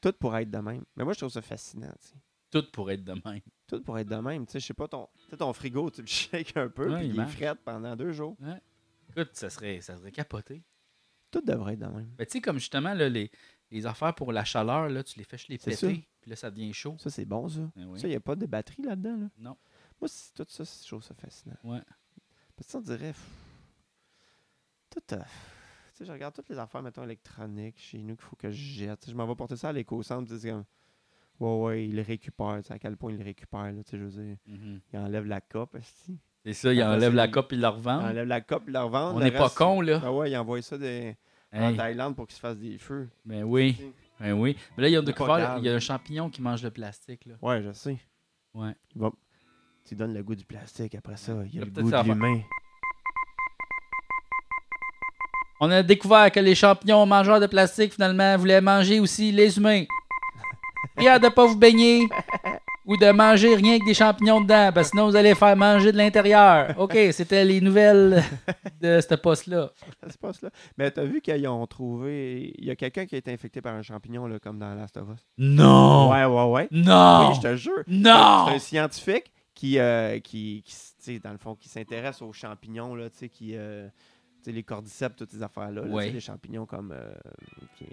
Tout 0.00 0.12
pourrait 0.12 0.42
être 0.42 0.50
de 0.50 0.58
même. 0.58 0.84
Mais 0.96 1.02
moi, 1.04 1.14
je 1.14 1.18
trouve 1.18 1.30
ça 1.32 1.42
fascinant. 1.42 1.92
Tout 2.50 2.62
pourrait 2.72 2.94
être 2.94 3.04
de 3.04 3.14
même. 3.24 3.40
Tout 3.66 3.82
pourrait 3.82 4.02
être 4.02 4.10
de 4.10 4.16
même. 4.16 4.46
Tu 4.46 4.52
sais, 4.52 4.60
je 4.60 4.66
sais 4.66 4.74
pas, 4.74 4.86
ton, 4.86 5.08
ton 5.36 5.52
frigo, 5.52 5.90
tu 5.90 6.02
le 6.02 6.06
shakes 6.06 6.56
un 6.56 6.68
peu, 6.68 6.94
puis 6.94 7.06
il 7.08 7.16
il, 7.16 7.26
frette 7.26 7.58
pendant 7.64 7.96
deux 7.96 8.12
jours. 8.12 8.36
Écoute, 9.10 9.30
ça 9.32 9.50
serait, 9.50 9.80
ça 9.80 9.96
serait 9.96 10.12
capoté. 10.12 10.62
Tout 11.34 11.40
devrait 11.44 11.72
être 11.74 11.80
de 11.80 11.86
même. 11.86 12.14
Tu 12.18 12.24
sais, 12.28 12.40
comme 12.40 12.58
justement, 12.58 12.94
là, 12.94 13.08
les, 13.08 13.30
les 13.72 13.86
affaires 13.86 14.14
pour 14.14 14.30
la 14.32 14.44
chaleur, 14.44 14.88
là, 14.88 15.02
tu 15.02 15.18
les 15.18 15.24
fais 15.24 15.36
les 15.48 15.58
C'est 15.58 15.70
péter, 15.72 15.94
ça. 15.96 16.02
puis 16.20 16.30
là, 16.30 16.36
ça 16.36 16.50
devient 16.50 16.72
chaud. 16.72 16.96
Ça, 17.00 17.10
c'est 17.10 17.24
bon, 17.24 17.48
ça. 17.48 17.68
Ben 17.74 17.86
oui. 17.86 17.98
Ça, 17.98 18.06
il 18.06 18.10
n'y 18.10 18.16
a 18.16 18.20
pas 18.20 18.36
de 18.36 18.46
batterie 18.46 18.82
là-dedans. 18.82 19.16
Là? 19.16 19.28
Non. 19.38 19.56
Moi, 20.00 20.08
tout 20.34 20.46
ça, 20.48 20.64
c'est- 20.64 20.82
je 20.84 20.88
trouve 20.88 21.02
ça 21.02 21.14
fascinant. 21.14 21.56
Ouais. 21.64 21.80
Parce 22.56 22.70
que 22.70 22.76
on 22.76 22.80
dirait. 22.82 23.12
pff, 23.12 23.30
Tout. 24.90 25.00
euh, 25.14 25.18
tu 25.18 25.24
sais, 25.98 26.04
je 26.04 26.12
regarde 26.12 26.34
toutes 26.34 26.48
les 26.48 26.58
affaires, 26.58 26.82
mettons, 26.82 27.02
électroniques 27.02 27.78
chez 27.78 27.98
nous 27.98 28.14
qu'il 28.16 28.24
faut 28.24 28.36
que 28.36 28.50
je 28.50 28.56
jette. 28.84 29.10
Je 29.10 29.14
m'en 29.14 29.26
vais 29.26 29.34
porter 29.34 29.56
ça 29.56 29.70
à 29.70 29.72
l'éco-centre. 29.72 30.28
comme. 30.28 30.64
Ouais, 31.40 31.58
ouais, 31.62 31.86
il 31.88 31.96
le 31.96 32.02
récupère. 32.02 32.58
tu 32.62 32.68
sais, 32.68 32.74
À 32.74 32.78
quel 32.78 32.96
point 32.96 33.10
il 33.12 33.18
le 33.18 33.24
récupère. 33.24 33.72
Là, 33.72 33.82
tu 33.82 33.90
sais, 33.90 33.98
je 33.98 34.04
veux 34.04 34.22
dire, 34.24 34.36
Mhm. 34.46 34.80
il 34.92 34.98
enlève 35.00 35.24
la 35.26 35.40
coupe. 35.40 35.74
esti. 35.74 36.16
C'est 36.44 36.52
ça, 36.52 36.72
il 36.72 36.82
enlève 36.82 37.14
la 37.14 37.26
coupe 37.28 37.52
et 37.52 37.56
il 37.56 37.60
la 37.60 37.68
Il 37.68 37.72
revend. 37.76 38.00
enlève 38.04 38.26
la 38.26 38.40
coupe, 38.40 38.64
il 38.66 38.72
la 38.72 38.82
revend. 38.82 39.14
On 39.14 39.20
n'est 39.20 39.30
pas 39.30 39.48
con 39.48 39.80
là. 39.80 40.00
Ah 40.04 40.12
ouais, 40.12 40.30
il 40.30 40.36
envoie 40.36 40.60
ça 40.60 40.76
des. 40.76 41.16
en. 41.54 41.74
Thaïlande 41.74 42.16
pour 42.16 42.26
qu'ils 42.26 42.36
se 42.36 42.40
fassent 42.40 42.58
des 42.58 42.76
feux. 42.78 43.08
Ben 43.24 43.44
oui. 43.44 43.76
Ben 44.20 44.32
oui. 44.32 44.56
Mais 44.76 44.82
là, 44.84 44.88
ils 44.90 44.98
ont 44.98 45.02
découvert, 45.02 45.56
il 45.58 45.64
y 45.64 45.68
a 45.68 45.74
un 45.74 45.80
champignon 45.80 46.28
qui 46.28 46.42
mange 46.42 46.62
le 46.62 46.70
plastique. 46.70 47.24
Là. 47.26 47.34
Ouais, 47.40 47.62
je 47.62 47.72
sais. 47.72 47.98
Ouais. 48.52 48.74
Va... 48.94 49.10
Tu 49.86 49.94
donnes 49.94 50.14
le 50.14 50.22
goût 50.22 50.34
du 50.34 50.44
plastique, 50.44 50.94
après 50.94 51.16
ça, 51.16 51.32
il 51.46 51.54
y 51.54 51.58
a 51.60 51.64
le 51.64 51.70
goût 51.70 51.90
de 51.90 52.02
l'humain. 52.04 52.40
On 55.60 55.70
a 55.70 55.82
découvert 55.82 56.30
que 56.30 56.40
les 56.40 56.54
champignons 56.54 57.06
mangeurs 57.06 57.40
de 57.40 57.46
plastique, 57.46 57.92
finalement, 57.94 58.36
voulaient 58.36 58.60
manger 58.60 59.00
aussi 59.00 59.32
les 59.32 59.56
humains. 59.56 59.84
Prière 60.96 61.20
de 61.20 61.28
pas 61.28 61.46
vous 61.46 61.56
baigner 61.56 62.08
ou 62.84 62.96
de 62.96 63.10
manger 63.10 63.54
rien 63.54 63.78
que 63.78 63.84
des 63.86 63.94
champignons 63.94 64.40
dedans, 64.40 64.70
parce 64.74 64.88
que 64.90 64.96
sinon 64.96 65.08
vous 65.10 65.16
allez 65.16 65.34
faire 65.34 65.56
manger 65.56 65.90
de 65.92 65.96
l'intérieur. 65.96 66.74
OK, 66.78 66.96
c'était 67.12 67.44
les 67.44 67.60
nouvelles 67.60 68.22
de 68.80 69.00
ce 69.00 69.14
poste-là. 69.14 69.70
Ça 70.02 70.10
se 70.10 70.18
passe 70.18 70.42
là. 70.42 70.50
Mais 70.76 70.90
t'as 70.90 71.04
vu 71.04 71.20
qu'ils 71.20 71.46
ont 71.48 71.66
trouvé. 71.66 72.54
Il 72.58 72.64
y 72.66 72.70
a 72.70 72.76
quelqu'un 72.76 73.06
qui 73.06 73.14
a 73.14 73.18
été 73.18 73.32
infecté 73.32 73.60
par 73.62 73.74
un 73.74 73.82
champignon, 73.82 74.26
là, 74.26 74.38
comme 74.38 74.58
dans 74.58 74.74
Last 74.74 74.96
of 74.96 75.08
Us? 75.14 75.26
Non! 75.38 76.10
Ouais, 76.10 76.24
ouais, 76.24 76.44
ouais. 76.52 76.68
Non! 76.70 77.28
Oui, 77.30 77.34
je 77.36 77.40
te 77.40 77.56
jure. 77.56 77.82
non! 77.86 78.46
C'est 78.48 78.54
un 78.54 78.58
scientifique 78.58 79.32
qui, 79.54 79.78
euh, 79.78 80.18
qui, 80.20 80.62
qui 80.64 80.72
s- 80.72 80.94
tu 80.98 81.12
sais, 81.14 81.18
dans 81.20 81.30
le 81.32 81.38
fond, 81.38 81.54
qui 81.54 81.68
s'intéresse 81.68 82.20
aux 82.22 82.32
champignons, 82.32 82.94
là, 82.94 83.08
tu 83.08 83.18
sais, 83.18 83.28
qui, 83.28 83.52
euh, 83.54 83.86
tu 84.42 84.50
sais, 84.50 84.52
les 84.52 84.62
cordyceps, 84.62 85.14
toutes 85.16 85.30
ces 85.30 85.42
affaires-là, 85.42 85.82
là, 85.82 85.94
Ouais. 85.94 86.10
les 86.10 86.20
champignons 86.20 86.66
comme, 86.66 86.92
euh, 86.92 87.12
qui, 87.78 87.86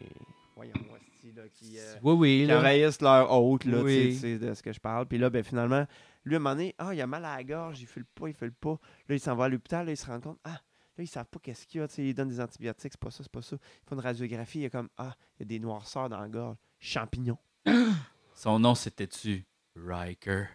voyons, 0.65 0.87
moi, 0.89 0.97
c'est-tu, 1.01 1.33
là, 1.33 1.43
qui, 1.53 1.77
euh, 1.79 1.95
Oui, 2.03 2.13
oui, 2.13 2.29
qui 2.41 2.45
là. 2.47 2.59
envahissent 2.59 3.01
leur 3.01 3.31
hôte, 3.31 3.65
là, 3.65 3.79
tu 3.81 3.87
sais, 3.87 4.05
Oui. 4.05 4.13
tu 4.13 4.19
sais, 4.19 4.37
de 4.37 4.53
ce 4.53 4.61
que 4.63 4.71
je 4.73 4.79
parle. 4.79 5.05
Puis 5.07 5.17
là, 5.17 5.29
ben, 5.29 5.43
finalement, 5.43 5.85
lui, 6.23 6.35
à 6.35 6.37
un 6.37 6.39
moment 6.39 6.55
donné, 6.55 6.75
ah, 6.77 6.93
il 6.93 7.01
a 7.01 7.07
mal 7.07 7.25
à 7.25 7.37
la 7.37 7.43
gorge, 7.43 7.81
il 7.81 7.87
fait 7.87 7.99
le 8.01 8.05
pas, 8.13 8.27
il 8.27 8.33
fait 8.33 8.45
le 8.45 8.51
pas. 8.51 8.79
Là, 9.09 9.15
il 9.15 9.19
s'en 9.19 9.35
va 9.35 9.45
à 9.45 9.49
l'hôpital, 9.49 9.85
là, 9.85 9.91
il 9.91 9.97
se 9.97 10.05
rend 10.05 10.19
compte, 10.19 10.39
ah, 10.43 10.49
là, 10.51 11.03
ils 11.03 11.07
savent 11.07 11.25
pas 11.25 11.39
qu'est-ce 11.41 11.65
qu'il 11.65 11.81
y 11.81 11.83
a, 11.83 11.87
tu 11.87 11.95
sais, 11.95 12.05
ils 12.05 12.13
donnent 12.13 12.29
des 12.29 12.39
antibiotiques, 12.39 12.91
c'est 12.93 12.99
pas 12.99 13.11
ça, 13.11 13.23
c'est 13.23 13.31
pas 13.31 13.41
ça. 13.41 13.55
Ils 13.55 13.89
font 13.89 13.95
une 13.95 14.01
radiographie, 14.01 14.59
il 14.59 14.63
y 14.63 14.65
a 14.65 14.69
comme, 14.69 14.89
ah, 14.97 15.15
il 15.37 15.41
y 15.41 15.43
a 15.43 15.45
des 15.45 15.59
noirceurs 15.59 16.09
dans 16.09 16.19
la 16.19 16.29
gorge. 16.29 16.57
Champignons. 16.79 17.37
Son 18.35 18.59
nom, 18.59 18.75
c'était-tu 18.75 19.45
Riker? 19.75 20.45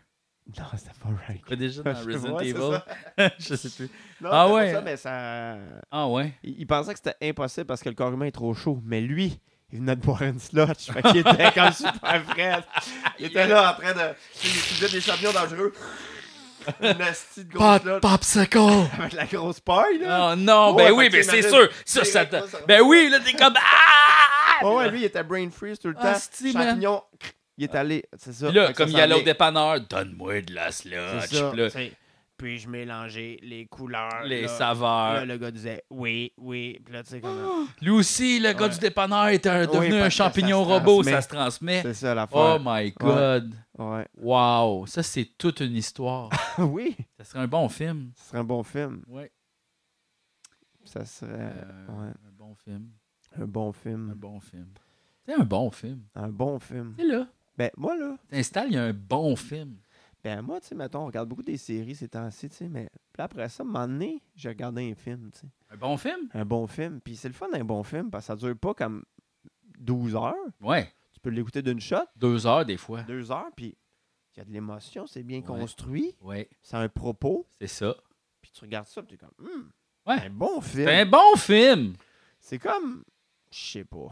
Non, 0.56 0.64
c'était 0.76 0.90
pas. 1.00 1.08
Pas 1.48 1.56
déjà 1.56 1.82
dans 1.82 1.94
Je 2.02 2.06
Resident 2.06 2.30
vois, 2.30 2.44
Evil? 2.44 3.30
je 3.40 3.54
sais 3.56 3.68
plus. 3.70 3.90
Non, 4.20 4.30
Ah 4.32 4.46
pas 4.46 4.54
ouais. 4.54 4.72
ça, 4.72 4.80
mais 4.80 4.96
ça... 4.96 5.58
Ah 5.90 6.08
ouais? 6.08 6.34
Il, 6.44 6.60
il 6.60 6.66
pensait 6.68 6.92
que 6.92 7.00
c'était 7.02 7.28
impossible 7.28 7.66
parce 7.66 7.82
que 7.82 7.88
le 7.88 7.96
corps 7.96 8.12
humain 8.12 8.26
est 8.26 8.30
trop 8.32 8.54
chaud. 8.54 8.80
Mais 8.84 9.00
lui, 9.00 9.40
il 9.76 9.80
venait 9.80 9.94
de 9.96 10.00
boire 10.00 10.22
une 10.22 10.40
slotch. 10.40 10.90
Fait 10.90 11.02
qu'il 11.02 11.18
était 11.18 11.52
comme 11.52 11.72
super 11.72 12.22
frais. 12.28 12.60
Il 13.18 13.26
était 13.26 13.46
là 13.46 13.72
en 13.72 13.80
train 13.82 13.92
de. 13.92 14.14
Il 14.44 14.50
utilisait 14.50 14.88
des 14.88 15.00
champignons 15.00 15.32
dangereux. 15.32 15.72
Une 16.82 17.00
asti 17.02 17.44
de 17.44 17.52
grosse 17.52 17.80
slotch. 17.82 18.00
popsicle! 18.00 18.58
Avec 18.98 19.12
la 19.12 19.26
grosse 19.26 19.60
paille, 19.60 19.98
là. 20.00 20.30
Oh 20.32 20.36
non, 20.36 20.74
Ouais, 20.74 20.84
ben 20.84 20.86
fait 20.88 20.92
oui, 20.94 21.06
que 21.08 21.12
ben 21.12 21.22
c'est 21.22 21.48
sûr. 21.48 21.68
Ça, 21.84 22.04
ça 22.04 22.26
te- 22.26 22.36
ça- 22.48 22.58
Ben 22.66 22.80
oui, 22.82 23.08
là, 23.10 23.20
t'es 23.20 23.34
comme. 23.34 23.54
Ah! 23.56 24.64
Ouais, 24.66 24.74
ouais, 24.74 24.90
lui, 24.90 25.00
il 25.00 25.04
était 25.04 25.22
brain 25.22 25.48
freeze 25.50 25.78
tout 25.78 25.88
le 25.88 25.94
temps. 25.94 26.00
Asti, 26.04 26.52
man. 26.54 26.68
Champignons. 26.70 27.02
Il 27.58 27.64
est 27.64 27.74
allé. 27.74 28.04
C'est 28.18 28.32
ça. 28.32 28.46
Puis 28.48 28.56
là, 28.56 28.72
comme 28.72 28.88
il 28.88 29.00
allait 29.00 29.14
au 29.14 29.18
vient. 29.18 29.24
dépanneur, 29.26 29.80
donne-moi 29.82 30.40
de 30.42 30.54
la 30.54 30.72
slotch. 30.72 31.30
Ça. 32.38 32.44
Puis-je 32.44 32.68
mélanger 32.68 33.38
les 33.42 33.66
couleurs. 33.66 34.22
les 34.24 34.42
là. 34.42 34.48
saveurs. 34.48 35.14
Là, 35.14 35.24
le 35.24 35.38
gars 35.38 35.50
disait 35.50 35.82
oui, 35.90 36.32
oui. 36.36 36.78
Puis 36.84 36.92
là, 36.94 37.02
tu 37.02 37.10
sais, 37.10 37.20
comme. 37.20 37.66
Lui 37.80 37.90
aussi, 37.90 38.38
le 38.40 38.52
gars 38.52 38.64
Ouais. 38.64 38.68
du 38.70 38.78
dépanneur 38.78 39.28
était 39.28 39.48
un- 39.48 39.66
devenu 39.66 39.94
un 40.00 40.10
champignon 40.10 40.64
ça 40.64 40.74
robot, 40.74 40.96
transmet. 41.02 41.12
ça 41.12 41.20
se 41.22 41.28
transmet. 41.28 41.82
C'est 41.82 41.94
ça 41.94 42.12
Oh 42.12 42.14
l'affaire. 42.14 42.60
my 42.62 42.92
god. 42.92 43.54
Ouais. 43.78 44.06
Wow, 44.18 44.86
ça 44.86 45.02
c'est 45.02 45.24
toute 45.38 45.60
une 45.60 45.76
histoire. 45.76 46.28
oui. 46.58 46.96
ça 47.18 47.24
serait 47.24 47.40
un 47.40 47.48
bon 47.48 47.68
film. 47.68 48.12
Ce 48.16 48.28
serait 48.28 48.38
un 48.38 48.44
bon 48.44 48.62
film. 48.62 49.02
Ouais. 49.08 49.30
Ça 50.84 51.04
serait 51.04 51.32
Euh, 51.32 51.86
ouais, 51.88 52.08
Un 52.08 52.32
bon 52.38 52.54
film. 52.54 52.88
un 53.40 53.46
bon 53.46 53.68
Un 53.70 53.72
film. 53.72 54.14
bon 54.16 54.40
film. 54.40 54.68
C'est 55.26 55.34
un 55.34 55.44
bon 55.44 55.70
film. 55.70 56.02
Un 56.14 56.28
bon 56.28 56.58
film. 56.58 56.94
C'est 56.98 57.04
là. 57.06 57.26
Ben, 57.58 57.70
moi, 57.76 57.96
là, 57.96 58.16
T'installes, 58.30 58.68
il 58.68 58.74
y 58.74 58.78
a 58.78 58.84
un 58.84 58.92
bon 58.92 59.34
film. 59.34 59.76
Ben, 60.28 60.42
moi, 60.42 60.60
tu 60.60 60.66
sais, 60.68 60.74
mettons, 60.74 61.00
on 61.02 61.06
regarde 61.06 61.28
beaucoup 61.28 61.42
des 61.44 61.56
séries 61.56 61.94
ces 61.94 62.08
temps-ci, 62.08 62.48
tu 62.48 62.56
sais, 62.56 62.68
mais 62.68 62.90
puis 63.12 63.22
après 63.22 63.48
ça, 63.48 63.62
à 63.62 63.66
un 63.66 63.68
moment 63.68 63.86
donné, 63.86 64.20
j'ai 64.34 64.48
regardé 64.48 64.90
un 64.90 64.94
film, 64.96 65.30
tu 65.32 65.40
sais. 65.40 65.46
Un 65.70 65.76
bon 65.76 65.96
film? 65.96 66.28
Un 66.34 66.44
bon 66.44 66.66
film. 66.66 67.00
Puis 67.00 67.14
c'est 67.16 67.28
le 67.28 67.34
fun 67.34 67.48
d'un 67.48 67.64
bon 67.64 67.82
film 67.84 68.10
parce 68.10 68.24
que 68.24 68.26
ça 68.26 68.36
dure 68.36 68.56
pas 68.58 68.74
comme 68.74 69.04
12 69.78 70.16
heures. 70.16 70.34
Ouais. 70.60 70.92
Tu 71.12 71.20
peux 71.20 71.30
l'écouter 71.30 71.62
d'une 71.62 71.80
shot, 71.80 72.04
Deux 72.16 72.46
heures 72.46 72.64
des 72.64 72.76
fois. 72.76 73.02
deux 73.02 73.30
heures, 73.30 73.50
puis 73.54 73.76
il 74.34 74.38
y 74.38 74.40
a 74.40 74.44
de 74.44 74.52
l'émotion, 74.52 75.06
c'est 75.06 75.22
bien 75.22 75.38
Ouais. 75.38 75.44
construit, 75.44 76.14
Ouais, 76.20 76.48
c'est 76.60 76.76
un 76.76 76.88
propos, 76.88 77.46
c'est 77.60 77.66
ça. 77.68 77.94
puis 78.42 78.50
tu 78.52 78.60
regardes 78.62 78.86
ça, 78.88 79.02
puis 79.02 79.16
tu 79.16 79.24
es 79.24 79.26
comme, 79.28 79.46
Hum, 79.46 79.70
Ouais. 80.06 80.20
un 80.26 80.30
bon 80.30 80.60
film. 80.60 80.86
C'est 80.86 81.00
un 81.00 81.06
bon 81.06 81.36
film. 81.36 81.94
C'est 82.40 82.58
comme. 82.58 83.04
Je 83.50 83.58
sais 83.58 83.84
pas. 83.84 84.08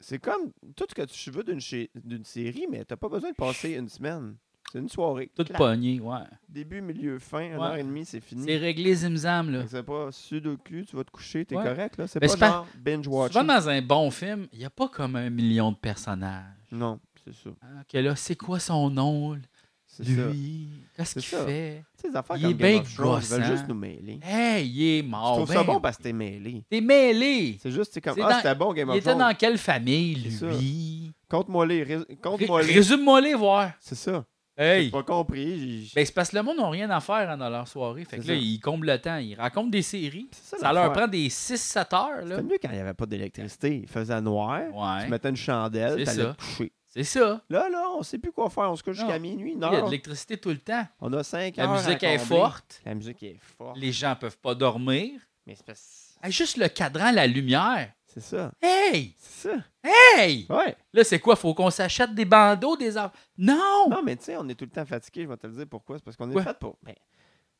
C'est 0.00 0.18
comme 0.18 0.52
tout 0.76 0.86
ce 0.88 0.94
que 0.94 1.02
tu 1.02 1.30
veux 1.30 1.42
d'une 1.44 2.24
série, 2.24 2.66
mais 2.70 2.84
t'as 2.84 2.96
pas 2.96 3.08
besoin 3.08 3.30
de 3.30 3.36
passer 3.36 3.72
une 3.74 3.88
semaine. 3.88 4.36
C'est 4.74 4.80
une 4.80 4.88
soirée. 4.88 5.30
Tout 5.36 5.44
Clac. 5.44 5.56
pogné, 5.56 6.00
ouais. 6.00 6.18
Début, 6.48 6.80
milieu, 6.80 7.20
fin, 7.20 7.42
une 7.42 7.52
Ouais. 7.58 7.58
heure 7.64 7.76
et 7.76 7.84
demie, 7.84 8.04
c'est 8.04 8.18
fini. 8.20 8.42
C'est 8.44 8.56
réglé 8.56 8.92
zimzam, 8.92 9.52
là. 9.52 9.58
Fait 9.60 9.64
que 9.66 9.70
C'est 9.70 9.82
pas 9.84 10.08
sudoku, 10.10 10.82
tu 10.84 10.96
vas 10.96 11.04
te 11.04 11.12
coucher, 11.12 11.44
t'es 11.44 11.54
Ouais. 11.56 11.62
correct, 11.62 11.96
là. 11.96 12.08
C'est 12.08 12.20
Mais 12.20 12.26
pas 12.26 12.32
c'est 12.32 12.38
pas- 12.40 12.66
genre 13.04 13.28
Souvent 13.28 13.44
dans 13.44 13.68
un 13.68 13.80
bon 13.82 14.10
film, 14.10 14.48
il 14.52 14.58
n'y 14.58 14.64
a 14.64 14.70
pas 14.70 14.88
comme 14.88 15.14
un 15.14 15.30
million 15.30 15.70
de 15.70 15.76
personnages. 15.76 16.42
Non, 16.72 16.98
c'est 17.24 17.32
ça. 17.34 17.50
Hein, 17.62 17.82
que 17.88 17.98
là, 17.98 18.16
c'est 18.16 18.34
quoi 18.34 18.58
son 18.58 18.90
nom? 18.90 19.38
C'est 19.86 20.02
ça. 20.06 20.10
Lui, 20.26 20.70
qu'est-ce 20.96 21.12
C'est 21.12 21.20
qu'il 21.20 21.38
ça. 21.38 21.44
fait? 21.46 21.84
Sais, 22.02 22.08
les 22.08 22.16
affaires 22.16 22.36
Il 22.36 22.42
comme 22.42 22.50
est 22.50 22.54
Game 22.54 22.70
bien 22.72 22.80
of 22.80 22.94
Thrones, 22.94 23.20
ils 23.22 23.28
veulent 23.28 23.40
gossant. 23.42 23.52
juste 23.52 23.68
nous 23.68 23.74
mêler. 23.76 24.18
Hey, 24.24 24.66
il 24.68 24.82
est 24.82 25.02
Je 25.02 25.06
mort. 25.06 25.36
trouve 25.36 25.48
ça 25.52 25.62
ben 25.62 25.72
bon 25.72 25.80
parce 25.80 25.98
que 25.98 26.02
t'es 26.02 26.12
mêlé? 26.12 26.64
T'es 26.68 26.80
mêlé. 26.80 27.58
C'est 27.62 27.70
juste, 27.70 27.92
c'est 27.94 28.00
comme, 28.00 28.14
C'est 28.16 28.22
ah, 28.22 28.28
dans- 28.30 28.36
c'était 28.38 28.54
bon 28.56 28.72
Game 28.72 28.88
Il 28.88 28.90
of 28.90 28.96
était 28.96 29.10
Thrones. 29.10 29.18
dans 29.20 29.34
quelle 29.36 29.56
famille, 29.56 30.20
C'est 30.24 30.30
ça. 30.30 30.46
lui? 30.48 31.12
Compte-moi 31.28 31.64
les, 31.66 31.82
rés- 31.84 32.16
compte-moi 32.20 32.62
les. 32.64 32.72
Résume-moi 32.74 33.20
les 33.20 33.34
voir. 33.34 33.70
C'est 33.78 33.94
ça. 33.94 34.24
Hey! 34.56 34.84
J'ai 34.84 34.90
pas 34.90 35.02
compris. 35.02 35.90
Ben, 35.94 36.06
c'est 36.06 36.12
parce 36.14 36.30
que 36.30 36.36
le 36.36 36.42
monde 36.42 36.58
n'a 36.58 36.68
rien 36.70 36.88
à 36.90 37.00
faire 37.00 37.28
hein, 37.30 37.36
dans 37.36 37.50
leur 37.50 37.66
soirée. 37.66 38.04
Fait 38.04 38.16
que 38.18 38.22
là, 38.22 38.28
ça. 38.28 38.34
ils 38.34 38.60
comblent 38.60 38.86
le 38.86 38.98
temps. 39.00 39.16
Ils 39.16 39.34
racontent 39.34 39.68
des 39.68 39.82
séries. 39.82 40.28
Ça 40.32 40.72
leur 40.72 40.92
prend 40.92 41.08
des 41.08 41.28
6-7 41.28 41.94
heures. 41.94 42.24
Là. 42.24 42.36
C'était 42.36 42.42
mieux 42.42 42.58
quand 42.62 42.68
il 42.70 42.74
n'y 42.74 42.80
avait 42.80 42.94
pas 42.94 43.06
d'électricité. 43.06 43.80
Il 43.82 43.88
faisait 43.88 44.20
noir. 44.20 44.60
Tu 44.70 44.78
Ouais, 44.78 45.08
mettais 45.08 45.30
une 45.30 45.36
chandelle, 45.36 45.94
C'est 45.98 46.04
t'allais 46.04 46.22
ça. 46.28 46.34
te 46.34 46.40
coucher. 46.40 46.72
c'est 46.86 47.02
ça. 47.04 47.42
Là, 47.50 47.68
là, 47.68 47.84
on 47.98 48.02
sait 48.04 48.18
plus 48.18 48.30
quoi 48.30 48.48
faire. 48.48 48.70
On 48.70 48.76
se 48.76 48.82
couche 48.84 48.96
Non. 48.98 49.06
jusqu'à 49.06 49.18
minuit, 49.18 49.52
une 49.52 49.58
Il 49.58 49.72
y 49.72 49.76
a 49.76 49.80
de 49.80 49.84
l'électricité 49.86 50.36
tout 50.36 50.50
le 50.50 50.58
temps. 50.58 50.86
On 51.00 51.12
a 51.12 51.24
5 51.24 51.56
La 51.56 51.64
heures. 51.64 51.70
à 51.72 51.74
musique 51.82 52.02
est 52.04 52.18
forte. 52.18 52.80
La 52.86 52.94
musique 52.94 53.22
est 53.24 53.38
forte. 53.58 53.76
Les 53.76 53.90
gens 53.90 54.14
peuvent 54.14 54.38
pas 54.38 54.54
dormir. 54.54 55.20
Mais 55.46 55.54
c'est 55.56 55.66
parce- 55.66 56.14
Hey, 56.22 56.30
juste 56.32 56.56
le 56.56 56.68
cadran, 56.68 57.10
la 57.10 57.26
lumière. 57.26 57.90
C'est 58.14 58.20
ça. 58.20 58.52
Hey! 58.62 59.14
C'est 59.18 59.48
ça. 59.50 59.56
Hey! 59.82 60.46
Ouais. 60.48 60.76
Là, 60.92 61.02
c'est 61.04 61.18
quoi? 61.18 61.34
Faut 61.34 61.52
qu'on 61.52 61.70
s'achète 61.70 62.14
des 62.14 62.24
bandeaux, 62.24 62.76
des 62.76 62.96
arbres. 62.96 63.14
Non! 63.36 63.88
Non, 63.90 64.02
mais 64.04 64.14
tu 64.16 64.24
sais, 64.24 64.36
on 64.36 64.48
est 64.48 64.54
tout 64.54 64.64
le 64.64 64.70
temps 64.70 64.86
fatigué. 64.86 65.24
Je 65.24 65.28
vais 65.28 65.36
te 65.36 65.46
le 65.48 65.52
dire 65.52 65.66
pourquoi. 65.68 65.98
C'est 65.98 66.04
parce 66.04 66.16
qu'on 66.16 66.30
est 66.30 66.34
Ouais. 66.34 66.44
fait 66.44 66.56
pour. 66.58 66.76
Ben, 66.82 66.94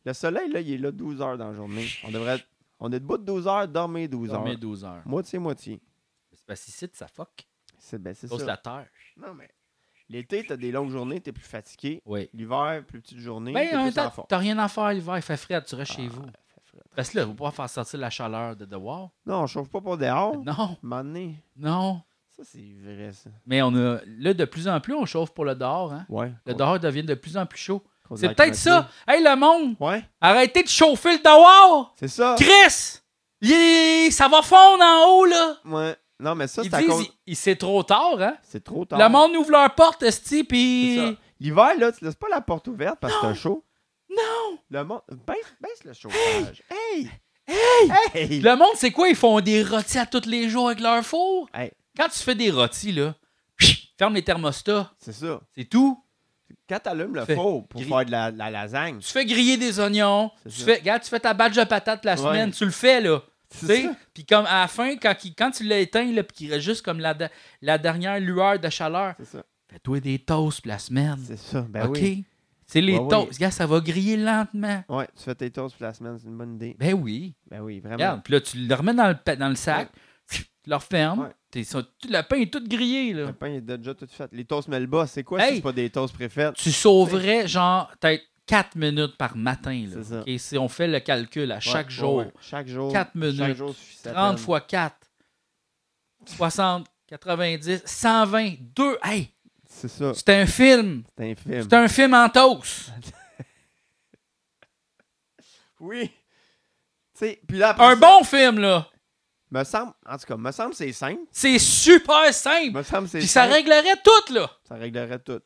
le 0.04 0.12
soleil, 0.12 0.48
là, 0.52 0.60
il 0.60 0.72
est 0.74 0.78
là 0.78 0.92
12 0.92 1.20
heures 1.20 1.36
dans 1.36 1.48
la 1.48 1.54
journée. 1.54 1.88
On 2.04 2.10
devrait. 2.12 2.36
être- 2.36 2.46
On 2.78 2.92
est 2.92 3.00
debout 3.00 3.18
de 3.18 3.24
12 3.24 3.46
heures, 3.48 3.66
dormir 3.66 4.08
12 4.08 4.28
heures. 4.30 4.36
Dormir 4.36 4.58
12 4.58 4.84
heures. 4.84 5.02
Moitié-moitié. 5.06 5.80
C'est 6.32 6.44
parce 6.46 6.62
qu'ici, 6.64 6.88
ça 6.92 7.08
fuck. 7.08 7.46
C'est 7.78 8.00
ben, 8.00 8.14
c'est 8.14 8.28
ça. 8.28 8.44
la 8.44 8.56
terre. 8.56 8.86
Non, 9.16 9.34
mais. 9.34 9.50
L'été, 10.08 10.44
t'as 10.46 10.56
des 10.56 10.70
longues 10.70 10.90
journées, 10.90 11.20
t'es 11.20 11.32
plus 11.32 11.44
fatigué. 11.44 12.02
Oui. 12.04 12.28
L'hiver, 12.34 12.84
plus 12.86 13.00
petite 13.00 13.18
journée. 13.18 13.52
Ben, 13.52 13.90
t'as 14.28 14.38
rien 14.38 14.58
à 14.58 14.68
faire 14.68 14.90
l'hiver, 14.92 15.16
il 15.16 15.22
fait 15.22 15.36
frais, 15.36 15.64
tu 15.64 15.74
restes 15.74 15.92
chez 15.92 16.06
Ah, 16.06 16.12
vous. 16.12 16.26
Parce 16.94 17.10
que 17.10 17.18
là, 17.18 17.24
vous 17.24 17.34
pouvez 17.34 17.50
faire 17.50 17.68
sortir 17.68 18.00
la 18.00 18.10
chaleur 18.10 18.56
de 18.56 18.64
dehors. 18.64 19.10
Non, 19.26 19.42
on 19.42 19.46
chauffe 19.46 19.68
pas 19.68 19.80
pour 19.80 19.96
dehors. 19.96 20.36
Non, 20.44 20.76
donné. 20.82 21.42
non. 21.56 22.02
Ça, 22.36 22.42
c'est 22.44 22.74
vrai, 22.82 23.12
ça. 23.12 23.30
Mais 23.46 23.62
on 23.62 23.74
a. 23.76 24.00
Là, 24.06 24.34
de 24.34 24.44
plus 24.44 24.66
en 24.66 24.80
plus, 24.80 24.94
on 24.94 25.06
chauffe 25.06 25.30
pour 25.30 25.44
le 25.44 25.54
dehors. 25.54 25.92
Hein? 25.92 26.04
Ouais. 26.08 26.32
Le 26.46 26.54
dehors 26.54 26.80
devient 26.80 27.04
de 27.04 27.14
plus 27.14 27.36
en 27.36 27.46
plus 27.46 27.58
chaud. 27.58 27.82
C'est 28.16 28.34
peut-être 28.34 28.54
ça. 28.54 28.88
Hey, 29.06 29.22
le 29.22 29.36
monde. 29.36 29.76
Ouais, 29.80 30.04
arrêtez 30.20 30.62
de 30.62 30.68
chauffer 30.68 31.16
le 31.16 31.22
dehors! 31.22 31.94
c'est 31.98 32.08
ça. 32.08 32.36
Chris! 32.38 33.00
Il 33.40 34.12
Ça 34.12 34.28
va 34.28 34.42
fondre 34.42 34.82
en 34.82 35.08
haut, 35.08 35.24
là! 35.24 35.56
Ouais. 35.64 35.96
Non, 36.20 36.34
mais 36.34 36.46
ça, 36.46 36.62
c'est 36.62 36.72
à 36.72 36.82
cause. 36.82 37.10
c'est 37.32 37.56
trop 37.56 37.82
tard, 37.82 38.20
hein? 38.20 38.36
C'est 38.42 38.62
trop 38.62 38.84
tard. 38.84 38.98
Le 38.98 39.08
monde 39.08 39.34
ouvre 39.36 39.50
leur 39.50 39.74
porte, 39.74 40.02
esti, 40.02 40.44
puis... 40.44 40.96
ça. 40.96 41.12
L'hiver, 41.40 41.76
là, 41.78 41.92
tu 41.92 42.04
laisses 42.04 42.14
pas 42.14 42.28
la 42.30 42.40
porte 42.40 42.68
ouverte 42.68 42.98
parce 43.00 43.14
que 43.14 43.20
t'as 43.20 43.34
chaud. 43.34 43.64
Non! 44.16 44.58
Le 44.70 44.84
monde. 44.84 45.00
Baisse, 45.26 45.54
baisse 45.60 45.84
le 45.84 45.92
chauffage. 45.92 46.62
Hey! 46.70 47.08
Hey! 47.46 47.90
Hey! 48.14 48.40
Le 48.40 48.56
monde, 48.56 48.74
c'est 48.76 48.90
quoi? 48.90 49.08
Ils 49.08 49.16
font 49.16 49.40
des 49.40 49.62
rôtis 49.62 49.98
à 49.98 50.06
tous 50.06 50.26
les 50.26 50.48
jours 50.48 50.68
avec 50.68 50.80
leur 50.80 51.04
four? 51.04 51.48
Hey, 51.54 51.72
Quand 51.96 52.08
tu 52.08 52.18
fais 52.20 52.34
des 52.34 52.50
rôtis, 52.50 52.92
là, 52.92 53.14
ferme 53.98 54.14
les 54.14 54.22
thermostats. 54.22 54.92
c'est 54.98 55.12
ça. 55.12 55.40
C'est 55.54 55.64
tout. 55.64 56.00
Quand 56.68 56.78
t'allumes 56.78 57.14
le 57.14 57.24
four 57.26 57.66
pour 57.68 57.82
faire 57.82 58.04
de 58.06 58.10
la, 58.10 58.30
la 58.30 58.50
lasagne, 58.50 58.98
Tu 59.00 59.10
fais 59.12 59.26
griller 59.26 59.56
des 59.58 59.78
oignons. 59.80 60.30
Tu 60.44 60.50
ça. 60.50 60.64
fais, 60.64 60.74
regarde, 60.76 61.02
tu 61.02 61.08
fais 61.10 61.20
ta 61.20 61.34
batch 61.34 61.54
de 61.54 61.64
patates 61.64 62.04
la 62.04 62.12
Ouais. 62.12 62.18
semaine. 62.18 62.50
Tu 62.52 62.64
le 62.64 62.70
fais, 62.70 63.00
là. 63.00 63.22
Puis 64.14 64.24
comme 64.26 64.46
à 64.46 64.62
la 64.62 64.68
fin, 64.68 64.96
quand, 64.96 65.14
il- 65.24 65.34
quand 65.34 65.50
tu 65.50 65.64
l'as 65.64 65.78
éteint, 65.78 66.10
là, 66.10 66.22
puis 66.24 66.36
qu'il 66.36 66.50
reste 66.52 66.64
juste 66.64 66.82
comme 66.82 66.98
la, 67.00 67.12
de- 67.14 67.28
la 67.62 67.76
dernière 67.78 68.18
lueur 68.18 68.58
de 68.58 68.68
chaleur, 68.70 69.14
fais-toi 69.68 70.00
des 70.00 70.18
toasts 70.18 70.64
la 70.66 70.78
semaine. 70.78 71.18
C'est 71.26 71.38
ça. 71.38 71.60
Ben 71.68 71.86
OK? 71.86 71.98
oui. 72.00 72.24
C'est 72.66 72.80
les 72.80 72.94
Ouais, 72.94 73.00
oui. 73.00 73.08
toasts. 73.08 73.34
Regarde, 73.34 73.52
ça 73.52 73.66
va 73.66 73.80
griller 73.80 74.16
lentement. 74.16 74.82
Ouais, 74.88 75.06
tu 75.16 75.22
fais 75.22 75.34
tes 75.34 75.50
toasts 75.50 75.76
pour 75.76 75.84
la 75.86 75.94
semaine, 75.94 76.16
c'est 76.18 76.26
une 76.28 76.36
bonne 76.38 76.54
idée. 76.54 76.74
Ben 76.78 76.94
oui. 76.94 77.34
Ben 77.50 77.60
oui, 77.60 77.80
vraiment. 77.80 77.96
Regarde. 77.96 78.22
Puis 78.24 78.32
là, 78.32 78.40
tu 78.40 78.58
le 78.58 78.74
remets 78.74 78.94
dans 78.94 79.08
le, 79.08 79.36
dans 79.36 79.48
le 79.48 79.54
sac. 79.54 79.90
tu. 80.30 80.42
Ouais. 80.66 81.28
t'es- 81.50 81.62
ça- 81.64 81.82
tout- 81.82 82.08
le 82.08 82.22
pain 82.22 82.36
est 82.36 82.50
tout 82.52 82.66
grillé. 82.66 83.12
Là. 83.12 83.26
Le 83.26 83.32
pain 83.34 83.48
est 83.52 83.60
déjà 83.60 83.94
tout 83.94 84.06
fait. 84.08 84.28
Les 84.32 84.44
toasts 84.46 84.68
Melba, 84.68 85.06
c'est 85.06 85.22
quoi 85.22 85.40
Hey! 85.42 85.48
si 85.50 85.54
c'est 85.56 85.62
pas 85.62 85.72
des 85.72 85.90
toasts 85.90 86.14
préfaites? 86.14 86.54
Tu 86.54 86.72
sauverais, 86.72 87.46
genre, 87.46 87.92
peut-être 88.00 88.24
4 88.46 88.74
minutes 88.76 89.16
par 89.18 89.36
matin. 89.36 89.84
Là, 89.90 89.96
C'est 90.02 90.04
ça. 90.04 90.20
OK? 90.22 90.30
Si 90.38 90.56
on 90.58 90.68
fait 90.68 90.88
le 90.88 91.00
calcul 91.00 91.52
à 91.52 91.60
chaque 91.60 91.86
Ouais, 91.88 91.92
jour. 91.92 92.24
Chaque 92.40 92.66
jour. 92.66 92.90
Quatre 92.92 93.14
minutes. 93.14 93.36
Chaque 93.36 93.56
jour 93.56 93.74
suffit 93.74 93.96
sa 93.98 94.12
30 94.12 94.36
peine. 94.36 94.44
fois 94.44 94.60
4, 94.62 94.96
60, 96.24 96.86
90, 97.08 97.82
120, 97.84 98.54
2. 98.74 98.96
Hey, 99.02 99.30
C'est 99.86 99.98
ça. 99.98 100.14
c'est 100.14 100.28
un 100.30 100.46
film. 100.46 101.04
C'est 101.18 101.30
un 101.30 101.34
film. 101.34 101.62
C'est 101.62 101.72
un 101.74 101.88
film 101.88 102.14
en 102.14 102.28
toast. 102.28 102.90
Oui. 105.80 106.10
Puis 107.18 107.38
là, 107.50 107.70
après 107.70 107.84
Un 107.84 107.90
ça, 107.90 107.96
bon 107.96 108.24
film, 108.24 108.58
là. 108.60 108.88
Me 109.50 109.62
semble, 109.64 109.92
en 110.06 110.16
tout 110.16 110.24
cas, 110.24 110.36
me 110.38 110.50
semble 110.50 110.70
que 110.70 110.76
c'est 110.76 110.92
simple. 110.92 111.20
C'est 111.30 111.58
super 111.58 112.32
simple. 112.32 112.72
Me 112.78 112.82
semble 112.82 113.04
que 113.04 113.10
c'est 113.10 113.18
Puis 113.18 113.26
ça 113.28 113.42
simple. 113.42 113.54
réglerait 113.54 114.00
tout, 114.02 114.32
là. 114.32 114.50
Ça 114.66 114.76
réglerait 114.76 115.18
tout. 115.18 115.40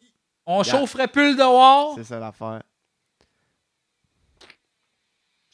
On 0.46 0.62
chaufferait 0.62 1.08
plus 1.08 1.32
le 1.32 1.36
dehors. 1.38 1.94
C'est 1.96 2.04
ça 2.04 2.20
l'affaire. 2.20 2.62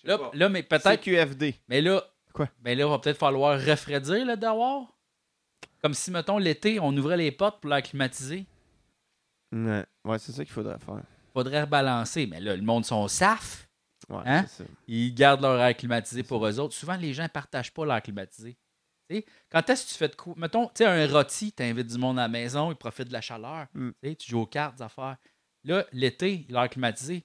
Là, 0.02 0.18
là, 0.34 0.48
mais 0.50 0.62
peut-être. 0.62 1.00
CQFD. 1.02 1.54
Mais 1.68 1.80
là, 1.80 2.04
Quoi? 2.34 2.48
Mais 2.62 2.74
là, 2.74 2.84
il 2.84 2.90
va 2.90 2.98
peut-être 2.98 3.18
falloir 3.18 3.58
refroidir 3.58 4.26
le 4.26 4.36
dehors. 4.36 4.92
Comme 5.80 5.94
si, 5.94 6.10
mettons, 6.10 6.36
l'été, 6.36 6.78
on 6.78 6.94
ouvrait 6.94 7.16
les 7.16 7.32
portes 7.32 7.60
pour 7.60 7.70
l'air 7.70 7.82
climatisé. 7.82 8.44
Ouais, 9.54 9.84
ouais 10.04 10.18
c'est 10.18 10.32
ça 10.32 10.44
qu'il 10.44 10.52
faudrait 10.52 10.78
faire. 10.78 11.02
Faudrait 11.32 11.62
rebalancer. 11.62 12.26
Mais 12.26 12.40
là, 12.40 12.56
le 12.56 12.62
monde 12.62 12.84
sont 12.84 13.06
saf. 13.08 13.68
Ouais, 14.08 14.22
Hein? 14.26 14.44
Ils 14.86 15.14
gardent 15.14 15.42
leur 15.42 15.58
air 15.60 15.74
climatisé 15.76 16.22
pour 16.22 16.46
eux 16.46 16.60
autres. 16.60 16.74
Souvent, 16.74 16.96
les 16.96 17.14
gens 17.14 17.22
ne 17.22 17.28
partagent 17.28 17.72
pas 17.72 17.86
l'air 17.86 18.02
climatisé. 18.02 18.56
Quand 19.50 19.68
est-ce 19.70 19.84
que 19.86 19.92
tu 19.92 19.94
fais 19.96 20.08
de 20.08 20.16
quoi? 20.16 20.34
Mettons, 20.36 20.66
tu 20.66 20.72
sais, 20.78 20.86
un 20.86 21.06
rôti, 21.06 21.52
tu 21.52 21.62
invites 21.62 21.86
du 21.86 21.98
monde 21.98 22.18
à 22.18 22.22
la 22.22 22.28
maison, 22.28 22.72
ils 22.72 22.76
profitent 22.76 23.08
de 23.08 23.12
la 23.12 23.20
chaleur. 23.20 23.66
Mm. 23.74 23.90
Tu 24.02 24.30
joues 24.30 24.40
aux 24.40 24.46
cartes, 24.46 24.76
des 24.76 24.82
affaires. 24.82 25.16
Là, 25.62 25.84
l'été, 25.92 26.46
l'air 26.48 26.68
climatisé, 26.68 27.24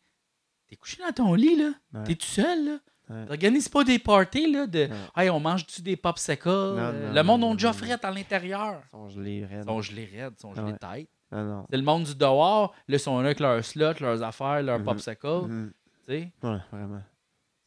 t'es 0.67 0.75
couché 0.75 1.01
dans 1.01 1.11
ton 1.11 1.33
lit, 1.33 1.55
là. 1.57 1.73
Ouais. 1.93 2.03
T'es 2.03 2.15
tout 2.15 2.25
seul, 2.27 2.65
là. 2.65 2.79
Ouais. 3.09 3.25
T'organises 3.25 3.69
pas 3.69 3.83
des 3.83 3.97
parties, 3.97 4.51
là, 4.51 4.67
de. 4.67 4.87
Hey, 5.15 5.29
on 5.29 5.39
mange-tu 5.39 5.81
des 5.81 5.97
popsicles? 5.97 6.47
Non, 6.47 7.13
le 7.13 7.21
monde 7.23 7.41
non, 7.41 7.51
a 7.51 7.55
déjà 7.55 7.71
à 8.03 8.11
l'intérieur. 8.11 8.83
Ils 8.85 8.89
sont 8.91 9.09
gelés, 9.09 9.45
raides. 9.45 9.63
Ils 9.63 9.67
sont 9.67 9.81
gelés 9.81 10.05
raides, 10.05 10.33
ils 10.37 10.41
sont 10.41 10.53
gelés 10.53 10.73
Ouais. 10.73 10.77
tête. 10.77 11.09
Non. 11.31 11.65
C'est 11.69 11.77
le 11.77 11.83
monde 11.83 12.03
du 12.05 12.15
dehors. 12.15 12.73
Là, 12.87 12.95
ils 12.95 12.99
sont 12.99 13.19
là 13.19 13.25
avec 13.27 13.39
leurs 13.39 13.63
slots, 13.63 13.99
leurs 13.99 14.23
affaires, 14.23 14.61
leurs 14.63 14.79
Mhm. 14.79 14.85
popsicles. 14.85 15.27
Mhm. 15.47 15.71
tu 15.93 16.13
sais. 16.13 16.31
Ouais, 16.43 16.57
vraiment. 16.71 17.01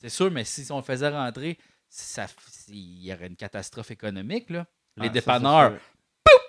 C'est 0.01 0.09
sûr, 0.09 0.31
mais 0.33 0.43
si 0.45 0.67
on 0.73 0.79
le 0.79 0.83
faisait 0.83 1.09
rentrer, 1.11 1.57
ça, 1.89 2.27
il 2.69 3.05
y 3.07 3.13
aurait 3.13 3.29
une 3.29 3.37
catastrophe 3.37 3.91
économique. 3.93 4.51
Là. 4.51 4.67
Les 4.97 5.05
Ah, 5.05 5.07
ça, 5.07 5.13
dépanneurs. 5.13 5.71
sûr. 5.73 5.81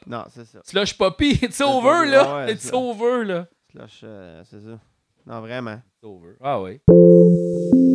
Non, 0.07 0.24
c'est 0.30 0.45
ça. 0.45 0.59
Slush 0.64 0.97
Poppy, 0.97 1.32
it's 1.41 1.61
over, 1.61 2.05
là. 2.09 2.49
It's 2.51 2.72
over, 2.74 3.24
là. 3.24 3.47
Slush, 3.72 4.01
euh, 4.03 4.43
c'est 4.49 4.59
ça. 4.61 4.80
Non, 5.26 5.39
vraiment. 5.41 5.76
It's 5.76 6.03
over. 6.03 6.34
Ah 6.41 6.59
oui. 6.61 6.82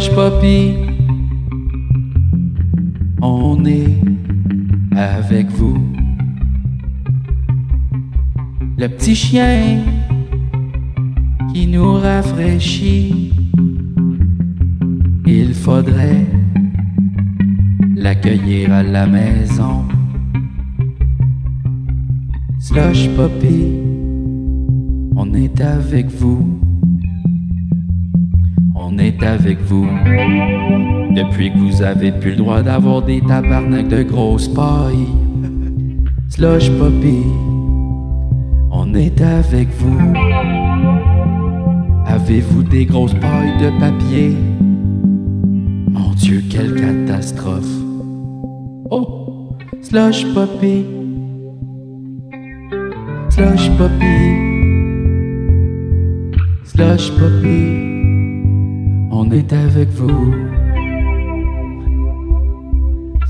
Slush 0.00 0.14
Poppy. 0.14 0.76
On 3.20 3.66
est 3.66 3.98
avec 4.96 5.46
vous. 5.50 5.76
Le 8.78 8.88
petit 8.88 9.14
chien 9.14 9.84
qui 11.52 11.66
nous 11.66 11.92
rafraîchit. 11.92 13.34
Il 15.26 15.52
faudrait 15.52 16.24
l'accueillir 17.94 18.72
à 18.72 18.82
la 18.82 19.06
maison. 19.06 19.84
Slush 22.58 23.06
Poppy. 23.16 23.66
On 25.14 25.34
est 25.34 25.60
avec 25.60 26.06
vous. 26.06 26.59
Est 29.20 29.26
avec 29.26 29.58
vous. 29.62 29.86
Depuis 31.14 31.52
que 31.52 31.58
vous 31.58 31.82
avez 31.82 32.12
plus 32.12 32.30
le 32.30 32.36
droit 32.36 32.62
d'avoir 32.62 33.02
des 33.02 33.20
tabarnaks 33.20 33.88
de 33.88 34.02
grosses 34.02 34.48
pailles. 34.48 35.08
Slush 36.28 36.70
Poppy. 36.72 37.22
On 38.70 38.94
est 38.94 39.20
avec 39.20 39.68
vous. 39.78 39.98
Avez-vous 42.06 42.62
des 42.62 42.86
grosses 42.86 43.14
pailles 43.14 43.56
de 43.60 43.70
papier? 43.80 44.36
Mon 45.90 46.10
Dieu, 46.14 46.42
quelle 46.50 46.74
catastrophe. 46.74 47.68
Oh, 48.90 49.56
Slush 49.82 50.26
Poppy. 50.34 50.84
Slush 53.28 53.70
Poppy. 53.76 54.50
Slush 56.64 57.10
Poppy, 57.18 57.99
on 59.20 59.30
est 59.32 59.52
avec 59.52 59.90
vous. 59.90 60.34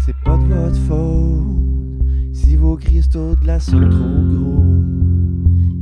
C'est 0.04 0.14
pas 0.24 0.36
de 0.36 0.44
votre 0.44 0.76
faute 0.86 1.46
si 2.32 2.54
vos 2.54 2.76
cristaux 2.76 3.34
de 3.34 3.40
glace 3.40 3.70
sont 3.70 3.88
trop 3.90 4.22
gros. 4.32 4.64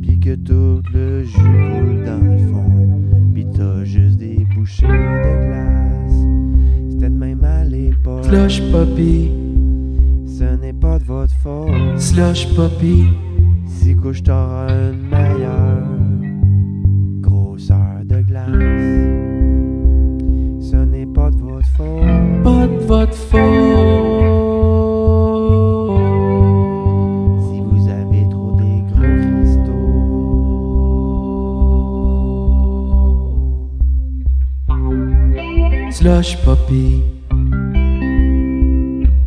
Puis 0.00 0.18
que 0.18 0.34
tout 0.34 0.80
le 0.94 1.24
jus 1.24 1.36
coule 1.36 2.04
dans 2.06 2.24
le 2.24 2.38
fond. 2.38 3.02
Puis 3.34 3.46
t'as 3.54 3.84
juste 3.84 4.16
des 4.16 4.46
bouchées 4.54 4.86
de 4.86 5.46
glace. 5.46 6.90
C'était 6.90 7.10
de 7.10 7.14
même 7.14 7.44
à 7.44 7.64
l'époque. 7.64 8.24
Slush 8.24 8.62
Poppy, 8.72 9.30
Ce 10.26 10.56
n'est 10.58 10.72
pas 10.72 10.98
de 10.98 11.04
votre 11.04 11.34
faute 11.42 11.98
Slush 11.98 12.48
Poppy, 12.54 13.08
si 13.66 13.94
couche 13.94 14.22
t'auras 14.22 14.68
une 14.70 15.10
Slush 36.18 36.36
Poppy, 36.44 37.00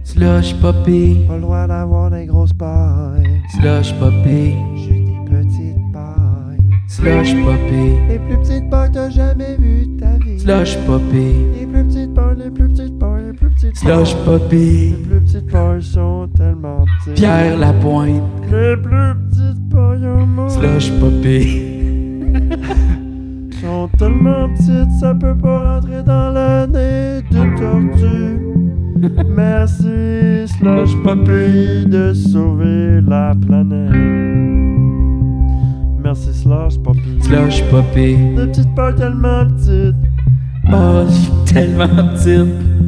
Slush 0.04 0.54
Poppy, 0.60 1.26
Pas 1.26 1.36
le 1.36 1.42
droit 1.42 1.66
d'avoir 1.66 2.12
des 2.12 2.26
grosses 2.26 2.52
pailles. 2.52 3.24
Slush 3.62 3.94
Poppy, 3.98 4.56
Juste 4.76 5.06
des 5.06 5.24
petites 5.26 5.94
pailles. 5.94 6.60
Slush 6.89 7.34
Poppy, 7.46 7.96
Les 8.10 8.20
plus 8.20 8.38
petites 8.39 8.70
pailles 8.70 8.89
que 8.89 8.96
t'as 8.96 9.10
jamais 9.10 9.56
vues 9.58 9.86
de 9.88 10.00
ta 10.02 10.18
vie. 10.18 10.38
Slush 10.38 10.78
Poppy, 10.86 11.34
Les 11.62 11.66
plus 11.66 11.86
petites 11.86 12.14
pailles, 12.14 12.36
les 12.44 12.52
plus 12.52 12.68
petites 12.68 13.00
pailles, 13.00 13.24
les 13.28 13.38
plus 13.38 13.50
petites 13.52 13.78
Slush. 13.78 14.14
Poppy, 14.26 14.89
Les 14.89 15.06
plus 15.08 15.22
petites 15.22 15.50
pailles 15.50 15.82
sont 15.82 16.28
tellement 16.36 16.84
petites. 17.06 17.14
Pierre 17.16 17.58
Lapointe, 17.58 18.22
Les 18.52 18.76
plus 18.76 19.14
petites 19.30 19.70
pailles 19.70 20.08
au 20.08 20.26
monde 20.26 20.50
Slush 20.50 20.92
Poppy, 21.00 21.62
sont 23.62 23.88
tellement 23.98 24.50
petites, 24.50 24.92
ça 25.00 25.14
peut 25.16 25.38
pas 25.38 25.51
Slush 30.84 31.04
Poppy, 31.04 31.86
de 31.86 32.12
sauver 32.12 33.02
la 33.08 33.36
planète. 33.46 33.92
Merci, 36.04 36.34
Slush 36.34 36.80
Poppy. 36.84 37.22
Slush 37.22 37.64
Poppy, 37.70 38.16
Des 38.36 38.48
petites 38.48 38.74
pailles 38.74 38.96
tellement 38.96 39.46
petites, 39.46 39.96
oh, 40.74 41.06
tellement 41.46 41.88
petite. 42.16 42.48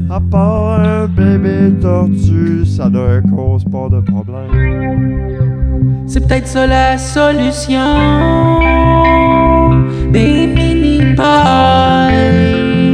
à 0.10 0.20
part 0.20 0.80
un 0.80 1.06
bébé 1.06 1.72
tortue, 1.80 2.66
ça 2.66 2.90
ne 2.90 3.22
cause 3.30 3.64
pas 3.66 3.90
de 3.92 4.00
problème. 4.00 4.50
C'est 6.08 6.28
peut-être 6.28 6.48
ça 6.48 6.66
la 6.66 6.98
solution. 6.98 7.80
Des 10.12 10.48
mini 10.48 10.98
mini 10.98 11.16
paille, 11.16 12.94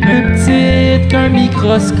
plus 0.00 0.22
petites 0.32 1.08
qu'un 1.08 1.28
microscope, 1.28 1.98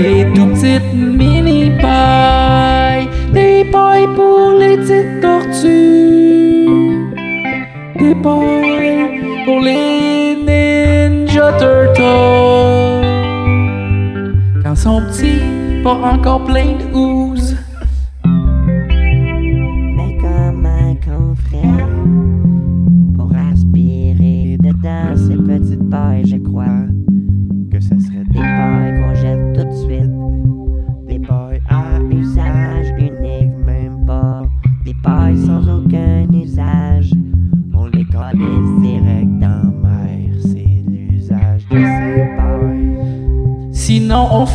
des 0.00 0.26
tout 0.34 0.46
petites 0.46 0.94
mini 0.94 1.70
pailles, 1.80 3.08
des 3.32 3.64
pailles 3.72 4.08
pour 4.14 4.52
les 4.60 4.76
petites 4.76 5.20
tortues, 5.20 6.66
des 7.98 8.14
pailles 8.24 9.44
pour 9.44 9.60
les 9.60 10.36
Ninja 10.46 11.52
Turtles. 11.58 13.06
Quand 14.62 14.76
sont 14.76 15.02
petits, 15.08 15.42
pas 15.82 15.98
encore 16.14 16.44
plein 16.44 16.76
de 16.80 16.84
ooze. 16.94 17.37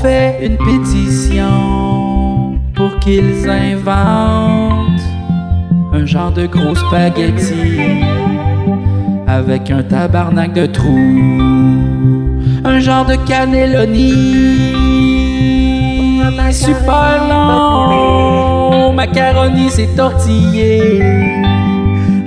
Fait 0.04 0.45
une 0.45 0.58
pétition 0.58 2.60
pour 2.76 2.99
qu'ils 2.99 3.49
inventent 3.49 5.01
un 5.93 6.06
genre 6.06 6.32
de 6.32 6.45
gros 6.45 6.76
spaghetti 6.76 7.54
avec 9.28 9.72
un 9.72 9.82
tabarnak 9.82 10.54
de 10.54 10.66
trous, 10.66 12.41
un 12.66 12.80
genre 12.80 13.06
de 13.06 13.16
cannelloni 13.28 14.74
super 16.54 17.28
long, 17.30 18.93
macaroni 18.93 19.70
c'est 19.70 19.95
tortillé 19.95 21.01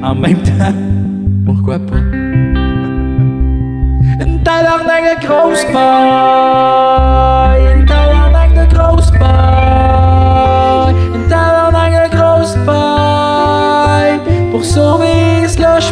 en 0.03 0.15
même 0.15 0.39
temps. 0.39 0.75
Pourquoi 1.45 1.79
pas? 1.79 1.97
Une 4.25 4.41
tabarnak 4.43 5.05
de 5.11 5.27
grosse 5.27 5.65
paille, 5.67 7.06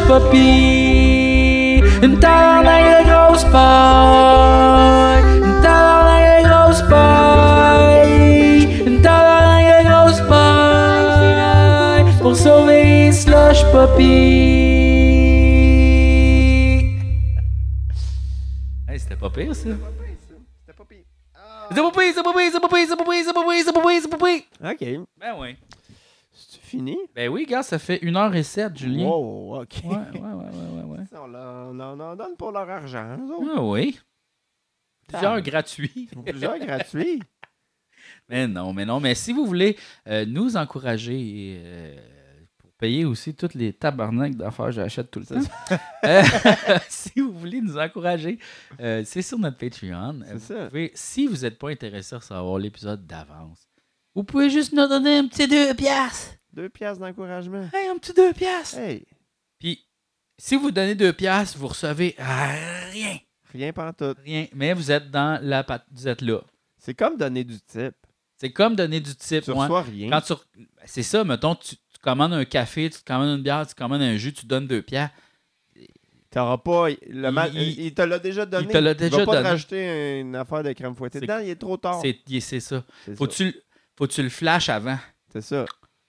Puppy. 0.06 1.80
Une 2.02 2.18
tabarnak 2.20 2.84
de 2.84 3.04
grosse 3.08 3.44
paille, 3.44 5.24
une 5.38 5.60
tabarnak 5.62 6.42
de 6.42 6.48
grosse 6.48 6.82
paille, 6.88 8.64
une 8.86 9.00
tabarnak 9.00 9.64
de 9.66 9.88
grosse 9.88 10.20
paille 10.28 12.04
pour 12.20 12.36
sauver 12.36 13.12
Slush 13.12 13.64
Puppy. 13.72 14.04
Hey, 18.88 18.98
c'était 18.98 19.16
pas 19.16 19.30
pire, 19.30 19.54
ça. 19.54 19.62
C'était 19.62 20.76
pas 20.76 20.84
pire. 20.84 21.04
C'est 21.70 21.82
pas 21.82 21.90
pire, 21.90 22.12
c'est 22.14 22.22
pas 22.22 22.32
pire, 22.32 22.50
c'est 22.52 22.60
pas 22.60 22.68
pire, 22.68 22.86
c'est 22.88 22.96
pas 22.96 23.04
pire, 23.04 23.24
c'est 23.24 23.32
pas 23.32 23.42
pire, 23.42 23.64
c'est 23.64 23.72
pas 23.72 23.80
pire, 23.80 24.00
c'est 24.02 24.10
pas 24.10 24.18
pire. 24.18 24.42
Ok. 24.62 24.82
Ben 25.18 25.34
oui. 25.38 25.56
C'est 26.54 26.60
fini? 26.68 26.96
Ben 27.14 27.28
oui, 27.28 27.46
gars, 27.46 27.62
ça 27.62 27.78
fait 27.78 27.98
1h07, 28.02 28.76
Julien. 28.76 29.06
Wow, 29.06 29.62
ok. 29.62 29.68
Ouais, 29.84 29.90
ouais, 29.90 30.20
ouais, 30.20 30.20
ouais, 30.20 30.82
ouais, 30.82 30.98
ouais. 30.98 31.04
On, 31.14 31.34
en- 31.34 31.80
on 31.80 32.00
en 32.00 32.16
donne 32.16 32.36
pour 32.36 32.52
leur 32.52 32.68
argent. 32.68 33.16
eux 33.18 33.32
autres. 33.32 33.52
Ah 33.56 33.62
oui. 33.62 33.98
Plusieurs 35.08 35.32
Ah. 35.34 35.40
gratuits. 35.40 36.08
Plusieurs 36.26 36.58
gratuits. 36.58 37.20
Mais 38.28 38.46
non, 38.46 38.72
mais 38.72 38.84
non. 38.84 39.00
Mais 39.00 39.14
si 39.14 39.32
vous 39.32 39.46
voulez 39.46 39.76
euh, 40.08 40.24
nous 40.26 40.56
encourager 40.56 41.56
euh, 41.58 41.96
pour 42.58 42.70
payer 42.72 43.04
aussi 43.04 43.34
toutes 43.34 43.54
les 43.54 43.72
tabarnaks 43.72 44.34
d'affaires 44.36 44.72
j'achète 44.72 45.10
tout 45.10 45.20
le 45.20 45.26
temps, 45.26 45.40
euh, 46.04 46.22
si 46.88 47.20
vous 47.20 47.32
voulez 47.38 47.60
nous 47.60 47.76
encourager, 47.78 48.38
c'est 48.78 49.22
sur 49.22 49.38
notre 49.38 49.58
Patreon. 49.58 50.20
Vous 50.32 50.38
ça. 50.38 50.66
pouvez- 50.68 50.92
si 50.94 51.26
vous 51.26 51.38
n'êtes 51.38 51.58
pas 51.58 51.70
intéressé 51.70 52.14
à 52.16 52.20
savoir 52.20 52.58
l'épisode 52.58 53.06
d'avance, 53.06 53.68
vous 54.14 54.24
pouvez 54.24 54.48
juste 54.50 54.72
nous 54.72 54.86
donner 54.86 55.18
un 55.18 55.26
petit 55.26 55.48
2 55.48 55.74
piastres. 55.74 56.34
Deux 56.54 56.68
piastres 56.68 57.00
d'encouragement. 57.00 57.68
Hey, 57.72 57.88
un 57.88 57.98
petit 57.98 58.12
2 58.12 58.32
piastres. 58.32 58.78
Hey, 58.78 59.04
Puis, 59.58 59.84
si 60.38 60.56
vous 60.56 60.70
donnez 60.70 60.94
2 60.94 61.12
piastres, 61.12 61.58
vous 61.58 61.68
recevez 61.68 62.14
rien. 62.18 63.18
rien 63.52 63.72
pantoute. 63.72 64.18
Rien. 64.24 64.46
Mais 64.54 64.72
vous 64.72 64.90
êtes 64.92 65.10
dans 65.10 65.40
la 65.42 65.64
pat- 65.64 65.84
Vous 65.90 66.06
êtes 66.08 66.22
là. 66.22 66.40
C'est 66.78 66.94
comme 66.94 67.16
donner 67.16 67.44
du 67.44 67.60
type. 67.60 67.94
C'est 68.36 68.50
comme 68.52 68.76
donner 68.76 69.00
du 69.00 69.14
type. 69.16 69.44
Tu 69.44 69.50
ouais. 69.50 69.58
reçois 69.58 69.82
rien. 69.82 70.10
Quand 70.10 70.20
tu. 70.20 70.34
C'est 70.84 71.02
ça, 71.02 71.24
mettons, 71.24 71.54
tu, 71.54 71.76
tu 71.76 71.98
commandes 72.02 72.32
un 72.34 72.44
café, 72.44 72.90
tu 72.90 73.00
te 73.00 73.04
commandes 73.04 73.38
une 73.38 73.42
bière, 73.42 73.66
tu 73.66 73.74
commandes 73.74 74.02
un 74.02 74.16
jus, 74.16 74.32
tu 74.32 74.46
donnes 74.46 74.66
2 74.66 74.82
piastres. 74.82 75.14
T'auras 76.30 76.58
pas. 76.58 76.88
Le 77.08 77.30
mal, 77.30 77.54
Il- 77.54 77.94
te 77.94 78.02
l'a 78.02 78.18
déjà 78.18 78.44
donné. 78.44 78.66
te 78.66 78.72
l'a 78.78 78.80
Il 78.80 78.84
va 78.84 78.94
déjà 78.94 79.24
pas 79.24 79.40
te 79.42 79.46
rajouter 79.46 80.20
une 80.20 80.34
affaire 80.34 80.62
de 80.64 80.72
crème 80.72 80.94
fouettée 80.94 81.20
dedans, 81.20 81.38
il 81.38 81.48
est 81.48 81.56
trop 81.56 81.76
tard. 81.76 82.00
C'est 82.02 82.60
ça. 82.60 82.84
C'est 83.04 83.16
Faut 83.16 83.26
tu, 83.28 83.44
le- 83.46 83.62
faut 83.96 84.06
que 84.06 84.12
tu 84.12 84.22
le 84.22 84.28
flashes 84.28 84.68
avant. 84.68 84.98
C'est 85.32 85.40
ça. 85.42 85.64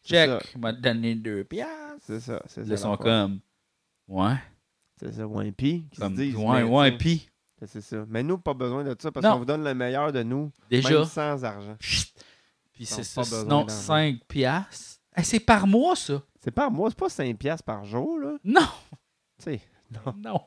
Check. 0.06 0.52
Il 0.56 0.61
m'a 0.61 0.72
donné 0.73 1.15
2 1.15 1.44
piastres. 1.44 1.73
C'est 2.02 2.19
ça. 2.19 2.41
C'est 2.48 2.65
ça. 2.65 2.72
ils 2.73 2.77
sont 2.77 2.98
comme. 2.98 3.40
Ouais. 4.07 4.36
C'est 4.99 5.11
ça. 5.14 5.27
Ouais, 5.27 5.52
pis. 5.52 5.88
qui 5.90 5.95
se 5.98 6.02
Comme, 6.02 6.15
disent, 6.15 6.36
ouais, 6.36 6.64
ouais, 6.64 6.91
puis. 6.98 7.27
C'est 7.68 7.82
ça. 7.82 8.06
Mais 8.07 8.22
nous, 8.22 8.38
pas 8.38 8.53
besoin 8.53 8.84
de 8.84 8.95
ça 8.99 9.11
parce 9.11 9.26
qu'on 9.26 9.40
vous 9.40 9.45
donne 9.45 9.64
le 9.64 9.73
meilleur 9.73 10.11
de 10.11 10.22
nous. 10.23 10.52
Déjà. 10.69 10.90
Même 10.90 11.06
sans 11.06 11.44
argent. 11.44 11.76
Puis 11.80 12.86
c'est 12.86 13.03
ça. 13.03 13.23
Sinon, 13.23 13.61
d'argent. 13.61 13.69
5 13.69 14.19
piastres. 14.27 14.99
Hey, 15.15 15.23
c'est 15.26 15.40
par 15.40 15.65
mois, 15.65 15.95
ça? 15.95 16.22
C'est 16.44 16.52
pas 16.52 16.69
moi, 16.69 16.90
c'est 16.90 16.99
pas 16.99 17.10
5 17.10 17.38
piastres 17.38 17.64
par 17.64 17.84
jour, 17.86 18.19
là. 18.19 18.36
Non. 18.44 18.68
Tu 19.40 19.44
sais. 19.45 19.61
Non. 19.91 20.14
Non. 20.18 20.41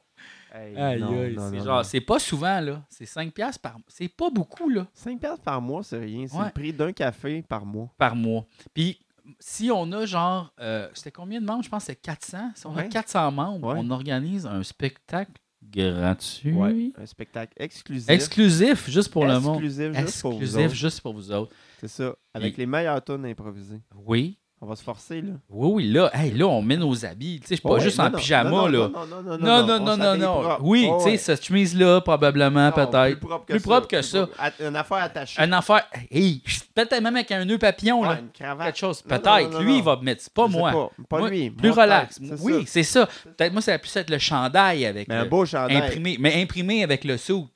Hey, 0.52 0.76
Aïe, 0.76 1.00
non, 1.00 1.22
aïe, 1.22 1.34
non, 1.34 1.50
c'est 1.50 1.56
non, 1.58 1.64
genre, 1.64 1.76
non. 1.78 1.82
c'est 1.84 2.00
pas 2.00 2.18
souvent, 2.18 2.60
là. 2.60 2.82
C'est 2.88 3.06
5 3.06 3.32
piastres 3.32 3.60
par 3.60 3.76
C'est 3.88 4.08
pas 4.08 4.30
beaucoup, 4.30 4.68
là, 4.68 4.86
5 4.94 5.18
piastres 5.20 5.42
par 5.44 5.60
mois, 5.60 5.82
c'est 5.82 5.98
rien. 5.98 6.26
C'est 6.26 6.36
Ouais. 6.36 6.46
le 6.46 6.50
prix 6.50 6.72
d'un 6.72 6.92
café 6.92 7.42
par 7.42 7.64
mois. 7.64 7.88
par 7.96 8.14
mois. 8.16 8.44
Puis, 8.74 8.98
si 9.40 9.70
on 9.70 9.90
a 9.92 10.06
genre, 10.06 10.52
euh, 10.60 10.88
c'était 10.94 11.10
combien 11.12 11.40
de 11.40 11.46
membres? 11.46 11.62
Je 11.64 11.68
pense 11.68 11.82
que 11.84 11.86
c'est 11.92 11.96
400. 11.96 12.50
Si 12.54 12.66
on 12.66 12.72
a 12.76 12.82
Ouais. 12.82 12.88
400 12.88 13.30
membres, 13.32 13.74
Ouais. 13.74 13.80
on 13.82 13.90
organise 13.90 14.46
un 14.46 14.62
spectacle 14.62 15.32
gratuit. 15.62 16.52
Ouais. 16.52 16.92
Un 16.96 17.06
spectacle 17.06 17.52
exclusif. 17.56 18.08
Exclusif, 18.10 18.88
juste 18.90 19.10
pour 19.10 19.24
le 19.26 19.38
monde. 19.40 19.62
Exclusif 19.62 19.92
juste 19.98 20.20
pour 20.22 20.32
vous 20.32 20.40
Exclusif, 20.42 20.66
autres. 20.66 20.74
juste 20.74 21.00
pour 21.00 21.12
vous 21.14 21.32
autres. 21.32 21.54
C'est 21.80 21.88
ça. 21.88 22.14
Avec 22.34 22.54
Et- 22.54 22.58
les 22.62 22.66
meilleures 22.66 23.02
tonnes 23.04 23.24
improvisées. 23.26 23.80
Oui. 23.94 24.38
On 24.60 24.66
va 24.66 24.74
se 24.74 24.82
forcer, 24.82 25.20
là. 25.20 25.34
Oui, 25.50 25.70
oui, 25.72 25.92
là, 25.92 26.10
hey, 26.14 26.32
là, 26.32 26.46
on 26.48 26.60
met 26.62 26.76
nos 26.76 27.04
habits. 27.06 27.38
Tu 27.40 27.46
sais, 27.46 27.54
je 27.54 27.60
suis 27.60 27.68
pas 27.68 27.78
juste 27.78 27.96
non, 27.98 28.06
en 28.06 28.10
non, 28.10 28.18
pyjama, 28.18 28.50
non, 28.50 28.66
là. 28.66 28.90
Non, 29.38 29.66
non, 29.66 29.78
non, 29.78 29.96
non. 29.96 30.16
Non. 30.16 30.56
Oui, 30.62 30.88
tu 30.98 31.04
sais, 31.04 31.10
ouais. 31.10 31.16
cette 31.16 31.44
chemise-là, 31.44 32.00
probablement, 32.00 32.72
peut-être. 32.72 33.20
Plus 33.20 33.28
propre 33.28 33.44
que 33.46 33.52
Plus 33.52 33.60
ça. 33.60 33.68
propre 33.70 33.86
que 33.86 33.96
Plus 33.96 34.02
ça. 34.02 34.26
propre. 34.26 34.52
Une 34.60 34.74
affaire 34.74 34.98
attachée. 34.98 35.40
Une 35.42 35.52
affaire. 35.52 35.84
Hey, 36.10 36.42
peut-être 36.74 37.00
même 37.00 37.14
avec 37.14 37.30
un 37.30 37.44
nœud 37.44 37.58
papillon, 37.58 38.02
là. 38.02 38.18
une 38.20 38.30
cravate. 38.32 38.66
Quelque 38.66 38.78
chose. 38.78 39.00
Peut-être. 39.02 39.62
Lui, 39.62 39.76
il 39.78 39.82
va 39.84 39.94
me 39.96 40.02
mettre. 40.02 40.28
Pas 40.30 40.48
moi. 40.48 40.72
Pas, 40.72 40.90
Pas 41.08 41.18
Moi, 41.20 41.30
lui. 41.30 41.50
Plus 41.50 41.70
relax. 41.70 42.18
Oui, 42.40 42.64
c'est 42.66 42.82
ça. 42.82 43.08
Peut-être 43.36 43.52
moi, 43.52 43.62
ça 43.62 43.70
va 43.72 43.78
plus 43.78 43.94
être 43.96 44.10
le 44.10 44.18
chandail 44.18 44.86
avec 44.86 45.06
Mais 45.06 45.14
un 45.14 45.24
beau 45.26 45.46
chandail. 45.46 45.76
imprimé. 45.76 46.16
Mais 46.18 46.42
imprimé 46.42 46.82
avec 46.82 47.04
le 47.04 47.16
suit. 47.16 47.46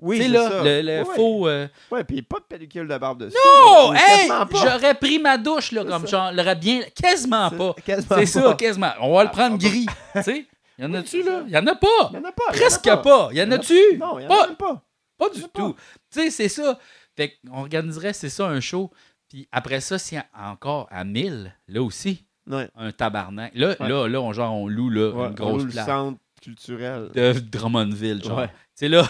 Oui, 0.00 0.18
c'est 0.22 0.28
là, 0.28 0.48
ça. 0.50 0.62
le, 0.62 0.82
le 0.82 0.98
Ouais. 1.02 1.14
faux. 1.16 1.48
euh, 1.48 1.66
Ouais, 1.90 2.04
puis 2.04 2.22
pas 2.22 2.38
de 2.38 2.44
pellicule 2.44 2.86
de 2.86 2.96
barbe 2.98 3.24
dessus. 3.24 3.36
Ou 3.36 3.92
hey! 3.94 3.98
quasiment 4.28 4.46
pas. 4.46 4.58
J'aurais 4.70 4.94
pris 4.94 5.18
ma 5.18 5.36
douche, 5.38 5.72
là, 5.72 5.84
comme 5.84 6.06
genre, 6.06 6.30
l'aurais 6.32 6.54
bien. 6.56 6.82
Quasiment 6.94 7.50
pas. 7.50 7.74
C'est 7.84 8.26
ça, 8.26 8.42
pas. 8.42 8.54
quasiment. 8.54 8.92
On 9.00 9.14
va 9.14 9.24
le 9.24 9.28
Ah, 9.30 9.32
prendre 9.32 9.58
pas- 9.58 9.68
gris. 9.68 9.86
tu 10.14 10.22
sais? 10.22 10.46
Y 10.78 10.84
en 10.84 10.90
Oui, 10.92 10.96
a-tu, 10.98 11.22
là? 11.24 11.42
Y 11.48 11.56
en 11.58 11.66
a 11.66 11.74
pas. 11.74 11.86
Il 12.12 12.16
y 12.16 12.18
en 12.18 12.24
a 12.24 12.32
pas. 12.32 12.42
y 12.44 12.46
en 12.46 12.50
a 12.50 12.52
Presque 12.52 12.84
pas. 13.02 13.02
Y 13.02 13.10
en 13.26 13.30
Il 13.32 13.36
y 13.38 13.42
en 13.42 13.50
a- 13.50 13.54
a-tu? 13.56 13.74
Non, 13.98 14.18
il 14.18 14.22
y 14.22 14.26
en 14.26 14.28
Pas. 14.28 14.44
a 14.44 14.46
même 14.46 14.56
pas. 14.56 14.82
Pas 15.18 15.26
y 15.34 15.38
du 15.38 15.44
a 15.44 15.48
pas. 15.48 15.60
tout. 15.60 15.74
Tu 16.12 16.20
sais, 16.20 16.30
c'est 16.30 16.48
ça. 16.48 16.78
Fait 17.16 17.36
qu'on 17.44 17.58
organiserait, 17.58 18.12
c'est 18.12 18.28
ça, 18.28 18.46
un 18.46 18.60
show. 18.60 18.92
Puis 19.28 19.48
après 19.50 19.80
ça, 19.80 19.98
c'est 19.98 20.20
encore 20.38 20.86
à 20.92 21.02
1000, 21.04 21.52
là 21.66 21.82
aussi, 21.82 22.24
Ouais. 22.48 22.68
un 22.76 22.92
tabarnak. 22.92 23.50
Là, 23.56 23.74
Ouais. 23.80 23.88
là, 23.88 24.06
là, 24.06 24.20
on, 24.20 24.32
genre, 24.32 24.54
on 24.54 24.68
loue 24.68 24.88
là, 24.90 25.10
Ouais, 25.10 25.26
une 25.26 25.34
grosse 25.34 25.52
on 25.54 25.56
loue 25.58 25.64
le 25.64 25.70
place 25.72 25.86
centre 25.86 26.18
culturel. 26.40 27.10
de 27.12 27.32
Drummondville, 27.40 28.22
genre. 28.24 28.42
Tu 28.44 28.48
sais, 28.76 28.88
là, 28.88 29.02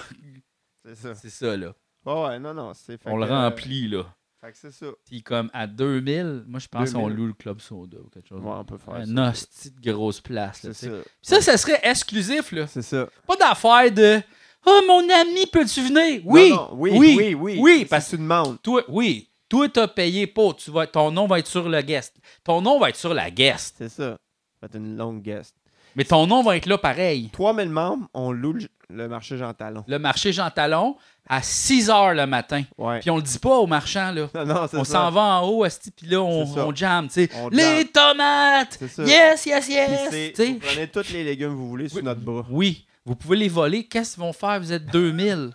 C'est 0.89 0.95
ça. 0.97 1.15
c'est 1.15 1.31
ça, 1.31 1.57
là. 1.57 1.73
Ouais, 2.07 2.23
ouais, 2.23 2.39
non, 2.39 2.55
non. 2.55 2.73
c'est- 2.75 2.97
fait 3.03 3.11
On 3.11 3.17
le 3.17 3.27
que, 3.27 3.31
euh, 3.33 3.35
remplit, 3.49 3.89
là. 3.89 4.05
Fait 4.41 4.53
que 4.53 4.57
c'est 4.59 4.71
ça. 4.71 4.87
Puis 5.05 5.23
comme 5.23 5.51
à 5.53 5.67
2000, 5.67 6.45
moi, 6.47 6.61
je 6.61 6.69
pense 6.69 6.93
qu'on 6.93 7.09
2000. 7.09 7.17
loue 7.17 7.27
le 7.27 7.33
Club 7.33 7.61
Soda 7.61 7.99
ou 7.99 8.09
quelque 8.09 8.29
chose. 8.29 8.41
Ouais, 8.41 8.53
on 8.55 8.65
peut 8.65 8.79
faire 8.79 8.97
Une 9.01 9.17
ça. 9.17 9.31
hostie 9.31 9.71
de 9.73 9.93
grosse 9.93 10.21
place, 10.21 10.63
là, 10.63 10.73
C'est 10.73 10.89
ça. 10.89 10.97
Ça, 11.21 11.41
ça 11.41 11.57
serait 11.57 11.81
exclusif, 11.83 12.53
là. 12.53 12.67
C'est 12.69 12.83
ça. 12.83 13.09
Pas 13.27 13.37
d'affaire 13.37 13.91
de 13.93 14.21
«Oh, 14.67 14.81
mon 14.87 15.01
ami, 15.11 15.47
peux-tu 15.53 15.81
venir?» 15.83 16.23
Oui, 16.25 16.51
Non, 16.51 16.57
non, 16.57 16.69
oui, 16.75 16.91
oui, 16.97 17.35
oui, 17.35 17.59
oui. 17.61 17.85
parce 17.85 18.11
tu 18.11 18.17
demandes. 18.19 18.63
Toi, 18.63 18.85
oui. 18.89 19.29
Toi, 19.49 19.69
t'as 19.69 19.89
payé 19.89 20.27
pas. 20.27 20.53
Tu 20.55 20.71
vas, 20.71 20.87
ton 20.87 21.11
nom 21.11 21.27
va 21.27 21.39
être 21.41 21.47
sur 21.49 21.69
le 21.69 21.81
guest. 21.83 22.17
Ton 22.45 22.61
nom 22.61 22.79
va 22.79 22.91
être 22.91 22.97
sur 22.97 23.15
la 23.15 23.31
guest. 23.31 23.75
C'est 23.79 23.89
ça. 23.89 24.11
Ça 24.13 24.19
va 24.63 24.67
être 24.67 24.77
une 24.77 24.97
longue 24.97 25.23
guest. 25.23 25.57
Mais 25.97 26.05
ton 26.05 26.27
nom 26.27 26.43
va 26.43 26.57
être 26.57 26.67
là 26.67 26.79
pareil. 26.79 27.31
3000 27.33 27.69
membres, 27.69 28.07
on 28.15 28.33
loue 28.33 28.53
le, 28.55 28.69
le 28.91 29.09
marché 29.09 29.37
Jean 29.37 29.53
Talon. 29.53 29.85
Le 29.87 29.99
marché 29.99 30.33
Jean 30.33 30.51
Talon 30.51 30.97
à 31.29 31.43
6 31.43 31.89
h 31.89 32.15
le 32.15 32.27
matin. 32.27 32.63
Ouais. 32.79 33.01
Puis 33.01 33.11
on 33.11 33.17
le 33.17 33.23
dit 33.23 33.39
pas 33.39 33.57
aux 33.59 33.67
marchands, 33.67 34.13
là. 34.13 34.29
Non, 34.47 34.67
On 34.73 34.85
s'en 34.85 35.11
va 35.11 35.21
en 35.21 35.47
haut, 35.47 35.67
puis 35.97 36.07
là, 36.07 36.23
on, 36.23 36.43
on 36.59 36.75
jam. 36.75 37.09
On 37.37 37.49
Les 37.51 37.63
jam. 37.63 37.85
tomates! 37.93 38.79
Yes, 38.99 39.45
yes, 39.47 39.69
yes! 39.69 40.35
vous 40.39 40.59
prenez 40.59 40.89
tous 40.89 41.13
les 41.13 41.25
légumes 41.25 41.51
que 41.51 41.57
vous 41.57 41.69
voulez 41.69 41.89
sur 41.89 42.03
notre 42.03 42.21
bras. 42.21 42.47
Oui, 42.51 42.87
vous 43.05 43.15
pouvez 43.15 43.37
les 43.37 43.49
voler. 43.49 43.85
Qu'est-ce 43.85 44.15
qu'ils 44.15 44.23
vont 44.23 44.33
faire? 44.33 44.59
Vous 44.61 44.73
êtes 44.73 44.87
2000. 44.87 45.51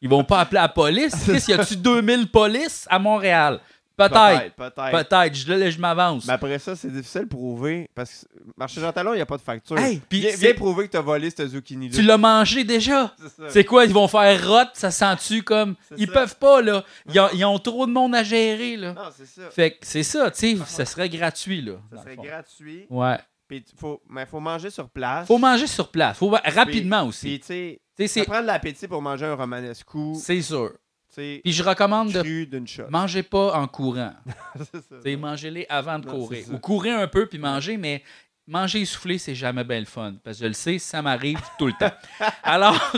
Ils 0.00 0.08
vont 0.08 0.24
pas 0.24 0.40
appeler 0.40 0.60
la 0.60 0.68
police. 0.68 1.14
Qu'est-ce 1.26 1.50
y 1.50 1.54
a-tu 1.54 1.76
2000 1.76 2.30
polices 2.30 2.86
à 2.90 2.98
Montréal? 2.98 3.60
Peut-être. 3.96 4.54
Peut-être. 4.56 4.90
Peut-être. 4.90 5.34
Je, 5.34 5.52
là, 5.52 5.70
je 5.70 5.78
m'avance. 5.78 6.26
Mais 6.26 6.32
après 6.32 6.58
ça, 6.58 6.74
c'est 6.76 6.90
difficile 6.90 7.22
de 7.22 7.26
prouver 7.28 7.88
parce 7.94 8.26
que 8.32 8.40
marché 8.56 8.80
Jean 8.80 8.92
Talon, 8.92 9.12
il 9.12 9.16
n'y 9.16 9.22
a 9.22 9.26
pas 9.26 9.36
de 9.36 9.42
facture. 9.42 9.78
Hey, 9.78 10.00
puis 10.08 10.20
viens, 10.20 10.36
viens 10.36 10.54
prouver 10.54 10.86
que 10.86 10.92
tu 10.92 10.96
as 10.96 11.00
volé 11.02 11.30
ce 11.30 11.46
zucchini-là. 11.46 11.94
Tu 11.94 12.02
l'as 12.02 12.18
mangé 12.18 12.64
déjà. 12.64 13.14
C'est 13.48 13.64
quoi? 13.64 13.84
Ils 13.84 13.92
vont 13.92 14.08
faire 14.08 14.48
rot, 14.48 14.68
ça 14.74 14.90
sent-tu 14.90 15.42
comme. 15.42 15.74
Ils 15.96 16.06
ça. 16.06 16.12
peuvent 16.12 16.36
pas, 16.36 16.62
là. 16.62 16.84
Ils 17.12 17.20
ont, 17.20 17.28
ils 17.34 17.44
ont 17.44 17.58
trop 17.58 17.86
de 17.86 17.92
monde 17.92 18.14
à 18.14 18.22
gérer, 18.22 18.76
là. 18.76 18.92
Non, 18.94 19.02
c'est 19.16 19.26
ça. 19.26 19.50
Fait 19.50 19.72
que 19.72 19.78
c'est 19.82 20.02
ça, 20.02 20.30
tu 20.30 20.56
sais. 20.56 20.64
Ça 20.66 20.84
serait 20.84 21.08
gratuit, 21.08 21.62
là. 21.62 21.74
Ça 21.94 22.02
serait 22.02 22.16
gratuit. 22.16 22.86
Ouais. 22.90 23.18
Puis 23.48 23.64
faut, 23.78 24.00
mais 24.08 24.24
faut 24.24 24.40
manger 24.40 24.70
sur 24.70 24.88
place. 24.88 25.26
Faut 25.26 25.36
manger 25.38 25.66
sur 25.66 25.90
place. 25.90 26.16
Faut 26.16 26.30
rapidement 26.30 27.00
Puis 27.00 27.08
aussi. 27.08 27.40
tu 27.40 27.46
sais, 27.46 27.80
Tu 27.98 28.08
sais, 28.08 28.20
ça 28.20 28.24
prend 28.24 28.40
de 28.40 28.46
l'appétit 28.46 28.88
pour 28.88 29.02
manger 29.02 29.26
un 29.26 29.34
romanesco. 29.34 30.14
c'est 30.14 30.40
sûr. 30.40 30.70
Puis 31.14 31.52
je 31.52 31.62
recommande 31.62 32.10
de 32.12 32.88
manger 32.90 33.22
pas 33.22 33.54
en 33.58 33.66
courant. 33.68 34.12
c'est 35.04 35.16
mangez-les 35.16 35.66
avant 35.68 35.98
de 35.98 36.06
Non, 36.06 36.12
courir. 36.12 36.44
Ou 36.52 36.58
courir 36.58 36.98
un 36.98 37.06
peu 37.08 37.26
puis 37.26 37.38
manger, 37.38 37.76
mais 37.76 38.02
manger 38.46 38.80
essoufflé, 38.80 39.18
c'est 39.18 39.34
jamais 39.34 39.62
bien 39.64 39.78
le 39.80 39.84
fun. 39.86 40.14
Parce 40.24 40.38
que 40.38 40.44
je 40.44 40.48
le 40.48 40.54
sais, 40.54 40.78
ça 40.78 41.02
m'arrive 41.02 41.38
tout 41.58 41.66
le 41.66 41.72
temps. 41.74 41.92
Alors, 42.42 42.74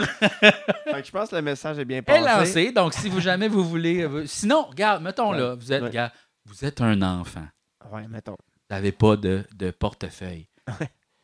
je 0.86 1.10
pense 1.10 1.30
que 1.30 1.36
le 1.36 1.42
message 1.42 1.78
est 1.78 1.84
bien 1.84 1.98
est 1.98 2.02
passé. 2.02 2.20
lancé. 2.24 2.72
Donc, 2.72 2.94
si 2.94 3.08
vous 3.08 3.20
jamais 3.20 3.48
vous 3.48 3.64
voulez. 3.68 4.02
euh, 4.02 4.26
Sinon, 4.26 4.62
regarde, 4.64 5.02
mettons 5.02 5.32
là, 5.32 5.54
vous 5.54 5.72
êtes, 5.72 5.82
Ouais. 5.82 5.88
regarde, 5.88 6.12
vous 6.46 6.64
êtes 6.64 6.80
un 6.80 7.00
enfant. 7.02 7.46
Ouais, 7.90 8.06
mettons. 8.08 8.36
Vous 8.40 8.74
n'avez 8.76 8.92
pas 8.92 9.16
de, 9.16 9.44
de 9.54 9.70
portefeuille. 9.70 10.46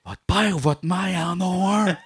Votre 0.04 0.20
père 0.26 0.56
ou 0.56 0.58
votre 0.58 0.84
mère 0.86 1.26
en 1.28 1.40
ont 1.40 1.70
un. 1.70 1.96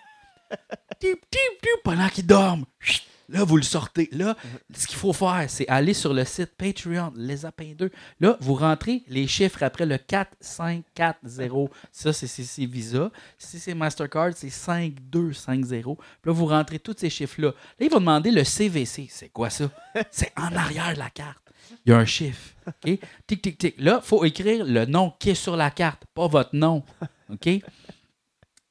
Tip, 1.00 1.18
tip, 1.30 1.60
tip, 1.62 1.82
pendant 1.82 2.08
qu'ils 2.08 2.26
dorment. 2.26 2.64
Chut. 2.78 3.02
Là, 3.28 3.44
vous 3.44 3.56
le 3.56 3.62
sortez. 3.62 4.08
Là, 4.12 4.36
ce 4.74 4.86
qu'il 4.86 4.98
faut 4.98 5.12
faire, 5.12 5.44
c'est 5.48 5.66
aller 5.68 5.94
sur 5.94 6.12
le 6.12 6.24
site 6.24 6.52
Patreon, 6.56 7.12
Les 7.16 7.46
Apins 7.46 7.72
2. 7.76 7.90
Là, 8.20 8.36
vous 8.40 8.54
rentrez 8.54 9.02
les 9.08 9.26
chiffres 9.26 9.62
après 9.62 9.86
le 9.86 9.98
4, 9.98 10.30
5, 10.40 10.84
4, 10.94 11.18
0. 11.24 11.70
Ça, 11.90 12.12
c'est 12.12 12.64
Visa. 12.66 13.10
Si 13.38 13.58
c'est 13.58 13.74
Mastercard, 13.74 14.32
c'est 14.34 14.50
5, 14.50 14.94
2, 15.00 15.32
5, 15.32 15.64
0. 15.64 15.96
Puis 15.96 16.04
là, 16.26 16.32
vous 16.32 16.46
rentrez 16.46 16.78
tous 16.78 16.96
ces 16.98 17.10
chiffres-là. 17.10 17.48
Là, 17.48 17.86
ils 17.86 17.90
vont 17.90 18.00
demander 18.00 18.30
le 18.30 18.44
CVC. 18.44 19.08
C'est 19.10 19.28
quoi 19.30 19.50
ça? 19.50 19.70
C'est 20.10 20.32
en 20.36 20.54
arrière 20.54 20.92
de 20.94 20.98
la 20.98 21.10
carte. 21.10 21.38
Il 21.86 21.90
y 21.90 21.92
a 21.92 21.98
un 21.98 22.04
chiffre. 22.04 22.54
OK? 22.66 22.98
Tic, 23.26 23.42
tic, 23.42 23.58
tic. 23.58 23.74
Là, 23.78 24.00
il 24.02 24.06
faut 24.06 24.24
écrire 24.24 24.64
le 24.64 24.84
nom 24.86 25.12
qui 25.18 25.30
est 25.30 25.34
sur 25.34 25.56
la 25.56 25.70
carte, 25.70 26.02
pas 26.14 26.26
votre 26.26 26.54
nom. 26.54 26.82
OK? 27.30 27.48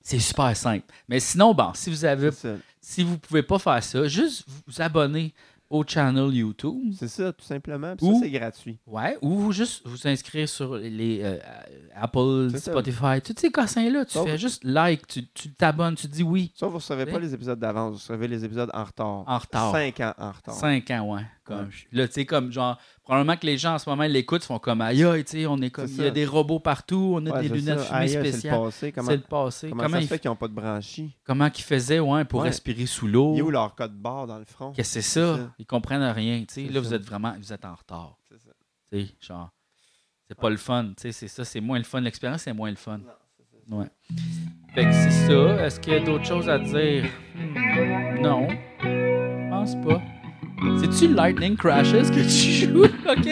C'est 0.01 0.19
super 0.19 0.55
simple. 0.55 0.85
Mais 1.07 1.19
sinon, 1.19 1.53
bon, 1.53 1.71
si 1.73 1.89
vous 1.89 2.05
avez. 2.05 2.29
Si 2.85 3.03
vous 3.03 3.17
pouvez 3.17 3.41
pas 3.43 3.57
faire 3.59 3.81
ça, 3.83 4.07
juste 4.07 4.45
vous 4.67 4.81
abonner 4.81 5.33
au 5.69 5.83
channel 5.87 6.31
YouTube. 6.35 6.93
C'est 6.99 7.07
ça, 7.07 7.33
tout 7.33 7.45
simplement. 7.45 7.95
Puis 7.95 8.05
Ou- 8.05 8.13
ça, 8.13 8.19
c'est 8.21 8.29
gratuit. 8.29 8.77
Ouais, 8.85 9.17
ou 9.23 9.51
juste 9.51 9.81
vous 9.85 10.07
inscrire 10.07 10.47
sur 10.47 10.75
les 10.75 11.21
euh, 11.23 11.37
Apple, 11.95 12.49
C'est 12.51 12.59
ça. 12.59 12.71
Spotify, 12.71 13.21
tous 13.23 13.33
ces 13.39 13.49
cossins-là. 13.49 14.05
Tu 14.05 14.11
Sauf- 14.13 14.27
fais 14.29 14.37
juste 14.37 14.63
like, 14.63 15.07
tu 15.07 15.25
tu 15.33 15.49
t'abonnes, 15.51 15.95
tu 15.95 16.07
dis 16.07 16.21
oui. 16.21 16.51
Ça, 16.55 16.67
vous 16.67 16.73
ne 16.73 16.77
recevez 16.77 17.05
pas 17.07 17.17
les 17.17 17.33
épisodes 17.33 17.57
d'avance, 17.57 17.91
vous 17.93 17.97
recevez 17.97 18.27
les 18.27 18.45
épisodes 18.45 18.69
en 18.73 18.83
retard. 18.83 19.23
En 19.25 19.37
retard. 19.39 19.71
Cinq 19.71 19.99
ans 20.01 20.13
en 20.19 20.31
retard. 20.31 20.53
Cinq 20.53 20.91
ans, 20.91 21.15
ouais. 21.15 21.21
Comme. 21.43 21.69
Là, 21.91 22.07
tu 22.07 22.13
sais, 22.13 22.25
comme 22.25 22.51
genre, 22.53 22.77
probablement 23.03 23.35
que 23.35 23.45
les 23.45 23.57
gens 23.57 23.73
en 23.73 23.77
ce 23.77 23.89
moment 23.89 24.03
ils 24.03 24.11
l'écoutent, 24.13 24.43
ils 24.43 24.47
font 24.47 24.59
comme 24.59 24.79
aïe, 24.79 25.05
tu 25.25 25.39
sais, 25.39 25.45
on 25.45 25.57
est 25.57 25.69
comme, 25.71 25.87
il 25.87 26.01
y 26.01 26.05
a 26.07 26.09
des 26.11 26.25
robots 26.25 26.59
partout, 26.61 27.15
on 27.17 27.25
a 27.25 27.31
Ouais, 27.31 27.41
des 27.41 27.49
lunettes 27.49 27.79
ça. 27.79 27.85
fumées 27.85 27.99
aïe, 27.99 28.09
C'est 28.09 28.23
le 28.23 28.31
spéciales. 28.31 28.59
passé. 28.61 28.91
Comment, 28.93 29.11
le 29.11 29.17
passé. 29.19 29.69
comment, 29.69 29.83
Comment, 29.83 29.95
ça 29.95 29.99
ils, 30.01 30.03
se 30.03 30.07
fait 30.09 30.19
qu'ils 30.19 30.29
n'ont 30.31 30.35
pas 30.37 30.47
de 30.47 30.53
branchie? 30.53 31.11
comment 31.25 31.49
qu'ils 31.49 31.65
faisaient, 31.65 31.99
ouais, 31.99 32.23
pour 32.23 32.39
Ouais. 32.41 32.47
respirer 32.47 32.85
sous 32.85 33.07
l'eau? 33.07 33.33
Il 33.35 33.39
est 33.39 33.41
où 33.41 33.51
leur 33.51 33.75
code 33.75 33.93
barre 33.93 34.25
dans 34.27 34.39
le 34.39 34.45
front? 34.45 34.71
Qu'est-ce 34.71 34.95
que 34.95 35.01
c'est 35.01 35.09
ça? 35.19 35.35
ça. 35.37 35.51
Ils 35.59 35.65
comprennent 35.65 36.01
rien. 36.03 36.39
tu 36.47 36.53
sais. 36.53 36.63
Là, 36.71 36.79
vous 36.79 36.93
êtes 36.93 37.03
vraiment 37.03 37.33
vous 37.37 37.51
êtes 37.51 37.65
en 37.65 37.75
retard. 37.75 38.17
C'est 38.29 38.39
ça. 38.39 38.51
Tu 38.91 39.05
sais, 39.05 39.15
genre, 39.19 39.51
c'est 40.29 40.39
pas 40.39 40.49
le 40.49 40.57
fun. 40.57 40.85
tu 40.95 41.01
sais, 41.01 41.11
C'est 41.11 41.27
ça, 41.27 41.43
c'est 41.43 41.59
moins 41.59 41.77
le 41.77 41.83
fun. 41.83 41.99
L'expérience, 41.99 42.43
c'est 42.43 42.53
moins 42.53 42.69
le 42.69 42.77
fun. 42.77 43.01
Ouais. 43.69 43.85
Fait 44.75 44.85
que 44.85 44.91
c'est 44.93 45.11
ça. 45.27 45.65
Est-ce 45.65 45.79
qu'il 45.79 45.93
y 45.93 45.95
a 45.97 45.99
d'autres 45.99 46.25
choses 46.25 46.47
à 46.49 46.57
dire? 46.59 47.05
Hmm, 47.35 48.21
non. 48.21 48.47
Je 48.81 49.49
pense 49.49 49.75
pas. 49.85 50.01
C'est-tu 50.79 51.13
Lightning 51.13 51.55
Crashes 51.55 52.09
que 52.11 52.21
tu 52.21 52.67
joues? 52.67 52.85
OK. 53.09 53.25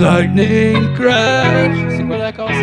Lightning 0.00 0.94
Crash! 0.94 1.76
C'est 1.96 2.04
quoi 2.04 2.18
l'accord, 2.18 2.48
ça? 2.48 2.54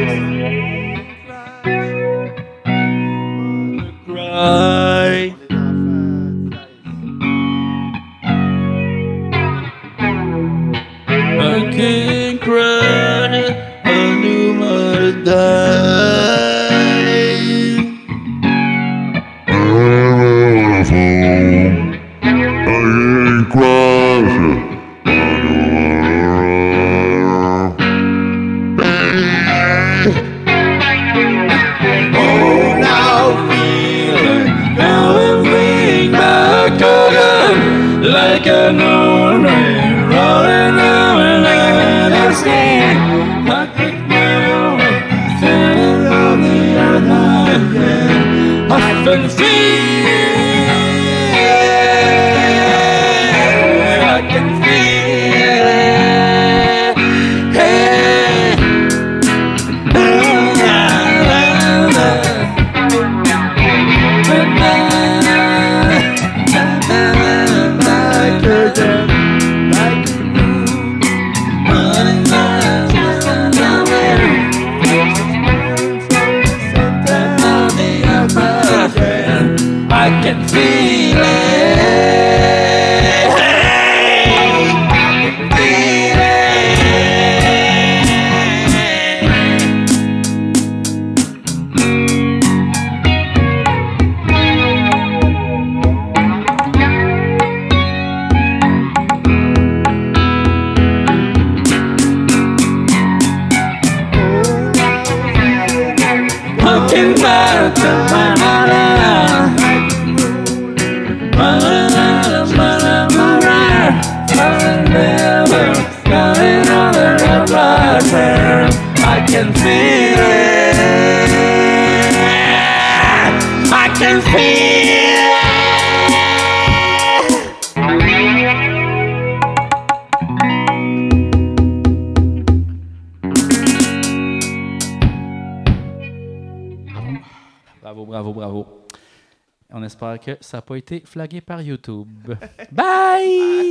Ça 140.52 140.58
n'a 140.58 140.62
pas 140.64 140.76
été 140.76 141.02
flagué 141.06 141.40
par 141.40 141.62
YouTube. 141.62 142.34
Bye! 142.74 143.70